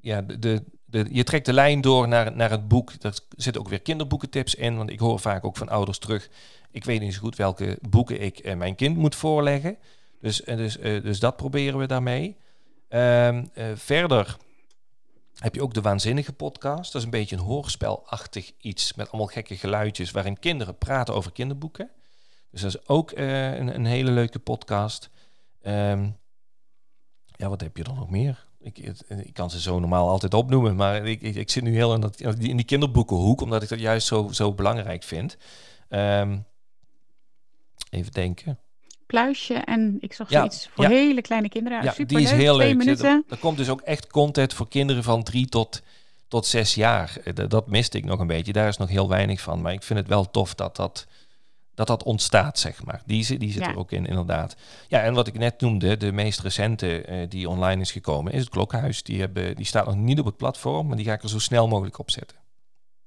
ja, 0.01 0.23
de, 0.23 0.63
je 0.91 1.25
trekt 1.25 1.47
de 1.47 1.53
lijn 1.53 1.81
door 1.81 2.09
naar, 2.09 2.37
naar 2.37 2.51
het 2.51 2.69
boek. 2.69 2.93
Er 3.01 3.19
zitten 3.37 3.63
ook 3.63 3.69
weer 3.69 3.81
kinderboekentips 3.81 4.55
in. 4.55 4.77
Want 4.77 4.91
ik 4.91 4.99
hoor 4.99 5.21
vaak 5.21 5.45
ook 5.45 5.57
van 5.57 5.69
ouders 5.69 5.99
terug. 5.99 6.29
Ik 6.71 6.85
weet 6.85 7.01
niet 7.01 7.15
zo 7.15 7.21
goed 7.21 7.37
welke 7.37 7.79
boeken 7.89 8.21
ik 8.21 8.47
uh, 8.47 8.55
mijn 8.55 8.75
kind 8.75 8.97
moet 8.97 9.15
voorleggen. 9.15 9.79
Dus, 10.21 10.41
uh, 10.41 10.57
dus, 10.57 10.79
uh, 10.79 11.03
dus 11.03 11.21
dat 11.21 11.37
proberen 11.37 11.79
we 11.79 11.87
daarmee. 11.87 12.37
Um, 12.89 13.51
verder 13.75 14.37
heb 15.35 15.55
je 15.55 15.63
ook 15.63 15.75
de 15.75 15.81
Waanzinnige 15.81 16.33
podcast. 16.33 16.93
Dat 16.93 17.01
is 17.01 17.05
een 17.05 17.11
beetje 17.11 17.37
een 17.37 17.43
hoorspelachtig 17.43 18.53
iets. 18.59 18.95
Met 18.95 19.09
allemaal 19.09 19.27
gekke 19.27 19.57
geluidjes. 19.57 20.11
Waarin 20.11 20.39
kinderen 20.39 20.79
praten 20.79 21.15
over 21.15 21.33
kinderboeken. 21.33 21.91
Dus 22.51 22.61
dat 22.61 22.75
is 22.75 22.89
ook 22.89 23.11
een, 23.11 23.75
een, 23.75 23.87
hele 23.87 24.11
leuke 24.11 24.39
podcast. 24.39 25.11
Um, 25.63 26.17
ja, 27.27 27.49
wat 27.49 27.61
heb 27.61 27.77
je 27.77 27.85
dan 27.85 27.95
nog 27.95 28.11
meer? 28.11 28.49
Ik, 28.63 28.79
ik, 28.79 29.33
kan 29.33 29.51
ze 29.51 29.61
zo 29.61 29.79
normaal 29.79 30.09
altijd 30.09 30.35
opnoemen, 30.35 30.77
maar 30.77 31.07
ik, 31.07 31.23
ik, 31.23 31.35
ik 31.35 31.51
zit 31.51 31.63
nu 31.63 31.75
heel 31.75 31.95
in, 31.95 32.01
dat, 32.01 32.21
in 32.21 32.57
die 32.57 32.65
kinderboekenhoek, 32.65 33.41
omdat 33.41 33.63
ik 33.63 33.69
dat 33.69 33.81
juist 33.81 34.07
zo, 34.07 34.29
zo 34.33 34.53
belangrijk 34.53 35.03
vind. 35.03 35.37
Um, 35.89 36.45
even 37.91 38.13
denken. 38.13 38.59
Pluisje 39.07 39.55
en 39.55 39.97
ik 40.01 40.13
zag 40.13 40.31
zoiets 40.31 40.65
ja, 40.65 40.71
voor 40.75 40.85
ja. 40.85 40.91
hele 40.91 41.21
kleine 41.21 41.49
kinderen. 41.49 41.83
Ja, 41.83 41.93
Super 41.93 42.17
die 42.17 42.25
is 42.25 42.31
heel 42.31 42.57
leuk. 42.57 42.77
Minuten. 42.77 43.25
Er, 43.27 43.33
er, 43.35 43.39
komt 43.39 43.57
dus 43.57 43.69
ook 43.69 43.81
echt 43.81 44.07
content 44.07 44.55
voor 44.55 44.69
kinderen 44.69 45.03
van 45.03 45.23
drie 45.23 45.47
tot, 45.47 45.83
tot 46.29 46.47
zes 46.47 46.75
jaar. 46.75 47.17
Dat, 47.35 47.51
dat 47.51 47.67
miste 47.67 47.99
ik 47.99 48.05
nog 48.05 48.21
een 48.21 48.27
beetje. 48.27 48.53
Daar 48.53 48.69
is 48.69 48.77
nog 48.77 48.89
heel 48.89 49.09
weinig 49.09 49.41
van. 49.41 49.61
Maar 49.61 49.73
ik 49.73 49.83
vind 49.83 49.99
het 49.99 50.09
wel 50.09 50.31
tof 50.31 50.55
dat 50.55 50.77
dat 50.77 51.07
dat 51.81 51.99
dat 51.99 52.09
ontstaat, 52.09 52.59
zeg 52.59 52.85
maar. 52.85 53.03
Die, 53.07 53.39
die 53.39 53.53
zit 53.53 53.67
er 53.67 53.79
ook 53.79 53.93
in, 53.93 54.07
inderdaad. 54.07 54.57
Ja, 54.89 55.03
en 55.03 55.15
wat 55.15 55.27
ik 55.27 55.39
net 55.39 55.61
noemde, 55.61 55.97
de 55.97 56.13
meest 56.13 56.41
recente 56.41 57.09
uh, 57.09 57.29
die 57.29 57.49
online 57.49 57.81
is 57.81 57.93
gekomen, 57.93 58.33
is 58.33 58.41
het 58.41 58.49
Klokhuis. 58.49 59.03
Die, 59.03 59.21
hebben, 59.21 59.57
die 59.57 59.65
staat 59.65 59.87
nog 59.87 59.97
niet 59.97 60.19
op 60.19 60.25
het 60.25 60.37
platform, 60.37 60.87
maar 60.87 60.97
die 60.97 61.07
ga 61.07 61.13
ik 61.13 61.23
er 61.23 61.29
zo 61.29 61.39
snel 61.39 61.69
mogelijk 61.69 61.99
op 61.99 62.11
zetten. 62.11 62.37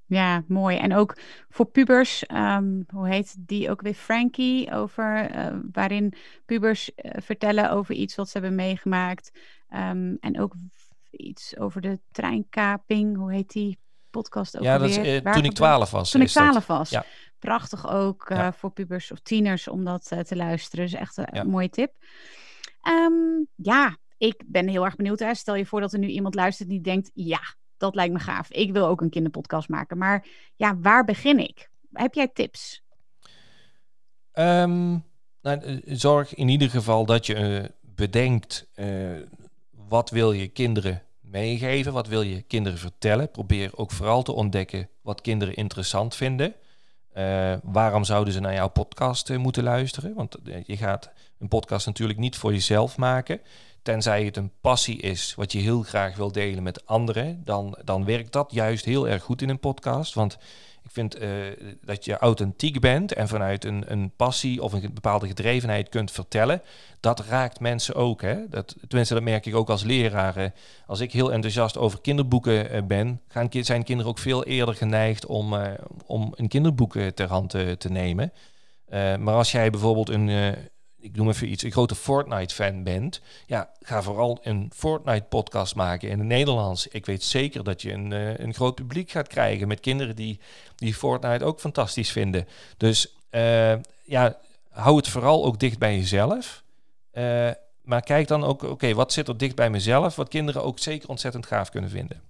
Ja, 0.06 0.44
mooi. 0.48 0.78
En 0.78 0.96
ook 0.96 1.18
voor 1.50 1.66
pubers, 1.66 2.24
um, 2.32 2.86
hoe 2.88 3.08
heet 3.08 3.36
die 3.40 3.70
ook 3.70 3.82
weer? 3.82 3.94
Frankie, 3.94 4.72
over, 4.72 5.36
uh, 5.36 5.60
waarin 5.72 6.14
pubers 6.46 6.92
uh, 6.96 7.12
vertellen 7.16 7.72
over 7.72 7.96
iets 7.96 8.16
wat 8.16 8.30
ze 8.30 8.38
hebben 8.38 8.56
meegemaakt. 8.56 9.32
Um, 9.70 10.18
en 10.20 10.40
ook 10.40 10.56
iets 11.12 11.58
over 11.58 11.82
de 11.82 12.00
treinkaping, 12.12 13.18
hoe 13.18 13.34
heet 13.34 13.52
die 13.52 13.78
podcast 14.14 14.58
ook 14.58 14.64
Ja, 14.64 14.78
dat 14.78 14.90
is, 14.90 15.22
toen 15.22 15.44
ik 15.44 15.54
twaalf 15.54 15.92
was. 15.92 16.12
Toen 16.12 16.22
ik 16.22 16.28
twaalf 16.28 16.68
was. 16.68 16.90
Ja 16.90 17.06
prachtig 17.44 17.90
ook 17.90 18.30
uh, 18.30 18.52
voor 18.52 18.72
pubers 18.72 19.12
of 19.12 19.20
tieners 19.20 19.68
om 19.68 19.84
dat 19.84 20.10
uh, 20.14 20.20
te 20.20 20.36
luisteren. 20.36 20.86
Dus 20.86 20.94
echt 20.94 21.18
een 21.18 21.48
mooie 21.48 21.70
tip. 21.70 21.94
Um, 22.88 23.48
ja, 23.56 23.98
ik 24.18 24.44
ben 24.46 24.68
heel 24.68 24.86
erg 24.86 24.96
benieuwd. 24.96 25.20
Hè. 25.20 25.36
Stel 25.36 25.56
je 25.56 25.66
voor 25.66 25.82
dat 25.82 25.94
er 25.94 26.00
nu 26.00 26.08
iemand 26.08 26.36
luistert 26.36 26.70
die 26.70 26.82
denkt: 26.82 27.12
ja, 27.14 27.40
dat 27.78 27.96
lijkt 27.96 28.14
me 28.14 28.20
gaaf. 28.20 28.52
Ik 28.52 28.72
wil 28.72 28.88
ook 28.88 29.02
een 29.02 29.10
kinderpodcast 29.10 29.70
maken. 29.70 29.98
Maar 29.98 30.26
ja, 30.56 30.78
waar 30.78 31.04
begin 31.04 31.40
ik? 31.40 31.70
Heb 31.94 32.14
jij 32.14 32.28
tips? 32.28 32.84
Um, 34.34 35.04
nou, 35.42 35.60
eh, 35.62 35.78
zorg 35.86 36.34
in 36.34 36.48
ieder 36.48 36.70
geval 36.70 37.06
dat 37.06 37.26
je 37.26 37.36
uh, 37.36 37.64
bedenkt: 37.82 38.68
wat 39.88 40.10
wil 40.10 40.32
je 40.32 40.48
kinderen 40.48 41.02
meegeven? 41.34 41.94
Wat 41.94 42.08
wil 42.08 42.22
je 42.22 42.42
kinderen 42.42 42.80
vertellen? 42.80 43.32
Probeer 43.32 43.72
ook 43.76 43.92
vooral 43.92 44.24
te 44.24 44.32
ontdekken 44.32 44.90
wat 45.02 45.22
kinderen 45.22 45.56
interessant 45.56 46.16
vinden. 46.16 46.54
Uh, 47.18 47.54
waarom 47.64 48.04
zouden 48.04 48.34
ze 48.34 48.40
naar 48.40 48.54
jouw 48.54 48.70
podcast 48.70 49.30
uh, 49.30 49.38
moeten 49.38 49.64
luisteren? 49.64 50.14
Want 50.14 50.38
uh, 50.44 50.56
je 50.66 50.78
gaat 50.78 51.12
een 51.40 51.48
podcast 51.48 51.86
natuurlijk 51.86 52.20
niet 52.20 52.36
voor 52.36 52.52
jezelf 52.52 52.98
maken. 52.98 53.42
Tenzij 53.82 54.26
het 54.26 54.38
een 54.38 54.52
passie 54.62 54.98
is 54.98 55.36
wat 55.36 55.52
je 55.52 55.60
heel 55.60 55.82
graag 55.82 56.16
wil 56.16 56.32
delen 56.32 56.64
met 56.64 56.86
anderen, 56.86 57.42
dan, 57.44 57.78
dan 57.84 58.06
werkt 58.06 58.32
dat 58.32 58.52
juist 58.52 58.86
heel 58.86 59.08
erg 59.08 59.24
goed 59.24 59.42
in 59.42 59.50
een 59.50 59.60
podcast. 59.60 60.14
Want 60.14 60.38
Ik 60.84 60.92
vind 60.92 61.22
uh, 61.22 61.30
dat 61.82 62.06
je 62.06 62.18
authentiek 62.18 62.80
bent 62.80 63.14
en 63.14 63.28
vanuit 63.28 63.66
een, 63.66 63.84
een 63.88 64.12
passie 64.16 64.64
of 64.64 64.74
een 64.74 64.94
bepaalde 64.94 65.28
gedrevenheid 65.28 65.90
kunt 65.90 66.12
vertellen. 66.12 66.62
Dat 67.00 67.20
raakt 67.20 67.60
mensen 67.60 67.96
ook. 67.96 68.22
Hè? 68.22 68.50
Dat, 68.50 68.76
tenminste, 68.88 69.14
dat 69.14 69.24
merk 69.24 69.46
ik 69.46 69.56
ook 69.56 69.70
als 69.70 69.84
leraar. 69.84 70.54
Als 70.88 71.00
ik 71.00 71.12
heel 71.12 71.32
enthousiast 71.32 71.78
over 71.78 72.02
kinderboeken 72.02 72.88
ben, 72.88 73.22
gaan, 73.28 73.48
zijn 73.50 73.84
kinderen 73.84 74.12
ook 74.12 74.20
veel 74.20 74.44
eerder 74.44 74.76
geneigd 74.76 75.26
om, 75.26 75.56
om 76.06 76.34
een 76.36 76.48
kinderboek 76.48 76.98
ter 76.98 77.28
hand 77.28 77.50
te 77.50 77.90
nemen. 77.90 78.34
maar 79.20 79.36
als 79.36 79.52
jij 79.52 79.70
bijvoorbeeld 79.70 80.10
een, 80.10 80.56
ik 81.04 81.16
noem 81.16 81.30
even 81.30 81.52
iets, 81.52 81.64
een 81.64 81.72
grote 81.72 81.96
Fortnite-fan 81.96 82.84
bent, 82.84 83.22
ja, 83.46 83.70
ga 83.82 84.02
vooral 84.02 84.40
een 84.44 84.72
Fortnite-podcast 84.76 85.76
maken 85.76 86.10
in 86.10 86.20
het 86.20 86.28
Nederlands. 86.28 86.88
Ik 86.88 87.06
weet 87.06 87.24
zeker 87.24 87.64
dat 87.64 87.82
je 87.82 87.92
een, 87.92 88.12
uh, 88.12 88.38
een 88.38 88.54
groot 88.54 88.76
publiek 88.76 89.12
gaat 89.12 89.28
krijgen 89.28 89.68
met 89.68 89.80
kinderen 89.80 90.16
die, 90.16 90.40
die 90.76 90.94
Fortnite 90.94 91.46
ook 91.46 91.60
fantastisch 91.60 92.12
vinden. 92.12 92.48
Dus 92.78 93.16
uh, 93.32 93.74
ja, 94.04 94.38
hou 94.70 94.98
het 94.98 95.08
vooral 95.08 95.46
ook 95.46 95.60
dicht 95.60 95.80
bij 95.80 95.96
jezelf. 95.96 96.64
Uh, 97.14 97.50
maar 97.82 98.02
kijk 98.02 98.28
dan 98.28 98.44
ook, 98.44 98.64
oké, 98.64 98.94
wat 98.94 99.14
zit 99.14 99.28
er 99.28 99.38
dicht 99.38 99.56
bij 99.56 99.70
mezelf, 99.70 100.16
wat 100.16 100.30
kinderen 100.30 100.64
ook 100.64 100.80
zeker 100.80 101.10
ontzettend 101.10 101.46
gaaf 101.46 101.70
kunnen 101.70 101.90
vinden. 101.90 102.22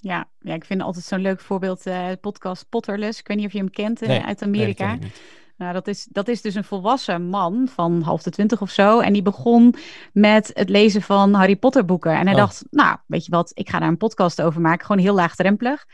Ja, 0.00 0.28
ja 0.40 0.54
ik 0.54 0.64
vind 0.64 0.82
altijd 0.82 1.04
zo'n 1.04 1.20
leuk 1.20 1.40
voorbeeld, 1.40 1.82
podcast 2.20 2.68
Potterless. 2.68 3.18
Ik 3.18 3.28
weet 3.28 3.36
niet 3.36 3.46
of 3.46 3.52
je 3.52 3.58
hem 3.58 3.70
kent 3.70 4.02
uit 4.02 4.42
Amerika. 4.42 4.94
Nee, 4.94 5.12
nou, 5.56 5.72
dat 5.72 5.88
is, 5.88 6.04
dat 6.10 6.28
is 6.28 6.42
dus 6.42 6.54
een 6.54 6.64
volwassen 6.64 7.22
man 7.22 7.68
van 7.68 8.02
half 8.02 8.22
de 8.22 8.30
twintig 8.30 8.60
of 8.60 8.70
zo. 8.70 9.00
En 9.00 9.12
die 9.12 9.22
begon 9.22 9.74
met 10.12 10.50
het 10.54 10.68
lezen 10.68 11.02
van 11.02 11.34
Harry 11.34 11.56
Potter 11.56 11.84
boeken. 11.84 12.12
En 12.12 12.26
hij 12.26 12.34
oh. 12.34 12.40
dacht, 12.40 12.64
nou, 12.70 12.96
weet 13.06 13.24
je 13.24 13.30
wat, 13.30 13.50
ik 13.54 13.68
ga 13.68 13.78
daar 13.78 13.88
een 13.88 13.96
podcast 13.96 14.42
over 14.42 14.60
maken. 14.60 14.86
Gewoon 14.86 15.02
heel 15.02 15.14
laagdrempelig. 15.14 15.86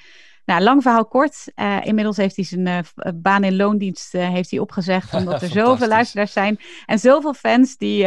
Nou, 0.45 0.63
lang 0.63 0.83
verhaal 0.83 1.07
kort. 1.07 1.53
Uh, 1.57 1.79
inmiddels 1.83 2.17
heeft 2.17 2.37
hij 2.37 2.45
zijn 2.45 2.67
uh, 2.67 2.79
baan 3.15 3.45
in 3.45 3.57
loondienst 3.57 4.15
uh, 4.15 4.29
heeft 4.29 4.51
hij 4.51 4.61
opgezegd. 4.61 5.15
Omdat 5.19 5.43
er 5.43 5.49
zoveel 5.49 5.89
luisteraars 5.89 6.33
zijn. 6.33 6.59
En 6.87 6.99
zoveel 6.99 7.35
fans 7.35 7.77
die, 7.77 8.07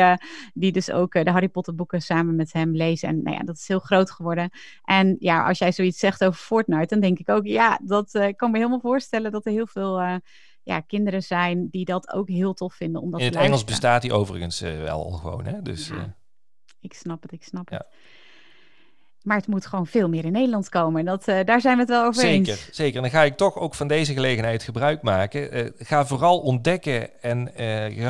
die 0.54 0.72
dus 0.72 0.92
ook 0.92 1.12
de 1.12 1.32
Harry 1.32 1.48
Potter 1.50 1.76
boeken 1.76 2.02
samen 2.02 2.36
met 2.36 2.54
hem 2.54 2.76
lezen. 2.76 3.10
En 3.10 3.24
nou 3.24 3.36
ja, 3.38 3.44
dat 3.44 3.56
is 3.56 3.68
heel 3.68 3.80
groot 3.80 4.12
geworden. 4.12 4.50
En 4.84 5.16
ja, 5.20 5.48
als 5.48 5.58
jij 5.58 5.72
zoiets 5.72 6.00
zegt 6.00 6.24
over 6.24 6.40
Fortnite, 6.40 6.88
dan 6.88 7.00
denk 7.00 7.20
ik 7.20 7.30
ook, 7.30 7.46
ja, 7.46 7.80
dat 7.84 8.34
kan 8.36 8.52
me 8.52 8.58
helemaal 8.58 8.80
voorstellen 8.80 9.32
dat 9.32 9.46
er 9.46 9.52
heel 9.52 9.68
veel 9.68 10.20
ja, 10.66 10.80
kinderen 10.80 11.24
zijn 11.24 11.68
die 11.72 11.86
dat 11.86 12.14
ook 12.14 12.28
heel 12.28 12.54
tof 12.54 12.74
vinden. 12.74 13.02
Omdat 13.02 13.20
In 13.20 13.26
het 13.26 13.36
Engels 13.36 13.64
bestaat 13.64 14.02
die 14.02 14.14
overigens 14.14 14.62
uh, 14.62 14.82
wel 14.82 15.12
gewoon. 15.12 15.46
Hè? 15.46 15.62
Dus, 15.62 15.90
uh... 15.90 16.04
Ik 16.82 16.94
snap 16.94 17.22
het, 17.22 17.32
ik 17.32 17.44
snap 17.44 17.70
ja. 17.70 17.78
het. 17.78 17.88
Maar 19.22 19.38
het 19.38 19.48
moet 19.48 19.66
gewoon 19.66 19.88
veel 19.88 20.10
meer 20.10 20.26
in 20.26 20.32
Nederland 20.32 20.70
komen. 20.70 21.00
En 21.00 21.06
dat, 21.06 21.28
uh, 21.28 21.40
daar 21.44 21.62
zijn 21.62 21.76
we 21.76 21.82
het 21.82 21.90
wel 21.90 22.06
over 22.06 22.22
zeker, 22.22 22.54
eens. 22.54 22.70
Zeker, 22.72 22.96
en 22.96 23.02
dan 23.02 23.12
ga 23.12 23.24
ik 23.24 23.38
toch 23.38 23.58
ook 23.58 23.76
van 23.76 23.88
deze 23.88 24.14
gelegenheid 24.14 24.64
gebruik 24.64 25.02
maken. 25.02 25.74
ga 25.78 26.06
vooral 26.06 26.40
ontdekken 26.40 27.22
en 27.22 27.52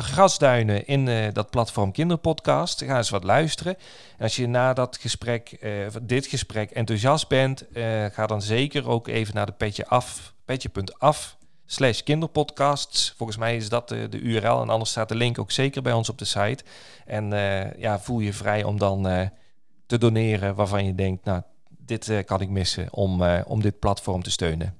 grasduinen 0.02 0.86
in 0.86 1.32
dat 1.32 1.50
platform 1.50 1.92
Kinderpodcast. 1.92 2.84
Ga 2.84 2.96
eens 2.96 3.10
wat 3.10 3.24
luisteren. 3.24 3.76
En 4.16 4.22
als 4.22 4.36
je 4.36 4.46
na 4.46 4.72
dat 4.72 4.96
gesprek, 4.96 5.66
dit 6.02 6.26
gesprek 6.26 6.70
enthousiast 6.70 7.28
bent, 7.28 7.64
ga 8.12 8.26
dan 8.26 8.42
zeker 8.42 8.88
ook 8.88 9.08
even 9.08 9.34
naar 9.34 9.46
de 9.46 9.52
petje 9.52 9.86
af, 9.86 10.34
petje.af 10.44 11.36
slash 11.66 12.00
kinderpodcasts. 12.00 13.14
Volgens 13.16 13.38
mij 13.38 13.56
is 13.56 13.68
dat 13.68 13.88
de, 13.88 14.08
de, 14.08 14.18
URL 14.18 14.60
en 14.60 14.68
anders 14.68 14.90
staat 14.90 15.08
de 15.08 15.14
link 15.14 15.38
ook 15.38 15.50
zeker 15.50 15.82
bij 15.82 15.92
ons 15.92 16.08
op 16.08 16.18
de 16.18 16.24
site. 16.24 16.64
En 17.06 17.32
uh, 17.32 17.74
ja, 17.74 17.98
voel 17.98 18.20
je 18.20 18.32
vrij 18.32 18.64
om 18.64 18.78
dan 18.78 19.08
uh, 19.08 19.26
te 19.86 19.98
doneren 19.98 20.54
waarvan 20.54 20.84
je 20.84 20.94
denkt, 20.94 21.24
nou, 21.24 21.42
dit 21.68 22.24
kan 22.24 22.40
ik 22.40 22.48
missen 22.48 22.92
om, 22.92 23.22
om 23.22 23.60
dit 23.60 23.78
platform 23.78 24.22
te 24.22 24.30
steunen. 24.30 24.78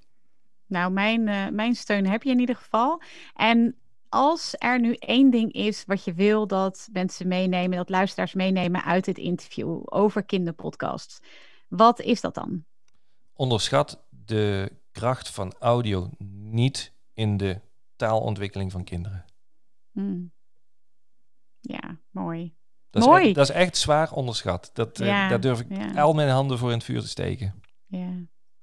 Nou, 0.67 0.93
mijn, 0.93 1.55
mijn 1.55 1.75
steun 1.75 2.07
heb 2.07 2.23
je 2.23 2.31
in 2.31 2.39
ieder 2.39 2.57
geval. 2.57 3.03
En 3.35 3.77
als 4.09 4.55
er 4.59 4.81
nu 4.81 4.95
één 4.95 5.31
ding 5.31 5.53
is 5.53 5.85
wat 5.87 6.05
je 6.05 6.15
wil 6.15 6.47
dat 6.47 6.89
mensen 6.93 7.29
meenemen, 7.29 7.77
dat 7.77 7.89
luisteraars 7.89 8.35
meenemen 8.35 8.85
uit 8.85 9.05
dit 9.05 9.19
interview 9.19 9.81
over 9.85 10.25
kinderpodcasts, 10.25 11.21
wat 11.69 12.01
is 12.01 12.21
dat 12.21 12.35
dan? 12.35 12.65
Onderschat 13.35 14.05
de 14.11 14.73
kracht 14.93 15.31
van 15.31 15.53
audio 15.59 16.11
niet 16.57 16.93
in 17.13 17.37
de 17.37 17.61
taalontwikkeling 17.97 18.73
van 18.73 18.85
kinderen. 18.85 19.25
Hmm. 19.93 20.33
Ja, 21.61 21.99
mooi. 22.11 22.55
Dat 22.91 23.05
mooi. 23.05 23.21
Is 23.21 23.27
echt, 23.27 23.37
dat 23.37 23.49
is 23.49 23.55
echt 23.55 23.77
zwaar 23.77 24.13
onderschat. 24.13 24.71
Dat, 24.73 25.01
uh, 25.01 25.07
daar 25.07 25.41
durf 25.41 25.61
ik 25.61 25.97
al 25.97 26.13
mijn 26.13 26.29
handen 26.29 26.59
voor 26.59 26.71
in 26.71 26.77
het 26.77 26.85
vuur 26.85 27.01
te 27.01 27.09
steken. 27.09 27.63
Ja, 27.87 28.13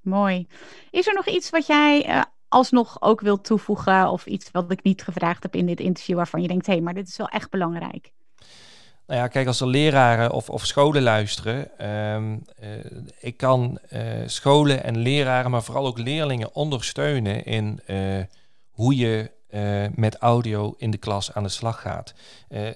mooi. 0.01 0.47
Is 0.91 1.07
er 1.07 1.13
nog 1.13 1.27
iets 1.27 1.49
wat 1.49 1.67
jij 1.67 2.07
uh, 2.07 2.21
alsnog 2.47 3.01
ook 3.01 3.21
wilt 3.21 3.43
toevoegen 3.43 4.09
of 4.09 4.25
iets 4.25 4.51
wat 4.51 4.71
ik 4.71 4.83
niet 4.83 5.03
gevraagd 5.03 5.43
heb 5.43 5.55
in 5.55 5.65
dit 5.65 5.79
interview 5.79 6.15
waarvan 6.15 6.41
je 6.41 6.47
denkt, 6.47 6.65
hé, 6.65 6.73
hey, 6.73 6.81
maar 6.81 6.93
dit 6.93 7.07
is 7.07 7.17
wel 7.17 7.27
echt 7.29 7.49
belangrijk? 7.49 8.13
Nou 9.07 9.19
ja, 9.19 9.27
kijk, 9.27 9.47
als 9.47 9.59
er 9.59 9.67
leraren 9.67 10.31
of, 10.31 10.49
of 10.49 10.65
scholen 10.65 11.01
luisteren, 11.01 11.87
um, 11.89 12.43
uh, 12.63 12.69
ik 13.19 13.37
kan 13.37 13.79
uh, 13.93 14.01
scholen 14.25 14.83
en 14.83 14.97
leraren, 14.97 15.51
maar 15.51 15.63
vooral 15.63 15.85
ook 15.85 15.97
leerlingen 15.97 16.55
ondersteunen 16.55 17.45
in 17.45 17.79
uh, 17.87 18.23
hoe 18.69 18.95
je 18.95 19.31
met 19.95 20.15
audio 20.15 20.73
in 20.77 20.91
de 20.91 20.97
klas 20.97 21.33
aan 21.33 21.43
de 21.43 21.49
slag 21.49 21.81
gaat. 21.81 22.13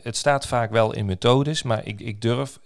het 0.02 0.18
staat 0.18 0.48
vaak 0.48 0.72
wel 0.72 0.94
in 0.94 1.06
methodes, 1.06 1.64
maar 1.64 1.86
ik, 1.86 2.00
ik 2.00 2.22
durf 2.22 2.60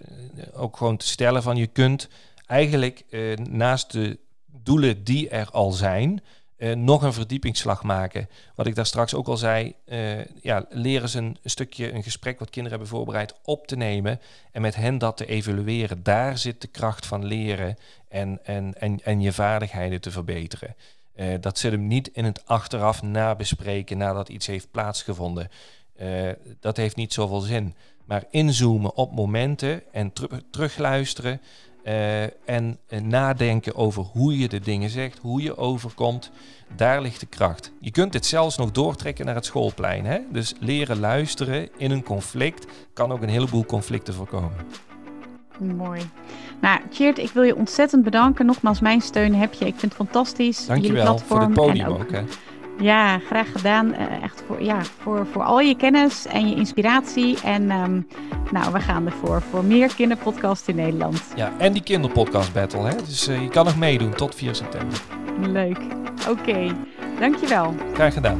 ook 0.53 0.77
gewoon 0.77 0.97
te 0.97 1.07
stellen 1.07 1.43
van 1.43 1.55
je 1.55 1.67
kunt 1.67 2.09
eigenlijk 2.45 3.05
naast 3.49 3.91
de 3.91 4.19
doelen 4.45 5.03
die 5.03 5.29
er 5.29 5.49
al 5.51 5.71
zijn, 5.71 6.23
uh, 6.61 6.75
nog 6.75 7.01
een 7.01 7.13
verdiepingsslag 7.13 7.83
maken. 7.83 8.29
Wat 8.55 8.67
ik 8.67 8.75
daar 8.75 8.85
straks 8.85 9.13
ook 9.13 9.27
al 9.27 9.37
zei, 9.37 9.75
uh, 9.85 10.25
ja, 10.25 10.65
leren 10.69 11.09
ze 11.09 11.17
een, 11.17 11.37
stukje, 11.43 11.93
een 11.93 12.03
gesprek 12.03 12.39
wat 12.39 12.49
kinderen 12.49 12.79
hebben 12.79 12.97
voorbereid 12.97 13.33
op 13.43 13.67
te 13.67 13.75
nemen 13.75 14.19
en 14.51 14.61
met 14.61 14.75
hen 14.75 14.97
dat 14.97 15.17
te 15.17 15.25
evalueren. 15.25 16.03
Daar 16.03 16.37
zit 16.37 16.61
de 16.61 16.67
kracht 16.67 17.05
van 17.05 17.25
leren 17.25 17.77
en, 18.07 18.39
en, 18.43 18.73
en, 18.79 19.03
en 19.03 19.21
je 19.21 19.31
vaardigheden 19.31 20.01
te 20.01 20.11
verbeteren. 20.11 20.75
Uh, 21.15 21.33
dat 21.39 21.57
zit 21.57 21.71
hem 21.71 21.87
niet 21.87 22.07
in 22.07 22.25
het 22.25 22.45
achteraf 22.45 23.01
nabespreken 23.01 23.97
nadat 23.97 24.29
iets 24.29 24.47
heeft 24.47 24.71
plaatsgevonden. 24.71 25.49
dat 26.59 26.77
heeft 26.77 26.95
niet 26.95 27.13
zoveel 27.13 27.39
zin. 27.39 27.75
Maar 28.05 28.23
inzoomen 28.29 28.95
op 28.95 29.11
momenten 29.11 29.83
en 29.91 30.13
terugluisteren 30.51 31.41
uh, 31.83 32.23
en 32.23 32.77
uh, 32.89 32.99
nadenken 32.99 33.75
over 33.75 34.03
hoe 34.03 34.37
je 34.37 34.47
de 34.47 34.59
dingen 34.59 34.89
zegt, 34.89 35.17
hoe 35.21 35.41
je 35.41 35.57
overkomt, 35.57 36.31
daar 36.75 37.01
ligt 37.01 37.19
de 37.19 37.25
kracht. 37.25 37.71
Je 37.79 37.91
kunt 37.91 38.11
dit 38.11 38.25
zelfs 38.25 38.57
nog 38.57 38.71
doortrekken 38.71 39.25
naar 39.25 39.35
het 39.35 39.45
schoolplein. 39.45 40.05
Hè? 40.05 40.19
Dus 40.29 40.53
leren 40.59 40.99
luisteren 40.99 41.69
in 41.77 41.91
een 41.91 42.03
conflict 42.03 42.65
kan 42.93 43.11
ook 43.11 43.21
een 43.21 43.29
heleboel 43.29 43.65
conflicten 43.65 44.13
voorkomen. 44.13 44.51
Mooi. 45.59 46.01
Nou, 46.61 46.79
Cheert, 46.91 47.17
ik 47.17 47.29
wil 47.29 47.43
je 47.43 47.55
ontzettend 47.55 48.03
bedanken. 48.03 48.45
Nogmaals, 48.45 48.79
mijn 48.79 49.01
steun 49.01 49.35
heb 49.35 49.53
je. 49.53 49.65
Ik 49.65 49.75
vind 49.77 49.81
het 49.81 49.93
fantastisch. 49.93 50.65
Dankjewel 50.65 51.17
voor 51.17 51.41
het 51.41 51.53
podium 51.53 51.87
ook. 51.87 51.99
ook 52.01 52.11
hè? 52.11 52.23
Ja, 52.81 53.19
graag 53.19 53.51
gedaan. 53.51 53.87
Uh, 53.87 54.23
echt 54.23 54.43
voor, 54.47 54.63
ja, 54.63 54.81
voor, 54.99 55.27
voor 55.31 55.43
al 55.43 55.59
je 55.59 55.75
kennis 55.75 56.25
en 56.25 56.49
je 56.49 56.55
inspiratie. 56.55 57.41
En 57.43 57.71
um, 57.71 58.07
nou, 58.51 58.73
we 58.73 58.79
gaan 58.79 59.05
ervoor 59.05 59.41
voor 59.41 59.63
meer 59.63 59.95
kinderpodcasts 59.95 60.67
in 60.67 60.75
Nederland. 60.75 61.21
Ja, 61.35 61.51
en 61.57 61.73
die 61.73 61.83
kinderpodcast 61.83 62.53
battle. 62.53 62.81
Hè? 62.81 62.95
Dus 62.95 63.27
uh, 63.27 63.41
je 63.41 63.49
kan 63.49 63.65
nog 63.65 63.77
meedoen 63.77 64.15
tot 64.15 64.35
4 64.35 64.55
september. 64.55 65.01
Leuk. 65.39 65.79
Oké, 66.29 66.29
okay. 66.29 66.71
dankjewel. 67.19 67.73
Graag 67.93 68.13
gedaan. 68.13 68.39